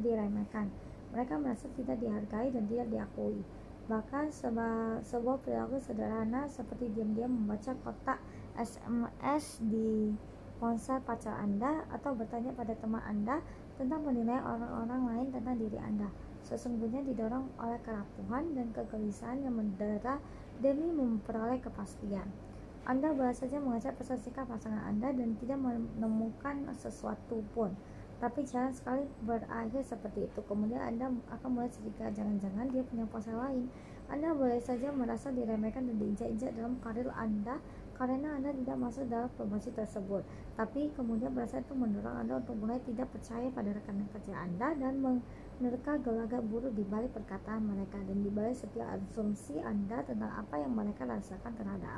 diremehkan. 0.00 0.72
Mereka 1.12 1.36
merasa 1.40 1.68
tidak 1.76 2.00
dihargai 2.00 2.52
dan 2.52 2.64
tidak 2.68 2.86
diakui. 2.92 3.40
Bahkan 3.86 4.34
sebuah, 4.34 5.06
sebuah 5.06 5.46
perilaku 5.46 5.78
sederhana 5.78 6.50
seperti 6.50 6.90
diam-diam 6.90 7.30
membaca 7.30 7.70
kotak 7.86 8.18
SMS 8.58 9.62
di 9.62 10.10
ponsel 10.56 10.98
pacar 11.04 11.36
Anda 11.38 11.84
atau 11.92 12.16
bertanya 12.16 12.50
pada 12.56 12.72
teman 12.74 13.04
Anda 13.04 13.44
tentang 13.76 14.02
penilaian 14.08 14.42
orang-orang 14.42 15.02
lain 15.12 15.26
tentang 15.30 15.56
diri 15.60 15.78
Anda. 15.78 16.08
Sesungguhnya 16.48 17.04
didorong 17.04 17.52
oleh 17.60 17.78
kerapuhan 17.84 18.56
dan 18.56 18.72
kegelisahan 18.72 19.44
yang 19.44 19.54
mendera 19.54 20.18
demi 20.64 20.88
memperoleh 20.90 21.60
kepastian. 21.60 22.45
Anda 22.86 23.10
boleh 23.10 23.34
saja 23.34 23.58
mengajak 23.58 23.98
pesan 23.98 24.22
singkat 24.22 24.46
pasangan 24.46 24.78
Anda 24.86 25.10
dan 25.10 25.34
tidak 25.42 25.58
menemukan 25.58 26.70
sesuatu 26.70 27.42
pun. 27.50 27.74
Tapi 28.22 28.46
jangan 28.46 28.70
sekali 28.70 29.02
berakhir 29.26 29.82
seperti 29.82 30.30
itu. 30.30 30.40
Kemudian 30.46 30.78
Anda 30.78 31.10
akan 31.34 31.48
mulai 31.50 31.66
curiga 31.74 32.14
jangan-jangan 32.14 32.70
dia 32.70 32.86
punya 32.86 33.02
ponsel 33.10 33.34
lain. 33.42 33.66
Anda 34.06 34.30
boleh 34.38 34.62
saja 34.62 34.94
merasa 34.94 35.34
diremehkan 35.34 35.90
dan 35.90 35.98
diinjak-injak 35.98 36.54
dalam 36.54 36.78
karir 36.78 37.10
Anda 37.10 37.58
karena 37.98 38.38
Anda 38.38 38.54
tidak 38.54 38.76
masuk 38.78 39.10
dalam 39.10 39.34
promosi 39.34 39.74
tersebut. 39.74 40.22
Tapi 40.54 40.94
kemudian 40.94 41.34
perasaan 41.34 41.66
itu 41.66 41.74
mendorong 41.74 42.16
Anda 42.22 42.38
untuk 42.38 42.54
mulai 42.54 42.78
tidak 42.86 43.10
percaya 43.10 43.50
pada 43.50 43.74
rekan 43.74 43.98
kerja 44.14 44.46
Anda 44.46 44.78
dan 44.78 45.02
menerka 45.02 45.98
gelagat 46.06 46.38
buruk 46.46 46.70
di 46.78 46.86
balik 46.86 47.10
perkataan 47.18 47.66
mereka 47.66 47.98
dan 47.98 48.22
di 48.22 48.30
balik 48.30 48.54
setiap 48.54 48.94
asumsi 48.94 49.58
Anda 49.58 50.06
tentang 50.06 50.30
apa 50.38 50.54
yang 50.54 50.70
mereka 50.70 51.02
rasakan 51.02 51.52
terhadap 51.58 51.90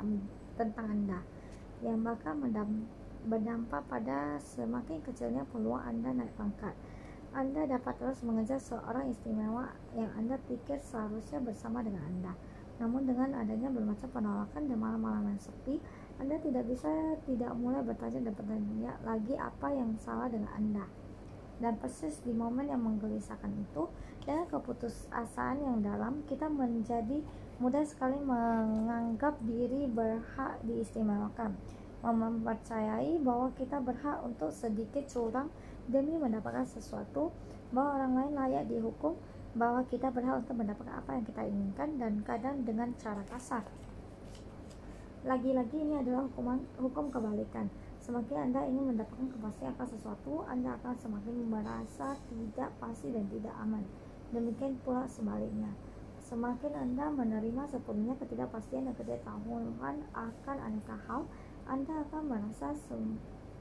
tentang 0.59 0.91
Anda 0.91 1.23
yang 1.79 2.03
bakal 2.03 2.35
berdampak 3.23 3.87
pada 3.87 4.35
semakin 4.43 4.99
kecilnya 4.99 5.47
peluang 5.47 5.79
Anda 5.79 6.11
naik 6.11 6.35
pangkat. 6.35 6.75
Anda 7.31 7.63
dapat 7.69 7.95
terus 8.01 8.19
mengejar 8.25 8.59
seorang 8.59 9.07
istimewa 9.07 9.71
yang 9.95 10.11
Anda 10.19 10.35
pikir 10.49 10.83
seharusnya 10.83 11.39
bersama 11.39 11.79
dengan 11.79 12.03
Anda. 12.03 12.33
Namun 12.83 13.05
dengan 13.07 13.35
adanya 13.37 13.69
bermacam 13.71 14.09
penolakan 14.11 14.67
dan 14.67 14.77
malam-malam 14.79 15.23
yang 15.35 15.39
sepi, 15.39 15.79
Anda 16.19 16.35
tidak 16.41 16.67
bisa 16.67 16.89
tidak 17.23 17.51
mulai 17.55 17.83
bertanya 17.83 18.27
dan 18.27 18.33
bertanya 18.35 18.93
lagi 19.03 19.35
apa 19.39 19.67
yang 19.71 19.95
salah 19.99 20.27
dengan 20.27 20.51
Anda. 20.57 20.85
Dan 21.59 21.75
persis 21.75 22.23
di 22.23 22.31
momen 22.31 22.71
yang 22.71 22.79
menggelisahkan 22.79 23.51
itu, 23.51 23.91
dengan 24.23 24.47
keputusasaan 24.47 25.59
yang 25.59 25.83
dalam, 25.83 26.23
kita 26.23 26.47
menjadi 26.47 27.19
mudah 27.59 27.83
sekali 27.83 28.15
menganggap 28.23 29.35
diri 29.43 29.83
berhak 29.91 30.63
diistimewakan, 30.63 31.59
mempercayai 31.99 33.19
bahwa 33.19 33.51
kita 33.59 33.83
berhak 33.83 34.23
untuk 34.23 34.55
sedikit 34.55 35.03
curang 35.11 35.51
demi 35.91 36.15
mendapatkan 36.15 36.63
sesuatu, 36.63 37.35
bahwa 37.75 37.99
orang 37.99 38.13
lain 38.15 38.33
layak 38.39 38.63
dihukum, 38.71 39.19
bahwa 39.59 39.83
kita 39.91 40.07
berhak 40.07 40.39
untuk 40.39 40.55
mendapatkan 40.55 41.03
apa 41.03 41.19
yang 41.19 41.25
kita 41.27 41.41
inginkan 41.43 41.89
dan 41.99 42.13
kadang 42.23 42.63
dengan 42.63 42.95
cara 42.95 43.27
kasar. 43.27 43.67
Lagi-lagi 45.27 45.83
ini 45.83 45.99
adalah 45.99 46.31
hukuman 46.31 46.63
hukum 46.79 47.11
kebalikan. 47.11 47.67
Semakin 47.99 48.49
Anda 48.49 48.63
ingin 48.71 48.95
mendapatkan 48.95 49.35
kepastian 49.35 49.75
akan 49.75 49.87
sesuatu, 49.91 50.47
Anda 50.47 50.79
akan 50.79 50.95
semakin 50.95 51.35
merasa 51.51 52.15
tidak 52.31 52.71
pasti 52.79 53.11
dan 53.11 53.27
tidak 53.27 53.51
aman. 53.59 53.83
Demikian 54.31 54.79
pula 54.79 55.03
sebaliknya. 55.11 55.75
Semakin 56.29 56.77
Anda 56.77 57.09
menerima 57.09 57.73
sepenuhnya 57.73 58.13
ketidakpastian 58.21 58.85
dan 58.85 58.93
ketidaktahuan 58.93 59.73
akan 60.13 60.57
aneka 60.61 60.93
hal, 61.09 61.25
Anda 61.65 62.05
akan 62.05 62.21
merasa 62.29 62.69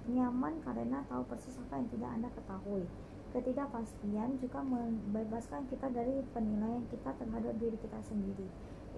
nyaman 0.04 0.60
karena 0.60 1.00
tahu 1.08 1.24
persis 1.32 1.56
apa 1.56 1.80
yang 1.80 1.88
tidak 1.88 2.10
Anda 2.12 2.28
ketahui. 2.28 2.84
Ketidakpastian 3.32 4.36
juga 4.36 4.60
membebaskan 4.60 5.64
kita 5.72 5.88
dari 5.88 6.20
penilaian 6.36 6.84
kita 6.92 7.16
terhadap 7.16 7.56
diri 7.56 7.76
kita 7.80 8.04
sendiri. 8.04 8.44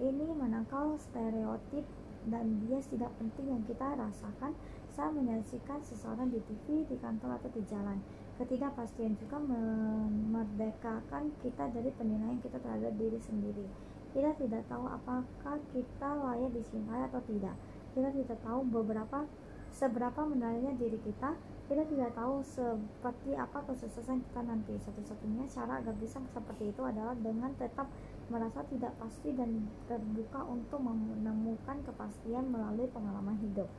Ini 0.03 0.27
menangkal 0.35 0.99
stereotip 0.99 1.87
dan 2.27 2.59
bias 2.67 2.91
tidak 2.91 3.15
penting 3.15 3.55
yang 3.55 3.63
kita 3.63 3.87
rasakan 3.95 4.51
saat 4.91 5.15
menyaksikan 5.15 5.79
seseorang 5.79 6.27
di 6.27 6.43
TV, 6.43 6.83
di 6.91 6.99
kantor, 6.99 7.39
atau 7.39 7.47
di 7.55 7.63
jalan. 7.71 8.03
Ketidakpastian 8.41 9.13
juga 9.21 9.37
memerdekakan 9.37 11.29
kita 11.45 11.69
dari 11.77 11.93
penilaian 11.93 12.41
kita 12.41 12.57
terhadap 12.57 12.89
diri 12.97 13.21
sendiri. 13.21 13.69
Kita 14.17 14.33
tidak 14.33 14.65
tahu 14.65 14.89
apakah 14.89 15.61
kita 15.69 16.09
layak 16.09 16.49
dicintai 16.49 17.05
atau 17.05 17.21
tidak. 17.29 17.53
Kita 17.93 18.09
tidak 18.09 18.41
tahu 18.41 18.65
beberapa 18.65 19.29
seberapa 19.69 20.25
menariknya 20.25 20.73
diri 20.73 20.97
kita 21.05 21.37
kita 21.71 21.87
tidak 21.87 22.11
tahu 22.17 22.43
seperti 22.43 23.31
apa 23.37 23.63
kesuksesan 23.63 24.19
kita 24.27 24.41
nanti 24.43 24.75
satu-satunya 24.75 25.47
cara 25.47 25.79
agar 25.79 25.95
bisa 25.95 26.19
seperti 26.33 26.75
itu 26.75 26.81
adalah 26.83 27.15
dengan 27.15 27.55
tetap 27.55 27.87
merasa 28.27 28.65
tidak 28.67 28.91
pasti 28.99 29.31
dan 29.31 29.69
terbuka 29.87 30.43
untuk 30.49 30.83
menemukan 30.83 31.79
kepastian 31.87 32.51
melalui 32.51 32.91
pengalaman 32.91 33.39
hidup 33.39 33.71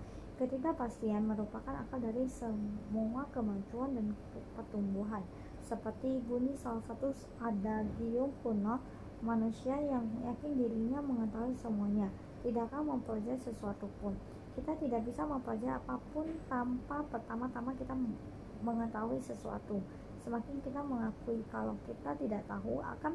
ketidakpastian 0.43 1.22
merupakan 1.22 1.70
akal 1.70 2.03
dari 2.03 2.26
semua 2.26 3.22
kemajuan 3.30 3.95
dan 3.95 4.11
pertumbuhan 4.59 5.22
seperti 5.62 6.18
bunyi 6.26 6.51
salah 6.59 6.82
satu 6.82 7.14
adagium 7.38 8.34
kuno 8.43 8.82
manusia 9.22 9.78
yang 9.78 10.03
yakin 10.26 10.59
dirinya 10.59 10.99
mengetahui 10.99 11.55
semuanya 11.55 12.11
tidak 12.43 12.66
akan 12.74 12.99
mempelajari 12.99 13.38
sesuatu 13.38 13.86
pun? 14.03 14.18
Kita 14.59 14.74
tidak 14.82 15.07
bisa 15.07 15.22
mempelajari 15.22 15.78
apa 15.78 15.95
pun 16.11 16.26
tanpa 16.51 17.07
pertama-tama 17.07 17.70
kita 17.78 17.95
mengetahui 18.66 19.22
sesuatu. 19.22 19.78
Semakin 20.26 20.59
kita 20.66 20.82
mengakui 20.82 21.38
kalau 21.55 21.78
kita 21.86 22.18
tidak 22.18 22.43
tahu 22.51 22.82
akan 22.82 23.14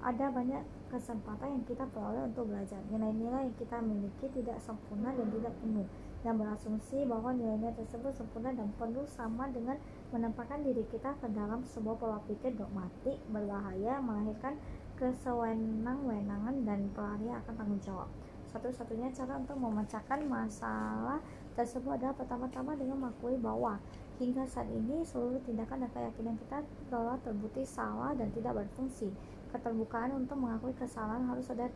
ada 0.00 0.32
banyak 0.32 0.64
kesempatan 0.88 1.60
yang 1.60 1.64
kita 1.68 1.84
peroleh 1.92 2.24
untuk 2.32 2.48
belajar. 2.48 2.80
Nilai-nilai 2.88 3.52
yang 3.52 3.56
kita 3.60 3.76
miliki 3.84 4.26
tidak 4.40 4.56
sempurna 4.56 5.12
dan 5.12 5.28
tidak 5.28 5.52
penuh 5.60 5.84
dan 6.22 6.38
berasumsi 6.38 7.02
bahwa 7.04 7.34
nilai-nilai 7.34 7.74
tersebut 7.74 8.14
sempurna 8.14 8.54
dan 8.54 8.70
penuh 8.78 9.06
sama 9.10 9.50
dengan 9.50 9.78
menempatkan 10.14 10.62
diri 10.62 10.86
kita 10.88 11.18
ke 11.18 11.26
dalam 11.34 11.66
sebuah 11.66 11.98
pola 11.98 12.18
pikir 12.30 12.54
dogmatik 12.54 13.18
berbahaya 13.30 13.98
melahirkan 13.98 14.54
kesewenang-wenangan 14.96 16.62
dan 16.62 16.86
pelarian 16.94 17.42
akan 17.42 17.54
tanggung 17.58 17.82
jawab 17.82 18.08
satu-satunya 18.52 19.08
cara 19.16 19.40
untuk 19.40 19.56
memecahkan 19.56 20.28
masalah 20.28 21.24
tersebut 21.56 21.96
adalah 21.96 22.12
pertama-tama 22.12 22.76
dengan 22.76 23.00
mengakui 23.00 23.40
bahwa 23.40 23.80
hingga 24.20 24.44
saat 24.44 24.68
ini 24.68 25.00
seluruh 25.08 25.40
tindakan 25.48 25.88
dan 25.88 25.90
keyakinan 25.96 26.36
kita 26.36 26.60
telah 26.92 27.16
terbukti 27.24 27.64
salah 27.64 28.12
dan 28.12 28.28
tidak 28.36 28.60
berfungsi. 28.60 29.08
Keterbukaan 29.56 30.12
untuk 30.16 30.36
mengakui 30.36 30.76
kesalahan 30.76 31.24
harus 31.32 31.48
ada 31.48 31.72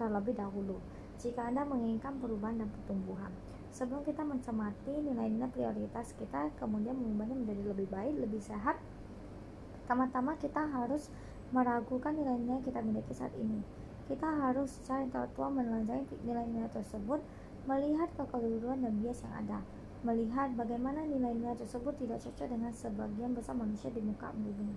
terlebih 0.00 0.32
dahulu 0.36 0.80
jika 1.20 1.52
Anda 1.52 1.68
menginginkan 1.68 2.16
perubahan 2.16 2.64
dan 2.64 2.68
pertumbuhan. 2.72 3.32
Sebelum 3.70 4.02
kita 4.02 4.26
mencermati 4.26 4.90
nilai-nilai 4.90 5.50
prioritas 5.50 6.12
kita, 6.18 6.50
kemudian 6.58 6.98
mengubahnya 6.98 7.38
menjadi 7.38 7.62
lebih 7.70 7.86
baik, 7.86 8.14
lebih 8.18 8.42
sehat, 8.42 8.76
pertama-tama 9.82 10.34
kita 10.38 10.62
harus 10.70 11.10
meragukan 11.54 12.14
nilai-nilai 12.14 12.58
yang 12.58 12.66
kita 12.66 12.80
miliki 12.82 13.14
saat 13.14 13.34
ini 13.38 13.62
kita 14.10 14.26
harus 14.26 14.74
secara 14.82 15.06
intelektual 15.06 15.54
menelanjangi 15.54 16.18
nilai-nilai 16.26 16.66
tersebut, 16.74 17.22
melihat 17.70 18.10
kekeliruan 18.18 18.82
dan 18.82 18.98
bias 18.98 19.22
yang 19.22 19.46
ada, 19.46 19.62
melihat 20.02 20.50
bagaimana 20.58 21.06
nilai-nilai 21.06 21.54
tersebut 21.54 21.94
tidak 21.94 22.18
cocok 22.18 22.50
dengan 22.50 22.74
sebagian 22.74 23.38
besar 23.38 23.54
manusia 23.54 23.86
di 23.94 24.02
muka 24.02 24.34
bumi. 24.34 24.74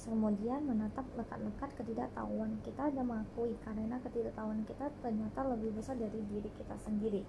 Kemudian 0.00 0.64
menatap 0.64 1.04
lekat-lekat 1.12 1.76
ketidaktahuan 1.76 2.56
kita 2.64 2.88
dan 2.88 3.04
mengakui 3.04 3.52
karena 3.60 4.00
ketidaktahuan 4.00 4.64
kita 4.64 4.88
ternyata 5.04 5.44
lebih 5.44 5.76
besar 5.76 6.00
dari 6.00 6.24
diri 6.24 6.48
kita 6.56 6.72
sendiri. 6.80 7.20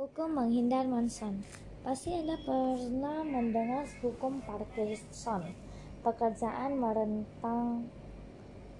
Hukum 0.00 0.32
menghindar 0.32 0.88
Manson 0.88 1.44
Pasti 1.84 2.16
Anda 2.16 2.40
pernah 2.40 3.20
mendengar 3.20 3.84
hukum 4.00 4.40
Parkinson 4.48 5.52
pekerjaan 6.00 6.80
merentang 6.80 7.84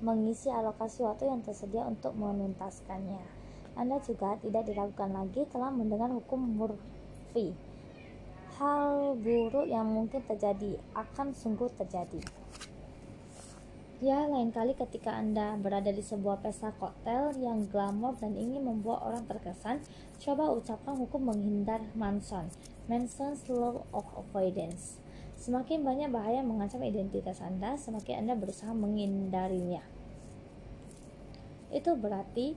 mengisi 0.00 0.48
alokasi 0.48 1.04
waktu 1.04 1.28
yang 1.28 1.44
tersedia 1.44 1.84
untuk 1.84 2.16
menuntaskannya. 2.16 3.20
Anda 3.76 4.00
juga 4.00 4.40
tidak 4.40 4.64
diragukan 4.64 5.12
lagi 5.12 5.44
telah 5.52 5.68
mendengar 5.68 6.08
hukum 6.08 6.40
Murphy. 6.56 7.52
Hal 8.56 9.12
buruk 9.20 9.68
yang 9.68 9.92
mungkin 9.92 10.24
terjadi 10.24 10.80
akan 10.96 11.36
sungguh 11.36 11.68
terjadi. 11.76 12.39
Ya, 14.00 14.24
lain 14.24 14.48
kali 14.48 14.72
ketika 14.72 15.12
Anda 15.12 15.60
berada 15.60 15.92
di 15.92 16.00
sebuah 16.00 16.40
pesta 16.40 16.72
koktail 16.72 17.36
yang 17.36 17.68
glamor 17.68 18.16
dan 18.16 18.32
ingin 18.32 18.64
membuat 18.64 19.04
orang 19.04 19.28
terkesan, 19.28 19.84
coba 20.16 20.48
ucapkan 20.56 20.96
hukum 20.96 21.28
menghindar 21.28 21.84
Manson, 21.92 22.48
Manson's 22.88 23.44
Law 23.52 23.84
of 23.92 24.08
Avoidance. 24.16 24.96
Semakin 25.36 25.84
banyak 25.84 26.08
bahaya 26.16 26.40
mengancam 26.40 26.80
identitas 26.80 27.44
Anda, 27.44 27.76
semakin 27.76 28.24
Anda 28.24 28.40
berusaha 28.40 28.72
menghindarinya. 28.72 29.84
Itu 31.68 31.92
berarti 32.00 32.56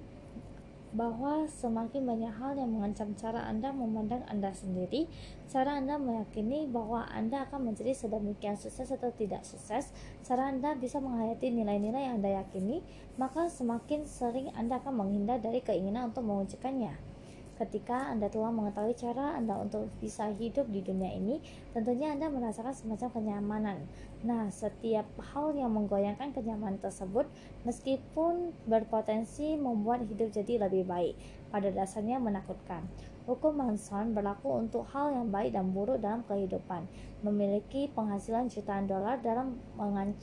bahwa 0.94 1.50
semakin 1.50 2.06
banyak 2.06 2.34
hal 2.38 2.54
yang 2.54 2.70
mengancam 2.70 3.18
cara 3.18 3.50
Anda 3.50 3.74
memandang 3.74 4.22
Anda 4.30 4.54
sendiri, 4.54 5.10
cara 5.50 5.82
Anda 5.82 5.98
meyakini 5.98 6.70
bahwa 6.70 7.10
Anda 7.10 7.50
akan 7.50 7.74
menjadi 7.74 7.98
sedemikian 7.98 8.54
sukses 8.54 8.94
atau 8.94 9.10
tidak 9.10 9.42
sukses, 9.42 9.90
cara 10.22 10.54
Anda 10.54 10.78
bisa 10.78 11.02
menghayati 11.02 11.50
nilai-nilai 11.50 12.14
yang 12.14 12.22
Anda 12.22 12.46
yakini, 12.46 12.86
maka 13.18 13.50
semakin 13.50 14.06
sering 14.06 14.54
Anda 14.54 14.78
akan 14.80 15.02
menghindar 15.02 15.42
dari 15.42 15.66
keinginan 15.66 16.14
untuk 16.14 16.30
mewujudkannya. 16.30 17.14
Ketika 17.54 18.10
Anda 18.10 18.34
telah 18.34 18.50
mengetahui 18.50 18.98
cara 18.98 19.38
Anda 19.38 19.62
untuk 19.62 19.86
bisa 20.02 20.30
hidup 20.34 20.70
di 20.74 20.82
dunia 20.82 21.14
ini, 21.14 21.38
tentunya 21.74 22.10
Anda 22.14 22.30
merasakan 22.30 22.74
semacam 22.74 23.10
kenyamanan. 23.14 23.78
Nah, 24.24 24.48
setiap 24.48 25.04
hal 25.20 25.52
yang 25.52 25.76
menggoyangkan 25.76 26.32
kenyamanan 26.32 26.80
tersebut, 26.80 27.28
meskipun 27.68 28.56
berpotensi 28.64 29.60
membuat 29.60 30.08
hidup 30.08 30.32
jadi 30.32 30.64
lebih 30.64 30.88
baik, 30.88 31.20
pada 31.52 31.68
dasarnya 31.68 32.24
menakutkan. 32.24 32.88
Hukum 33.28 33.60
Manson 33.60 34.16
berlaku 34.16 34.64
untuk 34.64 34.88
hal 34.96 35.12
yang 35.12 35.28
baik 35.28 35.52
dan 35.52 35.76
buruk 35.76 36.00
dalam 36.00 36.24
kehidupan. 36.24 36.88
Memiliki 37.20 37.92
penghasilan 37.92 38.48
jutaan 38.48 38.88
dolar 38.88 39.20
dalam 39.20 39.60
menganc 39.76 40.20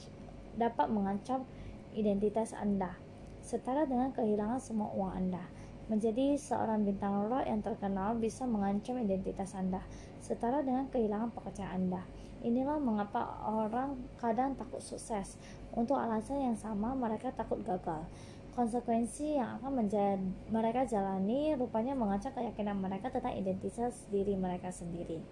dapat 0.57 0.89
mengancam 0.89 1.45
identitas 1.93 2.57
Anda 2.57 2.97
setara 3.41 3.89
dengan 3.89 4.13
kehilangan 4.13 4.61
semua 4.61 4.93
uang 4.93 5.13
Anda. 5.17 5.43
Menjadi 5.89 6.39
seorang 6.39 6.87
bintang 6.87 7.27
rock 7.27 7.43
yang 7.43 7.59
terkenal 7.59 8.15
bisa 8.15 8.47
mengancam 8.47 9.01
identitas 9.01 9.57
Anda, 9.57 9.83
setara 10.23 10.63
dengan 10.63 10.87
kehilangan 10.87 11.35
pekerjaan 11.35 11.89
Anda. 11.89 12.01
Inilah 12.41 12.81
mengapa 12.81 13.41
orang 13.45 14.01
kadang 14.17 14.57
takut 14.57 14.81
sukses. 14.81 15.37
Untuk 15.77 15.95
alasan 15.97 16.41
yang 16.41 16.57
sama, 16.57 16.97
mereka 16.97 17.29
takut 17.29 17.61
gagal. 17.61 18.01
Konsekuensi 18.51 19.39
yang 19.39 19.61
akan 19.61 19.85
menjadi, 19.85 20.19
mereka 20.51 20.83
jalani 20.83 21.55
rupanya 21.55 21.95
mengancam 21.95 22.35
keyakinan 22.35 22.75
mereka 22.81 23.07
tentang 23.07 23.37
identitas 23.37 24.09
diri 24.11 24.35
mereka 24.35 24.73
sendiri. 24.73 25.23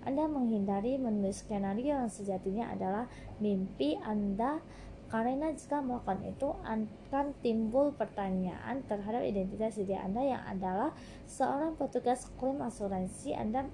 Anda 0.00 0.24
menghindari 0.30 0.96
menulis 0.96 1.44
skenario 1.44 1.92
yang 1.92 2.08
sejatinya 2.08 2.72
adalah 2.72 3.04
mimpi 3.36 4.00
Anda 4.00 4.62
karena 5.10 5.50
jika 5.50 5.82
melakukan 5.82 6.22
itu 6.22 6.54
akan 6.62 7.34
timbul 7.42 7.90
pertanyaan 7.98 8.86
terhadap 8.86 9.26
identitas 9.26 9.74
diri 9.74 9.98
Anda 9.98 10.22
yang 10.22 10.42
adalah 10.46 10.94
seorang 11.26 11.74
petugas 11.74 12.30
klaim 12.38 12.62
asuransi 12.62 13.34
Anda 13.34 13.66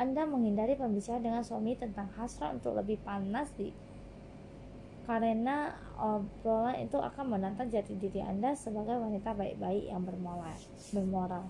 Anda 0.00 0.24
menghindari 0.24 0.80
pembicaraan 0.80 1.20
dengan 1.20 1.44
suami 1.44 1.76
tentang 1.76 2.08
hasrat 2.16 2.56
untuk 2.56 2.72
lebih 2.72 2.96
panas 3.04 3.52
di 3.60 3.68
karena 5.04 5.76
obrolan 6.00 6.86
itu 6.86 6.96
akan 6.96 7.36
menantang 7.36 7.68
jati 7.68 7.98
diri 8.00 8.24
Anda 8.24 8.56
sebagai 8.56 8.96
wanita 8.96 9.36
baik-baik 9.36 9.92
yang 9.92 10.06
bermoral. 10.08 11.44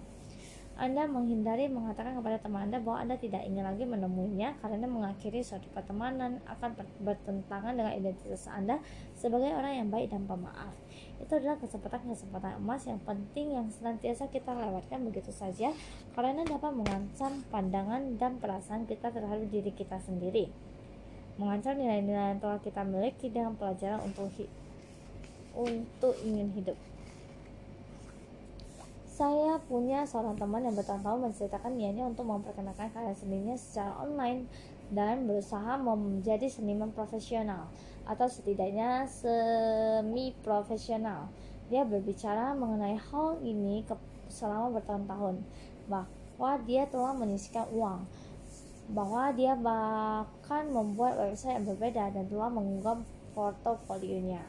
Anda 0.81 1.05
menghindari 1.05 1.69
mengatakan 1.69 2.17
kepada 2.17 2.41
teman 2.41 2.73
Anda 2.73 2.81
bahwa 2.81 3.05
Anda 3.05 3.21
tidak 3.21 3.45
ingin 3.45 3.69
lagi 3.69 3.85
menemuinya 3.85 4.57
karena 4.65 4.89
mengakhiri 4.89 5.45
suatu 5.45 5.69
pertemanan 5.77 6.41
akan 6.49 6.73
bertentangan 7.05 7.77
dengan 7.77 7.93
identitas 7.93 8.49
Anda 8.49 8.81
sebagai 9.13 9.53
orang 9.53 9.77
yang 9.77 9.89
baik 9.93 10.09
dan 10.09 10.25
pemaaf. 10.25 10.73
Itu 11.21 11.37
adalah 11.37 11.61
kesempatan-kesempatan 11.61 12.65
emas 12.65 12.89
yang 12.89 12.99
penting 13.05 13.53
yang 13.53 13.69
senantiasa 13.69 14.33
kita 14.33 14.57
lewatkan 14.57 15.05
begitu 15.05 15.29
saja 15.31 15.71
karena 16.17 16.43
dapat 16.49 16.73
mengancam 16.73 17.45
pandangan 17.53 18.17
dan 18.17 18.41
perasaan 18.41 18.89
kita 18.89 19.13
terhadap 19.13 19.45
diri 19.53 19.71
kita 19.71 20.01
sendiri. 20.01 20.49
Mengancam 21.37 21.77
nilai-nilai 21.77 22.37
yang 22.37 22.41
telah 22.41 22.61
kita 22.61 22.83
miliki 22.85 23.29
dengan 23.29 23.55
pelajaran 23.55 24.01
untuk 24.01 24.33
untuk 25.53 26.15
ingin 26.25 26.49
hidup. 26.57 26.79
Saya 29.21 29.61
punya 29.69 30.09
seorang 30.09 30.33
teman 30.41 30.65
yang 30.65 30.73
bertahun-tahun 30.73 31.21
menceritakan 31.21 31.77
niatnya 31.77 32.09
untuk 32.09 32.25
memperkenalkan 32.25 32.89
karya 32.89 33.13
seninya 33.13 33.53
secara 33.53 33.93
online 34.01 34.49
dan 34.89 35.29
berusaha 35.29 35.77
menjadi 35.77 36.49
seniman 36.49 36.89
profesional 36.89 37.69
atau 38.07 38.27
setidaknya 38.29 39.09
semi 39.09 40.37
profesional. 40.41 41.33
Dia 41.69 41.87
berbicara 41.87 42.53
mengenai 42.57 42.99
hal 42.99 43.39
ini 43.45 43.87
selama 44.31 44.79
bertahun-tahun 44.79 45.43
bahwa 45.87 46.53
dia 46.67 46.87
telah 46.87 47.15
menyisikan 47.15 47.67
uang 47.71 48.07
bahwa 48.91 49.31
dia 49.31 49.55
bahkan 49.55 50.67
membuat 50.67 51.15
website 51.15 51.63
yang 51.63 51.67
berbeda 51.71 52.11
dan 52.11 52.27
telah 52.27 52.51
mengunggah 52.51 52.99
portofolionya. 53.39 54.43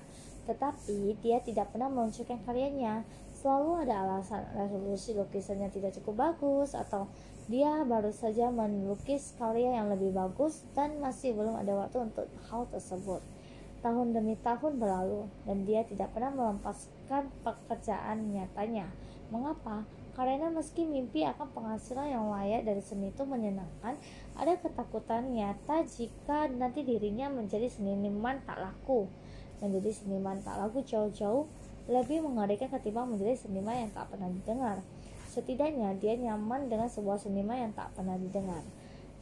Tetapi 0.49 1.21
dia 1.21 1.37
tidak 1.45 1.69
pernah 1.69 1.93
meluncurkan 1.93 2.41
karyanya 2.41 3.05
selalu 3.37 3.85
ada 3.85 4.05
alasan 4.05 4.41
resolusi 4.53 5.13
lukisannya 5.17 5.69
tidak 5.73 5.97
cukup 5.97 6.29
bagus 6.29 6.73
atau 6.77 7.09
dia 7.49 7.81
baru 7.85 8.13
saja 8.13 8.53
melukis 8.53 9.33
karya 9.37 9.81
yang 9.81 9.89
lebih 9.89 10.13
bagus 10.13 10.61
dan 10.77 11.01
masih 11.01 11.33
belum 11.33 11.57
ada 11.57 11.73
waktu 11.73 12.05
untuk 12.05 12.29
hal 12.49 12.69
tersebut. 12.69 13.21
Tahun 13.81 14.13
demi 14.13 14.37
tahun 14.45 14.77
berlalu 14.77 15.25
dan 15.49 15.65
dia 15.65 15.81
tidak 15.81 16.13
pernah 16.13 16.29
melepaskan 16.29 17.33
pekerjaan 17.41 18.29
nyatanya. 18.29 18.85
Mengapa? 19.33 19.89
Karena 20.13 20.53
meski 20.53 20.85
mimpi 20.85 21.25
akan 21.25 21.49
penghasilan 21.49 22.13
yang 22.13 22.29
layak 22.29 22.61
dari 22.67 22.83
seni 22.83 23.09
itu 23.09 23.25
menyenangkan, 23.25 23.97
ada 24.37 24.53
ketakutan 24.59 25.33
nyata 25.33 25.81
jika 25.87 26.45
nanti 26.51 26.85
dirinya 26.85 27.31
menjadi 27.31 27.71
seniman 27.71 28.43
tak 28.45 28.61
laku. 28.61 29.09
Menjadi 29.63 29.89
seniman 29.89 30.37
tak 30.45 30.61
laku 30.61 30.85
jauh-jauh 30.85 31.49
lebih 31.89 32.21
mengerikan 32.21 32.69
ketimbang 32.69 33.09
menjadi 33.09 33.33
seniman 33.33 33.87
yang 33.87 33.91
tak 33.97 34.13
pernah 34.13 34.29
didengar. 34.29 34.77
Setidaknya 35.31 35.95
dia 35.97 36.19
nyaman 36.19 36.69
dengan 36.69 36.91
sebuah 36.91 37.17
seniman 37.17 37.57
yang 37.57 37.73
tak 37.73 37.95
pernah 37.97 38.19
didengar. 38.19 38.61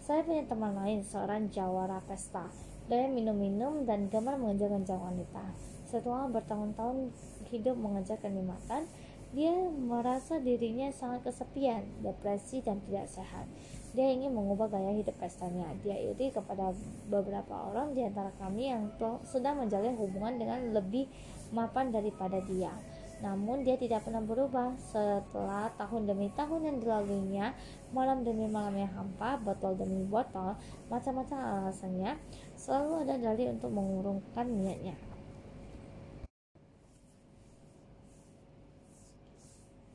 Saya 0.01 0.26
punya 0.26 0.41
teman 0.49 0.74
lain, 0.74 1.05
seorang 1.05 1.53
jawara 1.53 2.01
pesta, 2.10 2.49
dan 2.90 3.14
minum-minum 3.14 3.86
dan 3.86 4.10
gemar 4.10 4.36
mengejar-ngejar 4.42 4.98
wanita. 4.98 5.54
Setelah 5.86 6.26
bertahun-tahun 6.30 7.14
hidup 7.54 7.78
mengejar 7.78 8.18
kenikmatan, 8.18 8.90
dia 9.30 9.54
merasa 9.70 10.42
dirinya 10.42 10.90
sangat 10.90 11.30
kesepian, 11.30 11.86
depresi, 12.02 12.66
dan 12.66 12.82
tidak 12.90 13.06
sehat. 13.14 13.46
Dia 13.94 14.10
ingin 14.10 14.34
mengubah 14.34 14.74
gaya 14.74 14.90
hidup 14.94 15.14
pestanya. 15.22 15.70
Dia 15.86 15.98
iri 15.98 16.34
kepada 16.34 16.74
beberapa 17.10 17.70
orang 17.70 17.94
di 17.94 18.02
antara 18.02 18.34
kami 18.42 18.74
yang 18.74 18.90
sedang 19.26 19.62
menjalin 19.62 19.98
hubungan 19.98 20.42
dengan 20.42 20.74
lebih 20.74 21.06
mapan 21.54 21.94
daripada 21.94 22.42
dia. 22.46 22.74
Namun 23.20 23.68
dia 23.68 23.76
tidak 23.76 24.08
pernah 24.08 24.24
berubah 24.24 24.80
setelah 24.80 25.68
tahun 25.76 26.08
demi 26.08 26.32
tahun 26.40 26.72
yang 26.72 26.78
dilaluinya, 26.80 27.52
malam 27.92 28.24
demi 28.24 28.48
malam 28.48 28.72
yang 28.80 28.92
hampa, 28.96 29.36
botol 29.44 29.76
demi 29.76 30.08
botol, 30.08 30.56
macam-macam 30.88 31.38
alasannya, 31.68 32.16
selalu 32.60 33.07
ada 33.07 33.16
dalih 33.16 33.55
untuk 33.55 33.72
mengurungkan 33.72 34.43
niatnya. 34.51 34.99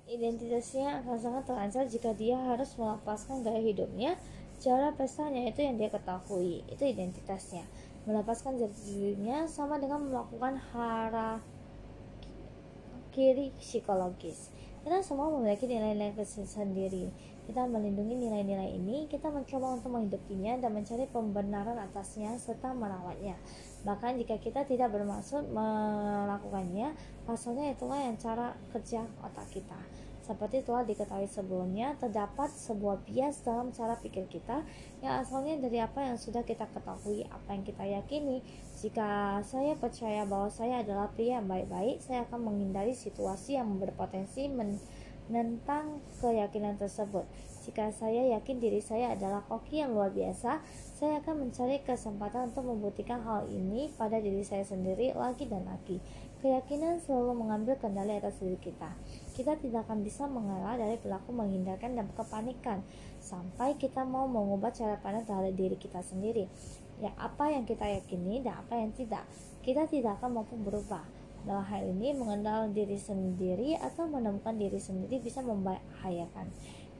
Identitasnya 0.08 1.04
akan 1.04 1.16
sangat 1.20 1.44
terancam 1.44 1.84
jika 1.84 2.16
dia 2.16 2.40
harus 2.40 2.72
melepaskan 2.80 3.44
gaya 3.44 3.60
hidupnya, 3.60 4.16
cara 4.62 4.96
pestanya 4.96 5.44
itu 5.44 5.60
yang 5.60 5.76
dia 5.76 5.92
ketahui, 5.92 6.64
itu 6.72 6.84
identitasnya 6.88 7.68
melepaskan 8.04 8.60
jati 8.60 8.80
dirinya 8.84 9.48
sama 9.48 9.80
dengan 9.80 10.04
melakukan 10.04 10.60
hara 10.72 11.40
kiri 13.16 13.48
psikologis. 13.56 14.53
Kita 14.84 15.00
semua 15.00 15.32
memiliki 15.32 15.64
nilai-nilai 15.64 16.12
sendiri. 16.28 17.08
Kita 17.48 17.64
melindungi 17.64 18.20
nilai-nilai 18.20 18.76
ini, 18.76 19.08
kita 19.08 19.32
mencoba 19.32 19.80
untuk 19.80 19.96
menghidupinya 19.96 20.60
dan 20.60 20.76
mencari 20.76 21.08
pembenaran 21.08 21.80
atasnya 21.80 22.36
serta 22.36 22.76
merawatnya. 22.76 23.40
Bahkan 23.88 24.20
jika 24.20 24.36
kita 24.36 24.68
tidak 24.68 24.92
bermaksud 24.92 25.48
melakukannya, 25.48 26.92
pasalnya 27.24 27.72
itulah 27.72 27.96
yang 27.96 28.20
cara 28.20 28.52
kerja 28.76 29.08
otak 29.24 29.48
kita. 29.56 29.80
Seperti 30.24 30.64
telah 30.64 30.88
diketahui 30.88 31.28
sebelumnya, 31.28 31.96
terdapat 32.00 32.48
sebuah 32.48 33.04
bias 33.04 33.44
dalam 33.44 33.72
cara 33.76 33.96
pikir 34.00 34.24
kita 34.28 34.64
yang 35.04 35.20
asalnya 35.20 35.60
dari 35.60 35.80
apa 35.84 36.00
yang 36.00 36.16
sudah 36.16 36.40
kita 36.44 36.64
ketahui, 36.72 37.28
apa 37.28 37.52
yang 37.52 37.60
kita 37.60 37.84
yakini. 37.84 38.40
Jika 38.84 39.40
saya 39.40 39.72
percaya 39.80 40.28
bahwa 40.28 40.52
saya 40.52 40.84
adalah 40.84 41.08
pria 41.08 41.40
yang 41.40 41.48
baik-baik, 41.48 42.04
saya 42.04 42.28
akan 42.28 42.52
menghindari 42.52 42.92
situasi 42.92 43.56
yang 43.56 43.80
berpotensi 43.80 44.44
menentang 44.44 46.04
keyakinan 46.20 46.76
tersebut. 46.76 47.24
Jika 47.64 47.88
saya 47.96 48.36
yakin 48.36 48.60
diri 48.60 48.84
saya 48.84 49.16
adalah 49.16 49.40
koki 49.48 49.80
yang 49.80 49.96
luar 49.96 50.12
biasa, 50.12 50.60
saya 51.00 51.24
akan 51.24 51.48
mencari 51.48 51.80
kesempatan 51.80 52.52
untuk 52.52 52.68
membuktikan 52.68 53.24
hal 53.24 53.48
ini 53.48 53.88
pada 53.96 54.20
diri 54.20 54.44
saya 54.44 54.68
sendiri 54.68 55.16
lagi 55.16 55.48
dan 55.48 55.64
lagi. 55.64 56.04
Keyakinan 56.44 57.00
selalu 57.00 57.40
mengambil 57.40 57.80
kendali 57.80 58.20
atas 58.20 58.36
diri 58.36 58.60
kita 58.60 58.92
kita 59.34 59.58
tidak 59.58 59.90
akan 59.90 60.06
bisa 60.06 60.30
mengalah 60.30 60.78
dari 60.78 60.94
perilaku 60.94 61.34
menghindarkan 61.34 61.98
dan 61.98 62.06
kepanikan 62.14 62.86
sampai 63.18 63.74
kita 63.74 64.06
mau 64.06 64.30
mengubah 64.30 64.70
cara 64.70 64.94
pandang 65.02 65.26
terhadap 65.26 65.58
diri 65.58 65.74
kita 65.74 66.00
sendiri. 66.06 66.46
Ya, 67.02 67.10
apa 67.18 67.50
yang 67.50 67.66
kita 67.66 67.82
yakini 67.86 68.44
dan 68.44 68.62
apa 68.62 68.78
yang 68.78 68.94
tidak, 68.94 69.26
kita 69.66 69.86
tidak 69.90 70.18
akan 70.22 70.42
mampu 70.42 70.54
berubah. 70.60 71.02
Dalam 71.44 71.66
hal 71.66 71.84
ini, 71.90 72.16
mengenal 72.16 72.72
diri 72.72 72.96
sendiri 72.96 73.76
atau 73.76 74.08
menemukan 74.08 74.56
diri 74.56 74.80
sendiri 74.80 75.20
bisa 75.20 75.44
membahayakan. 75.44 76.48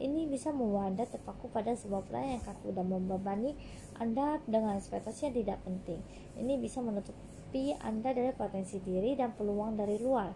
Ini 0.03 0.27
bisa 0.27 0.51
membawa 0.51 0.91
Anda 0.91 1.07
terpaku 1.07 1.47
pada 1.55 1.71
sebuah 1.71 2.03
plan 2.11 2.27
yang 2.27 2.43
kaku 2.43 2.75
dan 2.75 2.91
membebani 2.91 3.55
Anda 3.95 4.43
dengan 4.43 4.75
ekspektasi 4.75 5.31
yang 5.31 5.37
tidak 5.39 5.59
penting. 5.63 6.03
Ini 6.35 6.59
bisa 6.59 6.83
menutupi 6.83 7.79
Anda 7.79 8.11
dari 8.11 8.35
potensi 8.35 8.83
diri 8.83 9.15
dan 9.15 9.39
peluang 9.39 9.79
dari 9.79 10.03
luar. 10.03 10.35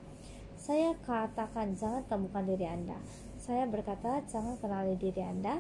Saya 0.55 0.95
katakan 1.03 1.75
jangan 1.75 2.07
temukan 2.07 2.47
diri 2.47 2.71
Anda. 2.71 2.99
Saya 3.39 3.67
berkata 3.67 4.23
jangan 4.31 4.59
kenali 4.63 4.95
diri 4.95 5.27
Anda 5.27 5.59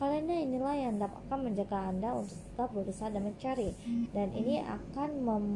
karena 0.00 0.32
inilah 0.32 0.74
yang 0.80 0.96
dapat 0.96 1.20
akan 1.28 1.52
menjaga 1.52 1.92
Anda 1.92 2.16
untuk 2.16 2.32
tetap 2.40 2.72
berusaha 2.72 3.12
dan 3.12 3.20
mencari 3.20 3.76
dan 4.16 4.32
ini 4.32 4.64
akan 4.64 5.10
mem 5.20 5.46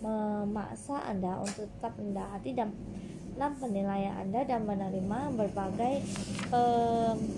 memaksa 0.00 1.04
Anda 1.04 1.36
untuk 1.36 1.68
tetap 1.68 1.94
rendah 2.00 2.32
hati 2.32 2.56
dan 2.56 2.72
dalam 3.36 3.52
penilaian 3.60 4.24
Anda 4.24 4.48
dan 4.48 4.64
menerima 4.64 5.36
berbagai 5.36 6.00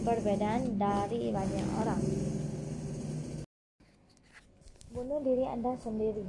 perbedaan 0.06 0.78
dari 0.78 1.34
banyak 1.34 1.66
orang. 1.82 2.00
Bunuh 4.94 5.20
diri 5.26 5.44
Anda 5.50 5.74
sendiri. 5.82 6.24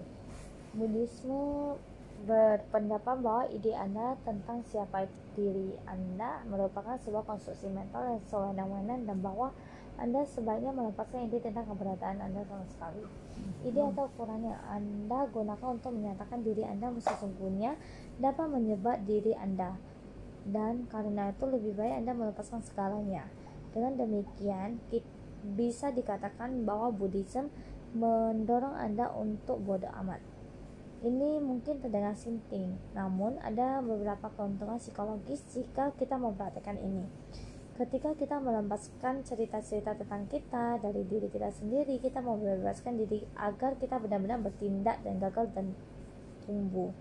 Buddhisme 0.76 1.78
berpendapat 2.26 3.16
bahwa 3.22 3.46
ide 3.54 3.72
Anda 3.78 4.18
tentang 4.26 4.66
siapa 4.68 5.06
diri 5.38 5.78
Anda 5.86 6.42
merupakan 6.50 6.98
sebuah 7.06 7.24
konstruksi 7.28 7.70
mental 7.70 8.18
yang 8.18 8.24
sewenang-wenang 8.28 9.06
dan 9.06 9.18
bahwa 9.22 9.54
Anda 9.96 10.28
sebaiknya 10.28 10.76
melepaskan 10.76 11.32
ide 11.32 11.40
tentang 11.40 11.66
keberadaan 11.72 12.20
Anda 12.20 12.44
sama 12.46 12.66
sekali. 12.68 13.04
Ide 13.64 13.82
atau 13.82 14.12
ukuran 14.12 14.44
yang 14.44 14.62
Anda 14.68 15.28
gunakan 15.32 15.68
untuk 15.80 15.96
menyatakan 15.96 16.44
diri 16.44 16.68
Anda 16.68 16.92
sesungguhnya 17.00 17.80
dapat 18.20 18.48
menyebab 18.52 19.04
diri 19.08 19.32
Anda 19.36 19.80
dan 20.46 20.86
karena 20.92 21.34
itu 21.34 21.46
lebih 21.50 21.74
baik 21.74 22.06
Anda 22.06 22.14
melepaskan 22.14 22.62
segalanya. 22.62 23.26
Dengan 23.74 23.98
demikian, 23.98 24.80
bisa 25.58 25.92
dikatakan 25.92 26.64
bahwa 26.64 26.94
Buddhism 26.94 27.52
mendorong 27.98 28.78
Anda 28.78 29.12
untuk 29.16 29.60
bodoh 29.64 29.92
amat. 30.06 30.22
Ini 31.06 31.38
mungkin 31.44 31.84
terdengar 31.84 32.18
sinting, 32.18 32.82
namun 32.96 33.38
ada 33.44 33.84
beberapa 33.84 34.32
keuntungan 34.34 34.82
psikologis 34.82 35.44
jika 35.54 35.94
kita 36.00 36.18
memperhatikan 36.18 36.80
ini. 36.82 37.06
Ketika 37.76 38.16
kita 38.16 38.40
melepaskan 38.40 39.28
cerita-cerita 39.28 40.00
tentang 40.00 40.32
kita 40.32 40.80
dari 40.80 41.04
diri 41.04 41.28
kita 41.28 41.52
sendiri, 41.52 42.00
kita 42.00 42.24
membebaskan 42.24 42.96
diri 42.96 43.28
agar 43.36 43.76
kita 43.76 44.00
benar-benar 44.00 44.40
bertindak 44.40 45.04
dan 45.04 45.20
gagal 45.20 45.52
dan 45.52 45.76
tumbuh. 46.48 46.96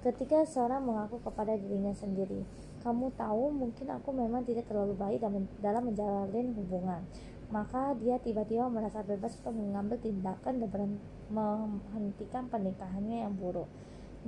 Ketika 0.00 0.48
seorang 0.48 0.88
mengaku 0.88 1.20
kepada 1.20 1.60
dirinya 1.60 1.92
sendiri, 1.92 2.40
kamu 2.80 3.12
tahu 3.20 3.52
mungkin 3.52 3.92
aku 3.92 4.08
memang 4.16 4.48
tidak 4.48 4.64
terlalu 4.72 4.96
baik 4.96 5.20
dalam 5.60 5.82
menjalin 5.92 6.56
hubungan 6.56 7.04
maka 7.48 7.96
dia 7.96 8.20
tiba-tiba 8.20 8.68
merasa 8.68 9.00
bebas 9.00 9.40
untuk 9.40 9.56
mengambil 9.56 9.96
tindakan 10.04 10.60
dan 10.60 11.00
menghentikan 11.32 12.44
pernikahannya 12.52 13.24
yang 13.24 13.32
buruk. 13.40 13.68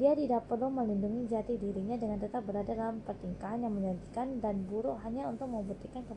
Dia 0.01 0.17
tidak 0.17 0.49
perlu 0.49 0.73
melindungi 0.73 1.29
jati 1.29 1.61
dirinya 1.61 1.93
dengan 2.01 2.17
tetap 2.17 2.49
berada 2.49 2.73
dalam 2.73 3.05
pertingkahan 3.05 3.69
yang 3.69 3.77
menyedihkan 3.77 4.41
dan 4.41 4.65
buruk 4.65 4.97
hanya 5.05 5.29
untuk 5.29 5.53
membuktikan 5.53 6.01
ke 6.09 6.17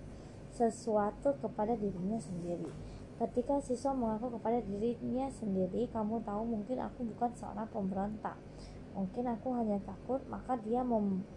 sesuatu 0.55 1.35
kepada 1.43 1.75
dirinya 1.75 2.15
sendiri. 2.15 2.71
Ketika 3.19 3.59
siswa 3.59 3.91
mengaku 3.91 4.39
kepada 4.39 4.63
dirinya 4.63 5.27
sendiri, 5.27 5.91
kamu 5.91 6.23
tahu 6.23 6.47
mungkin 6.47 6.79
aku 6.79 7.03
bukan 7.11 7.35
seorang 7.35 7.67
pemberontak. 7.75 8.39
Mungkin 8.95 9.27
aku 9.27 9.51
hanya 9.59 9.83
takut, 9.83 10.23
maka 10.31 10.55
dia 10.63 10.79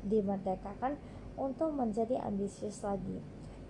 dimerdekakan 0.06 0.94
untuk 1.34 1.74
menjadi 1.74 2.22
ambisius 2.22 2.78
lagi 2.86 3.18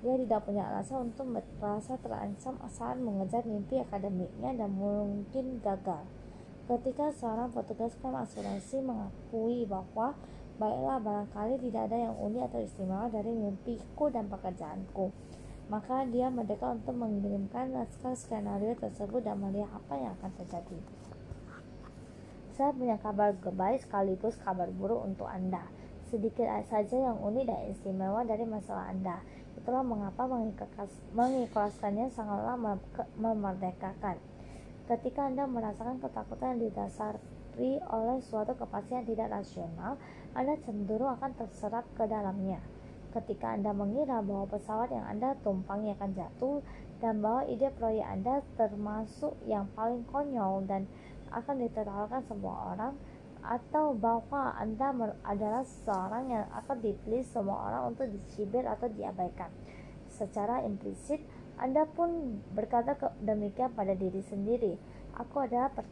dia 0.05 0.15
tidak 0.23 0.45
punya 0.45 0.69
alasan 0.69 1.11
untuk 1.11 1.25
merasa 1.33 1.97
terancam 1.99 2.55
saat 2.69 3.01
mengejar 3.01 3.43
mimpi 3.49 3.81
akademiknya 3.81 4.53
dan 4.55 4.71
mungkin 4.77 5.59
gagal. 5.65 6.05
Ketika 6.67 7.15
seorang 7.15 7.55
petugas 7.55 7.95
firm 8.03 8.19
asuransi 8.19 8.83
mengakui 8.83 9.63
bahwa 9.71 10.19
baiklah 10.59 10.99
barangkali 10.99 11.63
tidak 11.63 11.87
ada 11.87 12.11
yang 12.11 12.15
unik 12.19 12.43
atau 12.51 12.61
istimewa 12.63 13.07
dari 13.07 13.31
mimpiku 13.31 14.11
dan 14.11 14.27
pekerjaanku, 14.27 15.15
maka 15.71 16.03
dia 16.11 16.27
merdeka 16.27 16.75
untuk 16.75 16.99
mengirimkan 16.99 17.71
naskah 17.71 18.19
skenario 18.19 18.75
tersebut 18.75 19.23
dan 19.23 19.39
melihat 19.39 19.71
apa 19.79 19.95
yang 19.95 20.13
akan 20.19 20.33
terjadi. 20.43 20.79
Saya 22.59 22.75
punya 22.75 22.99
kabar 22.99 23.37
baik 23.39 23.87
sekaligus 23.87 24.35
kabar 24.43 24.67
buruk 24.75 25.07
untuk 25.07 25.31
Anda. 25.31 25.71
Sedikit 26.11 26.51
saja 26.67 26.97
yang 26.99 27.23
unik 27.23 27.45
dan 27.47 27.61
istimewa 27.71 28.27
dari 28.27 28.43
masalah 28.43 28.91
Anda 28.91 29.23
Itulah 29.57 29.83
mengapa 29.83 30.29
mengikhlaskannya 31.17 32.13
sangatlah 32.13 32.55
memerdekakan. 33.17 34.36
Ketika 34.87 35.27
Anda 35.27 35.51
merasakan 35.51 35.99
ketakutan 35.99 36.55
yang 36.55 36.71
didasari 36.71 37.83
oleh 37.91 38.23
suatu 38.23 38.55
kepastian 38.55 39.03
tidak 39.03 39.35
rasional, 39.35 39.99
Anda 40.31 40.55
cenderung 40.63 41.11
akan 41.19 41.35
terserat 41.35 41.83
ke 41.99 42.07
dalamnya. 42.07 42.63
Ketika 43.11 43.59
Anda 43.59 43.75
mengira 43.75 44.23
bahwa 44.23 44.47
pesawat 44.47 44.95
yang 44.95 45.03
Anda 45.11 45.35
tumpangi 45.43 45.91
akan 45.99 46.11
jatuh 46.15 46.63
dan 47.03 47.19
bahwa 47.19 47.43
ide 47.51 47.75
proyek 47.75 48.07
Anda 48.07 48.47
termasuk 48.55 49.35
yang 49.51 49.67
paling 49.75 50.07
konyol 50.07 50.63
dan 50.71 50.87
akan 51.35 51.67
ditertawakan 51.67 52.23
semua 52.31 52.55
orang, 52.71 52.95
atau 53.43 53.91
bahwa 53.95 54.55
Anda 54.55 54.95
adalah 55.27 55.67
seorang 55.67 56.31
yang 56.31 56.47
akan 56.51 56.79
dipilih 56.79 57.27
semua 57.27 57.71
orang 57.71 57.95
untuk 57.95 58.07
dicibir 58.11 58.63
atau 58.63 58.87
diabaikan. 58.87 59.51
Secara 60.07 60.63
implisit, 60.63 61.23
Anda 61.57 61.89
pun 61.89 62.41
berkata 62.53 62.97
demikian 63.25 63.73
pada 63.73 63.97
diri 63.97 64.21
sendiri. 64.29 64.77
Aku 65.17 65.41
adalah 65.41 65.73
per 65.73 65.85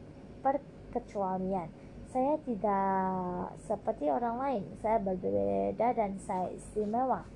perkecualian. 0.44 1.72
Saya 2.12 2.38
tidak 2.44 3.58
seperti 3.66 4.06
orang 4.12 4.36
lain. 4.38 4.62
Saya 4.84 5.00
berbeda 5.00 5.96
dan 5.96 6.20
saya 6.22 6.52
istimewa. 6.52 7.26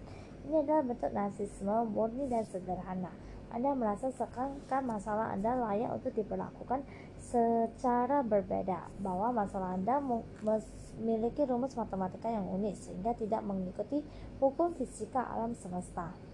Ini 0.46 0.62
adalah 0.62 0.84
bentuk 0.86 1.10
narsisme 1.10 1.74
murni 1.88 2.30
dan 2.30 2.46
sederhana. 2.46 3.10
Anda 3.48 3.72
merasa 3.72 4.12
sekarang 4.12 4.60
masalah 4.84 5.32
Anda 5.32 5.56
layak 5.56 5.96
untuk 5.96 6.12
diperlakukan 6.12 6.84
secara 7.16 8.20
berbeda 8.20 8.92
bahwa 9.00 9.32
masalah 9.32 9.72
Anda 9.72 10.04
memiliki 10.04 11.48
rumus 11.48 11.72
matematika 11.72 12.28
yang 12.28 12.44
unik 12.44 12.74
sehingga 12.76 13.16
tidak 13.16 13.40
mengikuti 13.40 14.04
hukum 14.36 14.76
fisika 14.76 15.24
alam 15.32 15.56
semesta. 15.56 16.27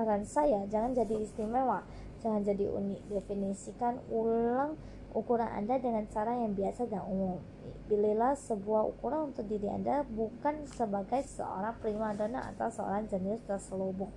Saran 0.00 0.24
saya, 0.24 0.64
jangan 0.72 0.96
jadi 0.96 1.12
istimewa, 1.20 1.84
jangan 2.24 2.40
jadi 2.40 2.72
unik. 2.72 3.12
Definisikan 3.12 4.00
ulang 4.08 4.80
ukuran 5.12 5.52
Anda 5.52 5.76
dengan 5.76 6.08
cara 6.08 6.40
yang 6.40 6.56
biasa 6.56 6.88
dan 6.88 7.04
umum. 7.04 7.36
Pilihlah 7.84 8.32
sebuah 8.32 8.88
ukuran 8.88 9.28
untuk 9.28 9.44
diri 9.44 9.68
Anda 9.68 10.08
bukan 10.08 10.64
sebagai 10.72 11.20
seorang 11.28 11.76
prima 11.84 12.16
donna 12.16 12.48
atau 12.48 12.72
seorang 12.72 13.12
jenius 13.12 13.44
terselubung. 13.44 14.08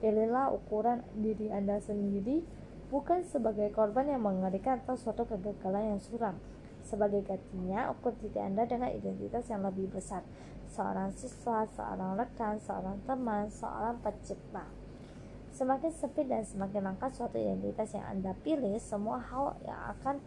Pilihlah 0.00 0.48
ukuran 0.48 1.04
diri 1.12 1.52
Anda 1.52 1.76
sendiri 1.84 2.40
bukan 2.88 3.20
sebagai 3.28 3.68
korban 3.76 4.08
yang 4.08 4.24
mengerikan 4.24 4.80
atau 4.80 4.96
suatu 4.96 5.28
kegagalan 5.28 5.92
yang 5.92 6.00
suram. 6.00 6.40
Sebagai 6.88 7.20
gantinya, 7.20 7.92
ukur 7.92 8.16
diri 8.16 8.40
Anda 8.40 8.64
dengan 8.64 8.88
identitas 8.96 9.44
yang 9.52 9.60
lebih 9.60 9.92
besar. 9.92 10.24
Seorang 10.72 11.12
siswa, 11.12 11.68
seorang 11.76 12.16
rekan, 12.16 12.56
seorang 12.64 12.96
teman, 13.04 13.52
seorang 13.52 14.00
pencipta. 14.00 14.77
Semakin 15.58 15.90
sempit 15.90 16.30
dan 16.30 16.46
semakin 16.46 16.86
langka 16.86 17.10
suatu 17.10 17.34
identitas 17.34 17.90
yang 17.90 18.06
Anda 18.06 18.30
pilih, 18.46 18.78
semua 18.78 19.18
hal 19.18 19.58
yang 19.66 19.90
akan 19.90 20.22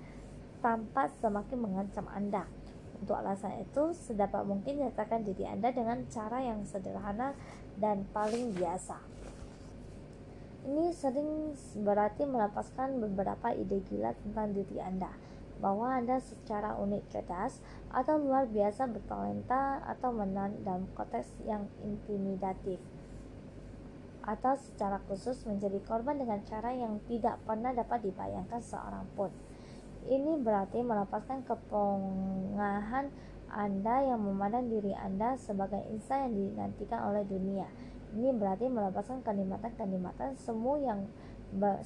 tampak 0.59 1.07
semakin 1.23 1.55
mengancam 1.55 2.03
Anda. 2.11 2.51
Untuk 2.99 3.15
alasan 3.15 3.63
itu, 3.63 3.95
sedapat 3.95 4.43
mungkin 4.43 4.83
nyatakan 4.83 5.23
diri 5.23 5.47
Anda 5.47 5.71
dengan 5.71 6.03
cara 6.11 6.43
yang 6.43 6.67
sederhana 6.67 7.31
dan 7.79 8.03
paling 8.11 8.51
biasa. 8.59 8.99
Ini 10.67 10.91
sering 10.91 11.55
berarti 11.79 12.27
melepaskan 12.27 12.99
beberapa 12.99 13.55
ide 13.55 13.79
gila 13.87 14.11
tentang 14.11 14.51
diri 14.51 14.83
Anda, 14.83 15.15
bahwa 15.63 15.95
Anda 15.95 16.19
secara 16.19 16.75
unik 16.75 17.07
cerdas 17.07 17.63
atau 17.87 18.19
luar 18.19 18.51
biasa 18.51 18.83
bertalenta 18.83 19.79
atau 19.87 20.11
menang 20.11 20.59
dalam 20.67 20.91
konteks 20.91 21.39
yang 21.47 21.71
intimidatif 21.87 22.83
atau 24.21 24.53
secara 24.57 25.01
khusus 25.09 25.43
menjadi 25.49 25.81
korban 25.85 26.17
dengan 26.17 26.41
cara 26.45 26.71
yang 26.71 27.01
tidak 27.09 27.41
pernah 27.45 27.73
dapat 27.73 28.05
dibayangkan 28.05 28.61
seorang 28.61 29.05
pun. 29.17 29.33
Ini 30.05 30.41
berarti 30.41 30.81
melepaskan 30.81 31.45
kepongahan 31.45 33.09
Anda 33.51 33.95
yang 34.05 34.21
memandang 34.21 34.69
diri 34.69 34.93
Anda 34.97 35.37
sebagai 35.37 35.81
insan 35.93 36.29
yang 36.29 36.33
dinantikan 36.57 37.11
oleh 37.11 37.25
dunia 37.25 37.69
ini 38.11 38.35
berarti 38.35 38.67
melepaskan 38.67 39.23
kenikmatan-kenikmatan 39.23 40.35
semu 40.35 40.75
yang 40.83 41.07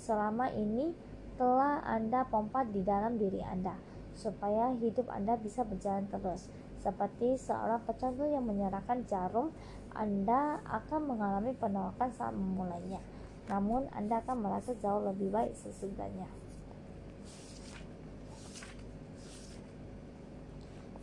selama 0.02 0.50
ini 0.54 0.94
telah 1.38 1.86
Anda 1.86 2.26
pompa 2.26 2.66
di 2.66 2.82
dalam 2.82 3.22
diri 3.22 3.46
Anda, 3.46 3.78
supaya 4.18 4.74
hidup 4.74 5.06
Anda 5.14 5.38
bisa 5.38 5.62
berjalan 5.62 6.10
terus. 6.10 6.50
Seperti 6.82 7.38
seorang 7.38 7.82
pecandu 7.86 8.30
yang 8.30 8.46
menyerahkan 8.46 9.06
jarum, 9.10 9.54
Anda 9.96 10.60
akan 10.68 11.02
mengalami 11.16 11.56
penolakan 11.58 12.12
saat 12.14 12.36
memulainya. 12.36 13.02
Namun, 13.48 13.88
Anda 13.96 14.22
akan 14.22 14.44
merasa 14.44 14.76
jauh 14.78 15.02
lebih 15.08 15.32
baik 15.32 15.56
sesudahnya. 15.56 16.28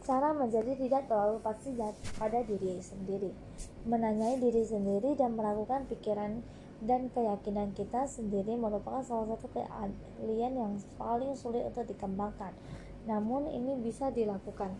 Cara 0.03 0.34
menjadi 0.34 0.76
tidak 0.76 1.07
terlalu 1.09 1.38
pasti 1.40 1.72
pada 2.18 2.43
diri 2.43 2.82
sendiri 2.82 3.30
menanyai 3.82 4.38
diri 4.38 4.62
sendiri 4.62 5.18
dan 5.18 5.34
melakukan 5.34 5.90
pikiran 5.90 6.38
dan 6.82 7.11
keyakinan 7.11 7.74
kita 7.74 8.07
sendiri 8.07 8.55
merupakan 8.55 9.03
salah 9.03 9.34
satu 9.34 9.51
keahlian 9.55 10.55
yang 10.55 10.72
paling 10.99 11.34
sulit 11.34 11.66
untuk 11.66 11.86
dikembangkan. 11.90 12.55
Namun 13.07 13.51
ini 13.51 13.78
bisa 13.82 14.11
dilakukan. 14.14 14.70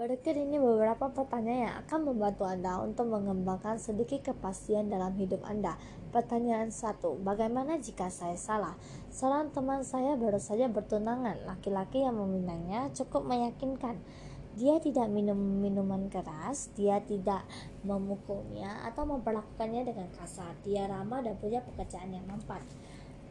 Berikut 0.00 0.32
ini 0.32 0.56
beberapa 0.56 1.12
pertanyaan 1.12 1.60
yang 1.60 1.76
akan 1.84 2.00
membantu 2.08 2.48
Anda 2.48 2.80
untuk 2.80 3.12
mengembangkan 3.12 3.76
sedikit 3.76 4.32
kepastian 4.32 4.88
dalam 4.88 5.12
hidup 5.20 5.44
Anda. 5.44 5.76
Pertanyaan 6.08 6.72
1. 6.72 7.20
Bagaimana 7.20 7.76
jika 7.76 8.08
saya 8.08 8.32
salah? 8.40 8.80
Seorang 9.12 9.52
teman 9.52 9.84
saya 9.84 10.16
baru 10.16 10.40
saja 10.40 10.72
bertunangan. 10.72 11.44
Laki-laki 11.44 12.00
yang 12.00 12.16
memintanya 12.16 12.88
cukup 12.96 13.28
meyakinkan. 13.28 14.00
Dia 14.56 14.80
tidak 14.80 15.12
minum 15.12 15.36
minuman 15.36 16.08
keras, 16.08 16.72
dia 16.72 17.04
tidak 17.04 17.44
memukulnya 17.84 18.80
atau 18.88 19.04
memperlakukannya 19.04 19.84
dengan 19.84 20.08
kasar. 20.16 20.56
Dia 20.64 20.88
ramah 20.88 21.20
dan 21.20 21.36
punya 21.36 21.60
pekerjaan 21.60 22.16
yang 22.16 22.24
mampat. 22.24 22.64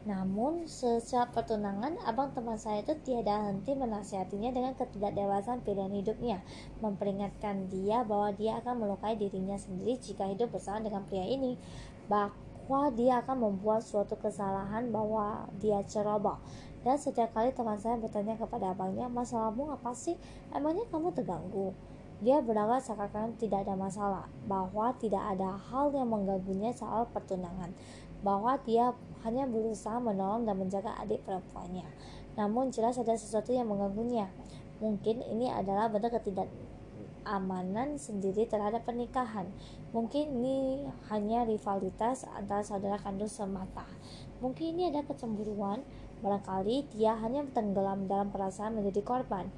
Namun, 0.10 0.66
sejak 0.66 1.38
pertunangan, 1.38 2.02
abang 2.02 2.34
teman 2.34 2.58
saya 2.58 2.82
itu 2.82 2.98
tiada 3.06 3.46
henti 3.46 3.78
menasihatinya 3.78 4.50
dengan 4.50 4.74
ketidakdewasaan 4.74 5.62
pilihan 5.62 5.94
hidupnya, 5.94 6.42
memperingatkan 6.82 7.70
dia 7.70 8.02
bahwa 8.02 8.34
dia 8.34 8.58
akan 8.58 8.82
melukai 8.82 9.14
dirinya 9.14 9.54
sendiri 9.54 10.02
jika 10.02 10.26
hidup 10.26 10.50
bersama 10.50 10.82
dengan 10.82 11.06
pria 11.06 11.30
ini, 11.30 11.62
bahwa 12.10 12.90
dia 12.98 13.22
akan 13.22 13.38
membuat 13.38 13.86
suatu 13.86 14.18
kesalahan 14.18 14.90
bahwa 14.90 15.46
dia 15.62 15.86
ceroboh. 15.86 16.42
Dan 16.82 16.98
setiap 16.98 17.30
kali 17.38 17.54
teman 17.54 17.78
saya 17.78 18.02
bertanya 18.02 18.34
kepada 18.34 18.74
abangnya, 18.74 19.06
masalahmu 19.14 19.70
apa 19.78 19.94
sih? 19.94 20.18
Emangnya 20.50 20.90
kamu 20.90 21.14
terganggu? 21.14 21.78
Dia 22.26 22.42
berangkat 22.42 22.82
seakan-akan 22.90 23.38
tidak 23.38 23.62
ada 23.62 23.78
masalah, 23.78 24.26
bahwa 24.50 24.90
tidak 24.98 25.22
ada 25.22 25.54
hal 25.70 25.94
yang 25.94 26.10
mengganggunya 26.10 26.74
soal 26.74 27.06
pertunangan, 27.14 27.78
bahwa 28.26 28.60
dia 28.66 28.92
hanya 29.26 29.44
berusaha 29.44 30.00
menolong 30.00 30.48
dan 30.48 30.56
menjaga 30.56 30.96
adik 31.00 31.24
perempuannya. 31.28 31.86
Namun 32.40 32.72
jelas 32.72 32.96
ada 32.96 33.16
sesuatu 33.20 33.52
yang 33.52 33.68
mengganggunya. 33.68 34.32
Mungkin 34.80 35.20
ini 35.28 35.52
adalah 35.52 35.92
bentuk 35.92 36.16
ketidakamanan 36.16 38.00
sendiri 38.00 38.48
terhadap 38.48 38.88
pernikahan. 38.88 39.52
Mungkin 39.92 40.40
ini 40.40 40.88
hanya 41.12 41.44
rivalitas 41.44 42.24
antara 42.32 42.64
saudara 42.64 42.96
kandung 42.96 43.28
semata. 43.28 43.84
Mungkin 44.40 44.80
ini 44.80 44.88
ada 44.88 45.04
kecemburuan. 45.04 45.84
Barangkali 46.24 46.88
dia 46.96 47.16
hanya 47.20 47.44
tenggelam 47.52 48.08
dalam 48.08 48.32
perasaan 48.32 48.80
menjadi 48.80 49.04
korban. 49.04 49.52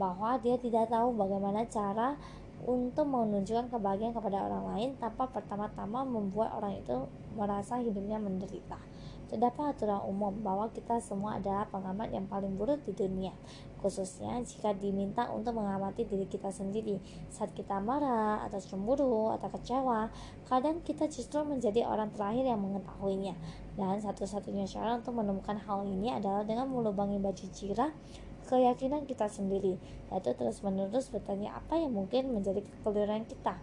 Bahwa 0.00 0.40
dia 0.40 0.56
tidak 0.56 0.88
tahu 0.88 1.12
bagaimana 1.12 1.68
cara 1.68 2.16
untuk 2.62 3.10
menunjukkan 3.10 3.74
kebahagiaan 3.74 4.14
kepada 4.14 4.46
orang 4.46 4.64
lain 4.72 4.90
tanpa 4.96 5.26
pertama-tama 5.28 6.06
membuat 6.06 6.54
orang 6.56 6.78
itu 6.78 7.10
merasa 7.34 7.82
hidupnya 7.82 8.22
menderita. 8.22 8.91
Terdapat 9.32 9.72
aturan 9.72 10.04
umum 10.04 10.44
bahwa 10.44 10.68
kita 10.76 11.00
semua 11.00 11.40
adalah 11.40 11.64
pengamat 11.72 12.12
yang 12.12 12.28
paling 12.28 12.52
buruk 12.52 12.84
di 12.84 12.92
dunia, 12.92 13.32
khususnya 13.80 14.36
jika 14.44 14.76
diminta 14.76 15.24
untuk 15.32 15.56
mengamati 15.56 16.04
diri 16.04 16.28
kita 16.28 16.52
sendiri. 16.52 17.00
Saat 17.32 17.56
kita 17.56 17.80
marah, 17.80 18.44
atau 18.44 18.60
cemburu, 18.60 19.32
atau 19.32 19.48
kecewa, 19.56 20.12
kadang 20.52 20.84
kita 20.84 21.08
justru 21.08 21.40
menjadi 21.48 21.88
orang 21.88 22.12
terakhir 22.12 22.44
yang 22.44 22.60
mengetahuinya. 22.60 23.32
Dan 23.72 24.04
satu-satunya 24.04 24.68
cara 24.68 25.00
untuk 25.00 25.16
menemukan 25.16 25.56
hal 25.64 25.88
ini 25.88 26.12
adalah 26.12 26.44
dengan 26.44 26.68
melubangi 26.68 27.16
baju 27.16 27.46
jirah 27.56 27.88
keyakinan 28.52 29.08
kita 29.08 29.32
sendiri, 29.32 29.80
yaitu 30.12 30.28
terus-menerus 30.36 31.08
bertanya 31.08 31.56
apa 31.56 31.80
yang 31.80 31.96
mungkin 31.96 32.36
menjadi 32.36 32.60
kekeliruan 32.60 33.24
kita. 33.24 33.56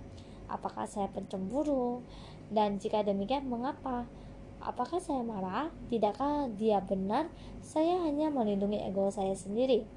Apakah 0.49 0.89
saya 0.89 1.13
pencemburu? 1.13 2.01
Dan 2.49 2.81
jika 2.81 3.05
demikian, 3.05 3.45
mengapa? 3.45 4.09
Apakah 4.59 4.99
saya 4.99 5.23
marah? 5.23 5.71
Tidakkah 5.87 6.51
dia 6.59 6.83
benar? 6.83 7.31
Saya 7.63 8.03
hanya 8.03 8.27
melindungi 8.27 8.83
ego 8.83 9.07
saya 9.07 9.31
sendiri. 9.31 9.87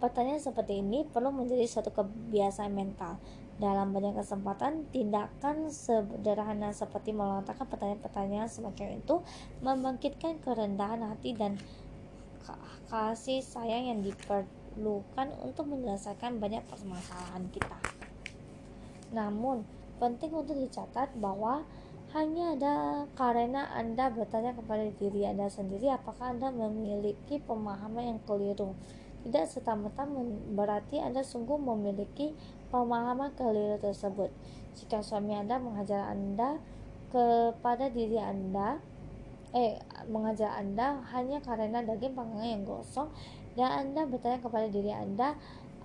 Pertanyaan 0.00 0.40
seperti 0.40 0.80
ini 0.80 1.04
perlu 1.04 1.28
menjadi 1.28 1.68
suatu 1.68 1.92
kebiasaan 1.92 2.72
mental. 2.72 3.20
Dalam 3.60 3.92
banyak 3.92 4.16
kesempatan, 4.16 4.88
tindakan 4.88 5.68
sederhana 5.68 6.72
seperti 6.72 7.12
melontarkan 7.12 7.68
pertanyaan-pertanyaan 7.68 8.48
semacam 8.48 8.96
itu 8.96 9.20
membangkitkan 9.60 10.40
kerendahan 10.40 11.04
hati 11.04 11.36
dan 11.36 11.60
kasih 12.88 13.44
sayang 13.44 13.92
yang 13.92 14.00
diperlukan 14.00 15.36
untuk 15.44 15.68
menyelesaikan 15.68 16.40
banyak 16.40 16.64
permasalahan 16.72 17.44
kita. 17.52 17.78
Namun, 19.12 19.68
penting 20.00 20.32
untuk 20.32 20.56
dicatat 20.56 21.12
bahwa 21.20 21.68
hanya 22.10 22.58
ada 22.58 22.74
karena 23.14 23.70
Anda 23.70 24.10
bertanya 24.10 24.50
kepada 24.58 24.82
diri 24.98 25.30
Anda 25.30 25.46
sendiri 25.46 25.94
apakah 25.94 26.34
Anda 26.34 26.50
memiliki 26.50 27.38
pemahaman 27.38 28.16
yang 28.16 28.20
keliru. 28.26 28.74
Tidak 29.22 29.46
serta-merta 29.46 30.10
berarti 30.50 30.98
Anda 30.98 31.22
sungguh 31.22 31.54
memiliki 31.54 32.34
pemahaman 32.74 33.30
keliru 33.38 33.78
tersebut. 33.78 34.34
Jika 34.74 35.06
suami 35.06 35.38
Anda 35.38 35.62
mengajar 35.62 36.10
Anda 36.10 36.58
kepada 37.14 37.86
diri 37.94 38.18
Anda, 38.18 38.82
eh 39.54 39.78
mengajar 40.10 40.58
Anda 40.58 41.06
hanya 41.14 41.38
karena 41.38 41.78
daging 41.86 42.18
panggangan 42.18 42.48
yang 42.58 42.64
gosong 42.66 43.10
dan 43.54 43.86
Anda 43.86 44.06
bertanya 44.10 44.42
kepada 44.42 44.66
diri 44.66 44.90
Anda 44.90 45.38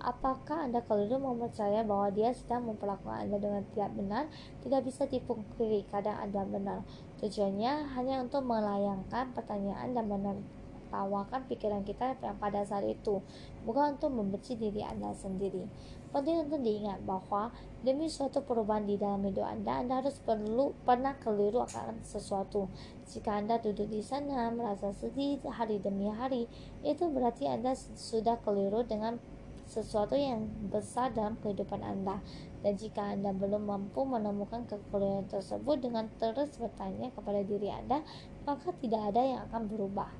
Apakah 0.06 0.70
Anda 0.70 0.86
keliru 0.86 1.18
mempercaya 1.18 1.82
bahwa 1.82 2.14
dia 2.14 2.30
sedang 2.30 2.70
memperlakukan 2.70 3.26
Anda 3.26 3.42
dengan 3.42 3.66
tidak 3.74 3.90
benar? 3.98 4.24
Tidak 4.62 4.80
bisa 4.86 5.02
dipungkiri, 5.10 5.82
kadang 5.90 6.22
Anda 6.22 6.46
benar. 6.46 6.86
Tujuannya 7.18 7.90
hanya 7.98 8.22
untuk 8.22 8.46
melayangkan 8.46 9.34
pertanyaan 9.34 9.98
dan 9.98 10.06
menertawakan 10.06 11.50
pikiran 11.50 11.82
kita 11.82 12.14
yang 12.22 12.38
pada 12.38 12.62
saat 12.62 12.86
itu, 12.86 13.18
bukan 13.66 13.98
untuk 13.98 14.14
membenci 14.14 14.54
diri 14.54 14.86
Anda 14.86 15.10
sendiri. 15.10 15.66
Penting 16.14 16.46
untuk 16.46 16.62
diingat 16.62 17.02
bahwa 17.02 17.50
demi 17.82 18.06
suatu 18.06 18.46
perubahan 18.46 18.86
di 18.86 18.94
dalam 18.94 19.26
hidup 19.26 19.42
Anda, 19.42 19.82
Anda 19.82 20.06
harus 20.06 20.22
perlu 20.22 20.70
pernah 20.86 21.18
keliru 21.18 21.66
akan 21.66 22.06
sesuatu. 22.06 22.70
Jika 23.10 23.42
Anda 23.42 23.58
duduk 23.58 23.90
di 23.90 24.06
sana 24.06 24.54
merasa 24.54 24.94
sedih 24.94 25.42
hari 25.50 25.82
demi 25.82 26.06
hari, 26.06 26.46
itu 26.86 27.10
berarti 27.10 27.50
Anda 27.50 27.74
sudah 27.74 28.38
keliru 28.46 28.86
dengan 28.86 29.18
sesuatu 29.66 30.14
yang 30.14 30.46
besar 30.70 31.10
dalam 31.12 31.34
kehidupan 31.42 31.82
Anda. 31.82 32.22
Dan 32.62 32.78
jika 32.78 33.14
Anda 33.14 33.34
belum 33.34 33.66
mampu 33.66 34.06
menemukan 34.06 34.66
kekeliruan 34.66 35.26
tersebut 35.26 35.82
dengan 35.82 36.10
terus 36.18 36.54
bertanya 36.56 37.10
kepada 37.12 37.42
diri 37.42 37.70
Anda, 37.70 38.02
maka 38.46 38.72
tidak 38.78 39.14
ada 39.14 39.22
yang 39.22 39.40
akan 39.50 39.66
berubah. 39.66 40.10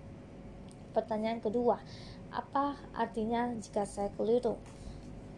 Pertanyaan 0.92 1.40
kedua, 1.40 1.80
apa 2.30 2.76
artinya 2.92 3.54
jika 3.56 3.86
saya 3.86 4.10
keliru? 4.14 4.58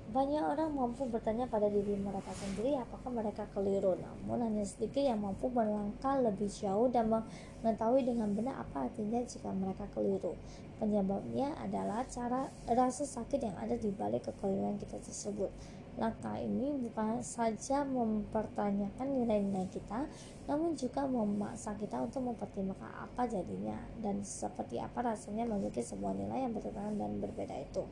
Banyak 0.09 0.41
orang 0.41 0.73
mampu 0.73 1.05
bertanya 1.05 1.45
pada 1.45 1.69
diri 1.69 1.93
mereka 2.01 2.33
sendiri 2.33 2.81
apakah 2.81 3.13
mereka 3.13 3.45
keliru, 3.53 3.93
namun 3.93 4.41
hanya 4.41 4.65
sedikit 4.65 5.05
yang 5.05 5.21
mampu 5.21 5.53
melangkah 5.53 6.17
lebih 6.17 6.49
jauh 6.49 6.89
dan 6.89 7.13
mengetahui 7.13 8.09
dengan 8.09 8.33
benar 8.33 8.57
apa 8.57 8.89
artinya 8.89 9.21
jika 9.21 9.53
mereka 9.53 9.85
keliru. 9.93 10.33
Penyebabnya 10.81 11.53
adalah 11.61 12.09
cara 12.09 12.49
rasa 12.65 13.05
sakit 13.05 13.53
yang 13.53 13.57
ada 13.61 13.77
di 13.77 13.93
balik 13.93 14.33
kekeliruan 14.33 14.81
kita 14.81 14.97
tersebut. 14.97 15.53
Langkah 15.99 16.39
ini 16.39 16.79
bukan 16.79 17.19
saja 17.27 17.83
mempertanyakan 17.83 19.19
nilai-nilai 19.19 19.67
kita, 19.67 20.07
namun 20.47 20.79
juga 20.79 21.03
memaksa 21.11 21.75
kita 21.75 21.99
untuk 22.07 22.23
mempertimbangkan 22.23 23.11
apa 23.11 23.27
jadinya 23.27 23.75
dan 23.99 24.23
seperti 24.23 24.79
apa 24.79 25.03
rasanya 25.03 25.43
memiliki 25.51 25.83
sebuah 25.83 26.15
nilai 26.15 26.47
yang 26.47 26.55
bertentangan 26.55 26.95
dan 27.03 27.19
berbeda 27.19 27.59
itu. 27.59 27.83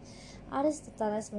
Aristoteles 0.55 1.35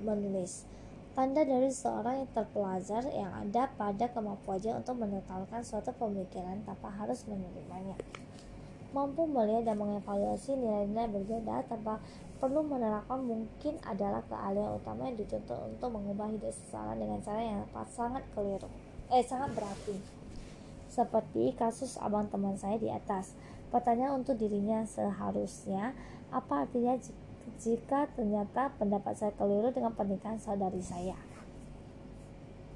menulis, 0.00 0.64
tanda 1.12 1.44
dari 1.44 1.68
seorang 1.68 2.24
yang 2.24 2.30
terpelajar 2.32 3.04
yang 3.12 3.36
ada 3.36 3.68
pada 3.76 4.08
kemampuannya 4.08 4.72
untuk 4.80 4.96
menetalkan 4.96 5.60
suatu 5.60 5.92
pemikiran 6.00 6.64
tanpa 6.64 6.96
harus 6.96 7.28
menerimanya 7.28 8.00
mampu 8.96 9.28
melihat 9.28 9.68
dan 9.68 9.76
mengevaluasi 9.76 10.56
nilai-nilai 10.56 11.12
berbeda 11.12 11.68
tanpa 11.68 12.00
perlu 12.36 12.60
menerapkan 12.60 13.24
mungkin 13.24 13.80
adalah 13.84 14.20
keahlian 14.28 14.76
utama 14.76 15.08
yang 15.08 15.16
dituntut 15.16 15.56
untuk 15.56 15.88
mengubah 15.88 16.28
hidup 16.28 16.52
seseorang 16.52 17.00
dengan 17.00 17.18
cara 17.24 17.40
yang 17.40 17.62
sangat 17.88 18.22
keliru. 18.36 18.68
Eh 19.08 19.24
sangat 19.24 19.56
berarti. 19.56 19.96
Seperti 20.92 21.56
kasus 21.56 21.96
abang 22.00 22.28
teman 22.28 22.56
saya 22.60 22.76
di 22.76 22.92
atas. 22.92 23.32
Pertanyaan 23.72 24.22
untuk 24.22 24.38
dirinya 24.38 24.84
seharusnya 24.86 25.96
apa 26.30 26.68
artinya 26.68 26.96
jika 27.58 28.10
ternyata 28.14 28.74
pendapat 28.76 29.16
saya 29.16 29.32
keliru 29.34 29.72
dengan 29.72 29.96
pernikahan 29.96 30.36
saudari 30.36 30.80
saya? 30.84 31.16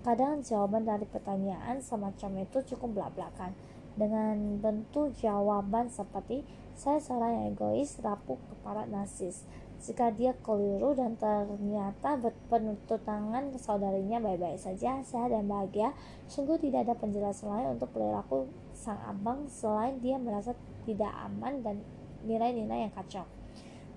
Kadang 0.01 0.41
jawaban 0.41 0.89
dari 0.89 1.05
pertanyaan 1.05 1.85
semacam 1.85 2.49
itu 2.49 2.59
cukup 2.75 2.97
belak-belakan. 2.97 3.53
Dengan 3.99 4.57
bentuk 4.63 5.13
jawaban 5.21 5.93
seperti 5.93 6.41
saya 6.81 6.97
seorang 6.97 7.37
yang 7.37 7.45
egois, 7.53 8.01
rapuh, 8.01 8.41
kepala 8.49 8.89
narsis. 8.89 9.45
Jika 9.85 10.09
dia 10.17 10.33
keliru 10.41 10.97
dan 10.97 11.21
ternyata 11.21 12.17
berpenutup 12.17 13.05
tangan 13.05 13.53
saudarinya 13.61 14.17
baik-baik 14.17 14.57
saja, 14.57 15.05
sehat 15.05 15.29
dan 15.29 15.45
bahagia, 15.45 15.93
sungguh 16.25 16.57
tidak 16.57 16.89
ada 16.89 16.97
penjelasan 16.97 17.53
lain 17.53 17.77
untuk 17.77 17.93
perilaku 17.93 18.49
sang 18.73 18.97
abang 19.05 19.45
selain 19.53 20.01
dia 20.01 20.17
merasa 20.17 20.57
tidak 20.89 21.13
aman 21.21 21.61
dan 21.61 21.85
nilai-nilai 22.25 22.89
yang 22.89 22.93
kacau. 22.97 23.29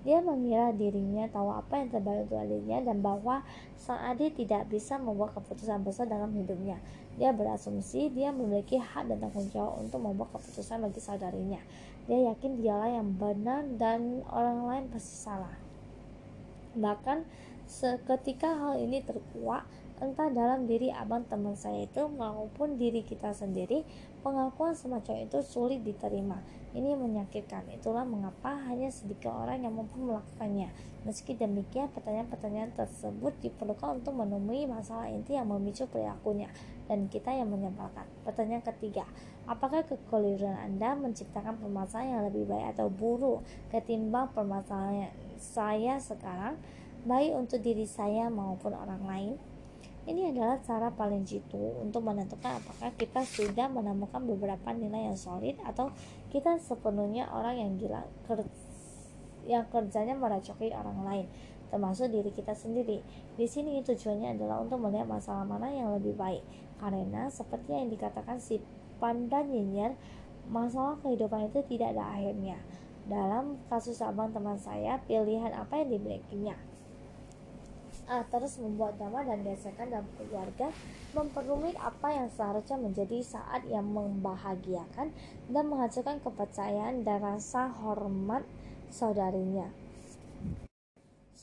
Dia 0.04 0.20
mengira 0.20 0.68
dirinya 0.76 1.24
tahu 1.32 1.48
apa 1.48 1.80
yang 1.80 1.88
terbaik 1.88 2.28
untuk 2.28 2.36
adiknya 2.36 2.84
dan 2.84 3.00
bahwa 3.00 3.40
sang 3.80 3.96
adik 4.04 4.36
tidak 4.36 4.68
bisa 4.68 5.00
membuat 5.00 5.32
keputusan 5.32 5.80
besar 5.80 6.04
dalam 6.04 6.36
hidupnya. 6.36 6.76
Dia 7.16 7.32
berasumsi 7.32 8.12
dia 8.12 8.28
memiliki 8.28 8.76
hak 8.76 9.08
dan 9.08 9.24
tanggung 9.24 9.48
jawab 9.48 9.80
untuk 9.80 10.04
membuat 10.04 10.36
keputusan 10.36 10.84
bagi 10.84 11.00
saudarinya. 11.00 11.64
Dia 12.04 12.36
yakin 12.36 12.60
dialah 12.60 13.00
yang 13.00 13.16
benar 13.16 13.64
dan 13.80 14.20
orang 14.28 14.68
lain 14.68 14.84
pasti 14.92 15.14
salah. 15.24 15.56
Bahkan 16.76 17.24
seketika 17.64 18.52
hal 18.52 18.76
ini 18.76 19.00
terkuak, 19.00 19.64
entah 20.04 20.28
dalam 20.28 20.68
diri 20.68 20.92
abang 20.92 21.24
teman 21.24 21.56
saya 21.56 21.88
itu 21.88 22.04
maupun 22.12 22.76
diri 22.76 23.00
kita 23.00 23.32
sendiri, 23.32 23.88
pengakuan 24.20 24.76
semacam 24.76 25.24
itu 25.24 25.40
sulit 25.40 25.80
diterima. 25.80 26.44
Ini 26.74 26.98
menyakitkan. 26.98 27.70
Itulah 27.70 28.02
mengapa 28.02 28.58
hanya 28.66 28.90
sedikit 28.90 29.30
orang 29.30 29.62
yang 29.62 29.78
mampu 29.78 29.94
melakukannya. 29.94 30.74
Meski 31.06 31.38
demikian, 31.38 31.86
pertanyaan-pertanyaan 31.94 32.74
tersebut 32.74 33.30
diperlukan 33.38 34.02
untuk 34.02 34.18
menemui 34.18 34.66
masalah 34.66 35.06
inti 35.06 35.38
yang 35.38 35.46
memicu 35.46 35.86
perilakunya 35.86 36.50
dan 36.90 37.06
kita 37.06 37.30
yang 37.30 37.46
menyebalkan. 37.46 38.10
Pertanyaan 38.26 38.66
ketiga, 38.66 39.06
apakah 39.46 39.86
kekeliruan 39.86 40.58
Anda 40.58 40.98
menciptakan 40.98 41.62
permasalahan 41.62 42.10
yang 42.10 42.22
lebih 42.26 42.50
baik 42.50 42.74
atau 42.74 42.90
buruk 42.90 43.46
ketimbang 43.70 44.34
permasalahan 44.34 45.14
saya 45.38 46.02
sekarang, 46.02 46.58
baik 47.06 47.38
untuk 47.38 47.62
diri 47.62 47.86
saya 47.86 48.26
maupun 48.34 48.74
orang 48.74 49.02
lain? 49.06 49.34
Ini 50.04 50.36
adalah 50.36 50.60
cara 50.60 50.92
paling 50.92 51.24
jitu 51.24 51.80
untuk 51.80 52.04
menentukan 52.04 52.60
apakah 52.60 52.92
kita 52.92 53.24
sudah 53.24 53.72
menemukan 53.72 54.20
beberapa 54.20 54.76
nilai 54.76 55.08
yang 55.08 55.16
solid 55.16 55.56
atau 55.64 55.88
kita 56.34 56.58
sepenuhnya 56.58 57.30
orang 57.30 57.54
yang 57.62 57.70
gila 57.78 58.02
yang 59.46 59.62
kerjanya 59.70 60.18
meracoki 60.18 60.74
orang 60.74 61.06
lain 61.06 61.26
termasuk 61.74 62.06
diri 62.14 62.30
kita 62.30 62.54
sendiri. 62.54 63.02
Di 63.34 63.50
sini 63.50 63.82
tujuannya 63.82 64.38
adalah 64.38 64.62
untuk 64.62 64.78
melihat 64.78 65.10
masalah 65.10 65.42
mana 65.42 65.74
yang 65.74 65.90
lebih 65.90 66.14
baik. 66.14 66.46
Karena 66.78 67.26
seperti 67.26 67.74
yang 67.74 67.90
dikatakan 67.90 68.38
si 68.38 68.62
panda 69.02 69.42
nyinyir, 69.42 69.98
masalah 70.46 70.94
kehidupan 71.02 71.50
itu 71.50 71.66
tidak 71.66 71.98
ada 71.98 72.14
akhirnya. 72.14 72.62
Dalam 73.10 73.58
kasus 73.66 73.98
abang 74.06 74.30
teman 74.30 74.54
saya, 74.54 75.02
pilihan 75.02 75.50
apa 75.50 75.82
yang 75.82 75.98
dimilikinya? 75.98 76.56
A. 78.06 78.24
Terus 78.28 78.60
membuat 78.60 78.96
drama 79.00 79.24
dan 79.24 79.40
gesekan 79.44 79.88
dalam 79.90 80.08
keluarga 80.16 80.72
memperumit 81.14 81.76
apa 81.80 82.12
yang 82.12 82.28
seharusnya 82.32 82.76
menjadi 82.76 83.22
saat 83.24 83.64
yang 83.70 83.86
membahagiakan 83.88 85.14
dan 85.48 85.64
menghancurkan 85.66 86.20
kepercayaan 86.20 87.06
dan 87.06 87.18
rasa 87.22 87.70
hormat 87.70 88.44
saudarinya. 88.92 89.70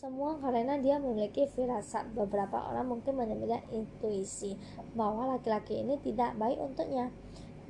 Semua 0.01 0.33
karena 0.41 0.81
dia 0.81 0.97
memiliki 0.97 1.45
firasat. 1.45 2.17
Beberapa 2.17 2.57
orang 2.57 2.89
mungkin 2.89 3.21
menyebutnya 3.21 3.61
intuisi 3.69 4.57
bahwa 4.97 5.29
laki-laki 5.29 5.77
ini 5.77 6.01
tidak 6.01 6.33
baik 6.41 6.57
untuknya. 6.57 7.13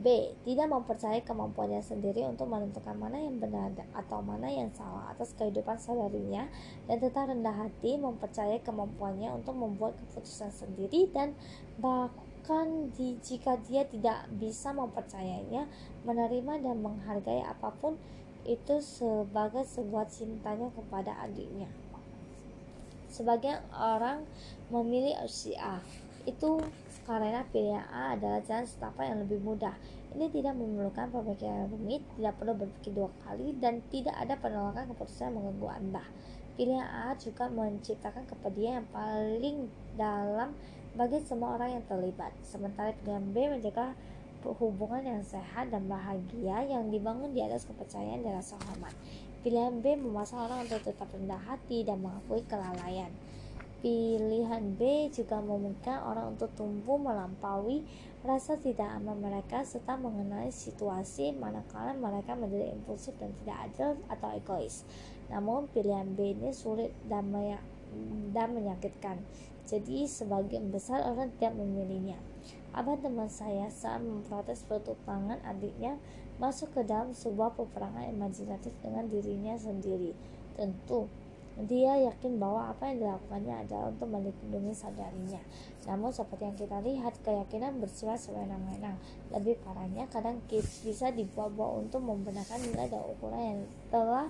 B. 0.01 0.33
Tidak 0.41 0.65
mempercayai 0.65 1.21
kemampuannya 1.21 1.85
sendiri 1.85 2.25
untuk 2.25 2.49
menentukan 2.49 2.97
mana 2.97 3.21
yang 3.21 3.37
benar 3.37 3.69
atau 3.93 4.19
mana 4.25 4.49
yang 4.49 4.73
salah 4.73 5.13
atas 5.13 5.37
kehidupan 5.37 5.77
saudarinya 5.77 6.49
dan 6.89 6.97
tetap 6.97 7.29
rendah 7.29 7.53
hati 7.53 8.01
mempercayai 8.01 8.65
kemampuannya 8.65 9.29
untuk 9.31 9.53
membuat 9.53 9.93
keputusan 10.01 10.49
sendiri 10.49 11.05
dan 11.13 11.37
bahkan 11.77 12.89
di, 12.97 13.21
jika 13.21 13.61
dia 13.69 13.85
tidak 13.85 14.25
bisa 14.41 14.73
mempercayainya, 14.73 15.69
menerima 16.01 16.65
dan 16.65 16.81
menghargai 16.81 17.45
apa 17.45 17.69
pun 17.77 18.01
itu 18.41 18.81
sebagai 18.81 19.61
sebuah 19.69 20.09
cintanya 20.09 20.73
kepada 20.73 21.13
adiknya. 21.21 21.69
Sebagian 23.11 23.61
orang 23.75 24.25
memilih 24.73 25.13
opsi 25.21 25.53
A 25.59 25.83
itu 26.25 26.63
karena 27.11 27.43
pilihan 27.51 27.83
A 27.91 28.15
adalah 28.15 28.39
jalan 28.47 28.63
setapak 28.63 29.03
yang 29.03 29.19
lebih 29.27 29.43
mudah. 29.43 29.75
Ini 30.15 30.31
tidak 30.31 30.55
memerlukan 30.55 31.11
pemikiran 31.11 31.67
rumit, 31.67 31.99
tidak 32.15 32.39
perlu 32.39 32.55
berpikir 32.55 32.91
dua 32.95 33.11
kali, 33.27 33.51
dan 33.59 33.83
tidak 33.91 34.15
ada 34.15 34.39
penolakan 34.39 34.87
keputusan 34.95 35.35
yang 35.35 35.43
mengganggu 35.43 35.67
Anda. 35.75 36.03
Pilihan 36.55 36.87
A 36.87 37.11
juga 37.19 37.51
menciptakan 37.51 38.23
kepedihan 38.31 38.83
yang 38.83 38.89
paling 38.95 39.57
dalam 39.99 40.55
bagi 40.95 41.19
semua 41.27 41.59
orang 41.59 41.79
yang 41.79 41.83
terlibat. 41.87 42.31
Sementara 42.47 42.95
pilihan 42.95 43.27
B 43.35 43.35
menjaga 43.59 43.91
hubungan 44.47 45.03
yang 45.03 45.23
sehat 45.27 45.69
dan 45.69 45.91
bahagia 45.91 46.63
yang 46.65 46.87
dibangun 46.89 47.35
di 47.35 47.43
atas 47.43 47.67
kepercayaan 47.67 48.23
dan 48.23 48.39
rasa 48.39 48.55
hormat. 48.67 48.95
Pilihan 49.43 49.83
B 49.83 49.99
memaksa 49.99 50.37
orang 50.37 50.69
untuk 50.69 50.85
tetap 50.85 51.11
rendah 51.11 51.39
hati 51.43 51.83
dan 51.83 51.99
mengakui 51.99 52.45
kelalaian. 52.47 53.09
Pilihan 53.81 54.77
B 54.77 55.09
juga 55.09 55.41
memungkinkan 55.41 56.05
orang 56.05 56.37
untuk 56.37 56.53
tumbuh 56.53 57.01
melampaui 57.01 57.81
rasa 58.21 58.53
tidak 58.61 58.85
aman 59.01 59.17
mereka 59.17 59.65
serta 59.65 59.97
mengenai 59.97 60.53
situasi 60.53 61.33
manakala 61.33 61.97
mereka 61.97 62.37
menjadi 62.37 62.77
impulsif 62.77 63.17
dan 63.17 63.33
tidak 63.41 63.57
adil 63.65 63.97
atau 64.05 64.29
egois. 64.37 64.85
Namun 65.33 65.65
pilihan 65.73 66.13
B 66.13 66.37
ini 66.37 66.53
sulit 66.53 66.93
dan, 67.09 67.33
dan 68.29 68.47
menyakitkan. 68.53 69.17
Jadi 69.65 70.05
sebagian 70.05 70.69
besar 70.69 71.01
orang 71.01 71.33
tidak 71.41 71.57
memilihnya. 71.57 72.21
Abang 72.77 73.01
teman 73.01 73.33
saya 73.33 73.65
saat 73.73 74.05
memprotes 74.05 74.61
pertukangan 74.69 75.41
adiknya 75.41 75.97
masuk 76.37 76.69
ke 76.77 76.85
dalam 76.85 77.17
sebuah 77.17 77.57
peperangan 77.57 78.13
imajinatif 78.13 78.77
dengan 78.85 79.09
dirinya 79.09 79.57
sendiri. 79.57 80.13
Tentu 80.53 81.09
dia 81.67 81.93
yakin 82.09 82.41
bahwa 82.41 82.73
apa 82.73 82.89
yang 82.89 83.05
dilakukannya 83.05 83.55
adalah 83.67 83.93
untuk 83.93 84.07
melindungi 84.09 84.73
saudarinya. 84.73 85.41
Namun 85.85 86.09
seperti 86.13 86.43
yang 86.45 86.57
kita 86.57 86.77
lihat, 86.81 87.13
keyakinan 87.21 87.81
bersifat 87.81 88.21
sewenang-wenang. 88.21 88.97
Lebih 89.33 89.61
parahnya, 89.65 90.05
kadang 90.09 90.41
bisa 90.49 91.13
dibawa-bawa 91.13 91.85
untuk 91.85 92.01
membenarkan 92.01 92.61
nilai 92.61 92.89
dan 92.89 93.01
ukuran 93.05 93.41
yang 93.41 93.61
telah 93.89 94.25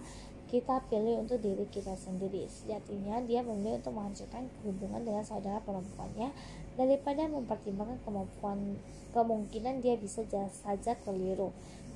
kita 0.52 0.84
pilih 0.92 1.24
untuk 1.24 1.40
diri 1.40 1.64
kita 1.72 1.96
sendiri. 1.96 2.48
Sejatinya, 2.52 3.24
dia 3.24 3.40
memilih 3.40 3.80
untuk 3.80 3.96
menghancurkan 3.96 4.52
hubungan 4.68 5.04
dengan 5.08 5.24
saudara 5.24 5.64
perempuannya 5.64 6.36
daripada 6.76 7.28
mempertimbangkan 7.28 8.00
kemampuan 8.04 8.80
kemungkinan 9.12 9.84
dia 9.84 10.00
bisa 10.00 10.24
saja 10.52 10.96
keliru. 11.04 11.52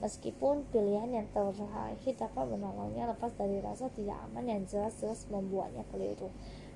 Meskipun 0.06 0.70
pilihan 0.70 1.10
yang 1.10 1.26
terakhir 1.34 2.14
dapat 2.14 2.46
menolongnya 2.46 3.10
lepas 3.10 3.34
dari 3.34 3.58
rasa 3.58 3.90
tidak 3.90 4.22
aman 4.30 4.46
yang 4.46 4.62
jelas-jelas 4.70 5.26
membuatnya 5.34 5.82
keliru. 5.90 6.30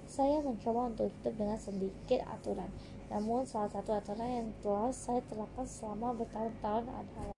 Saya 0.09 0.41
mencoba 0.41 0.89
untuk 0.89 1.13
hidup 1.13 1.37
dengan 1.37 1.61
sedikit 1.61 2.25
aturan, 2.25 2.73
namun 3.13 3.45
salah 3.45 3.69
satu 3.69 3.93
aturan 3.93 4.25
yang 4.25 4.49
telah 4.65 4.89
saya 4.89 5.21
terapkan 5.29 5.69
selama 5.69 6.17
bertahun-tahun 6.17 6.89
adalah 6.89 7.37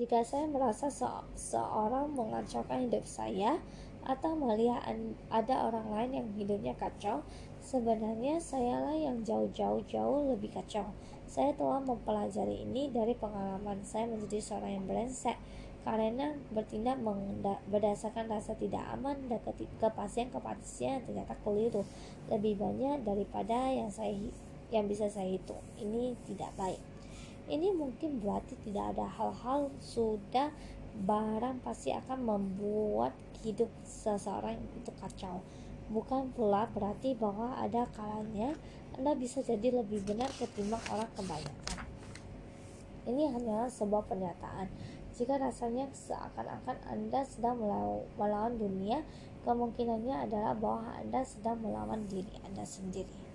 jika 0.00 0.24
saya 0.24 0.48
merasa 0.48 0.88
se 0.88 1.04
seorang 1.36 2.16
mengacaukan 2.16 2.88
hidup 2.88 3.04
saya 3.04 3.60
atau 4.08 4.32
melihat 4.32 4.80
ada 5.28 5.68
orang 5.68 5.92
lain 5.92 6.10
yang 6.24 6.28
hidupnya 6.40 6.72
kacau, 6.72 7.20
sebenarnya 7.60 8.40
sayalah 8.40 8.96
yang 8.96 9.20
jauh-jauh-jauh 9.20 10.32
lebih 10.32 10.56
kacau. 10.56 10.88
Saya 11.28 11.52
telah 11.52 11.84
mempelajari 11.84 12.64
ini 12.64 12.88
dari 12.88 13.12
pengalaman 13.12 13.84
saya 13.84 14.08
menjadi 14.08 14.40
seorang 14.40 14.80
yang 14.80 14.86
brengsek 14.88 15.36
karena 15.84 16.32
bertindak 16.48 16.96
berdasarkan 17.68 18.32
rasa 18.32 18.56
tidak 18.56 18.80
aman 18.96 19.28
dan 19.28 19.36
kepastian-kepastian 19.76 21.00
yang 21.00 21.04
ternyata 21.04 21.36
keliru 21.44 21.84
lebih 22.32 22.56
banyak 22.56 23.04
daripada 23.04 23.68
yang 23.68 23.92
saya 23.92 24.16
yang 24.72 24.88
bisa 24.88 25.12
saya 25.12 25.28
hitung. 25.28 25.60
Ini 25.76 26.16
tidak 26.24 26.48
baik. 26.56 26.80
Ini 27.48 27.76
mungkin 27.76 28.24
berarti 28.24 28.56
tidak 28.64 28.96
ada 28.96 29.08
hal-hal 29.08 29.68
sudah 29.84 30.48
barang 31.04 31.60
pasti 31.60 31.92
akan 31.92 32.24
membuat 32.24 33.12
hidup 33.44 33.68
seseorang 33.84 34.56
itu 34.80 34.92
kacau. 34.96 35.44
Bukan 35.88 36.36
pula 36.36 36.68
berarti 36.72 37.16
bahwa 37.16 37.56
ada 37.56 37.88
kalanya 37.96 38.52
anda 38.98 39.14
bisa 39.14 39.38
jadi 39.46 39.70
lebih 39.70 40.02
benar 40.02 40.26
ketimbang 40.34 40.82
orang 40.90 41.06
kebanyakan. 41.14 41.86
Ini 43.06 43.30
hanyalah 43.30 43.70
sebuah 43.70 44.10
pernyataan. 44.10 44.66
Jika 45.14 45.38
rasanya 45.38 45.86
seakan-akan 45.94 46.82
Anda 46.90 47.22
sedang 47.22 47.62
melawan 48.18 48.58
dunia, 48.58 49.06
kemungkinannya 49.46 50.26
adalah 50.26 50.50
bahwa 50.58 50.98
Anda 50.98 51.22
sedang 51.22 51.62
melawan 51.62 52.10
diri 52.10 52.42
Anda 52.42 52.66
sendiri. 52.66 53.27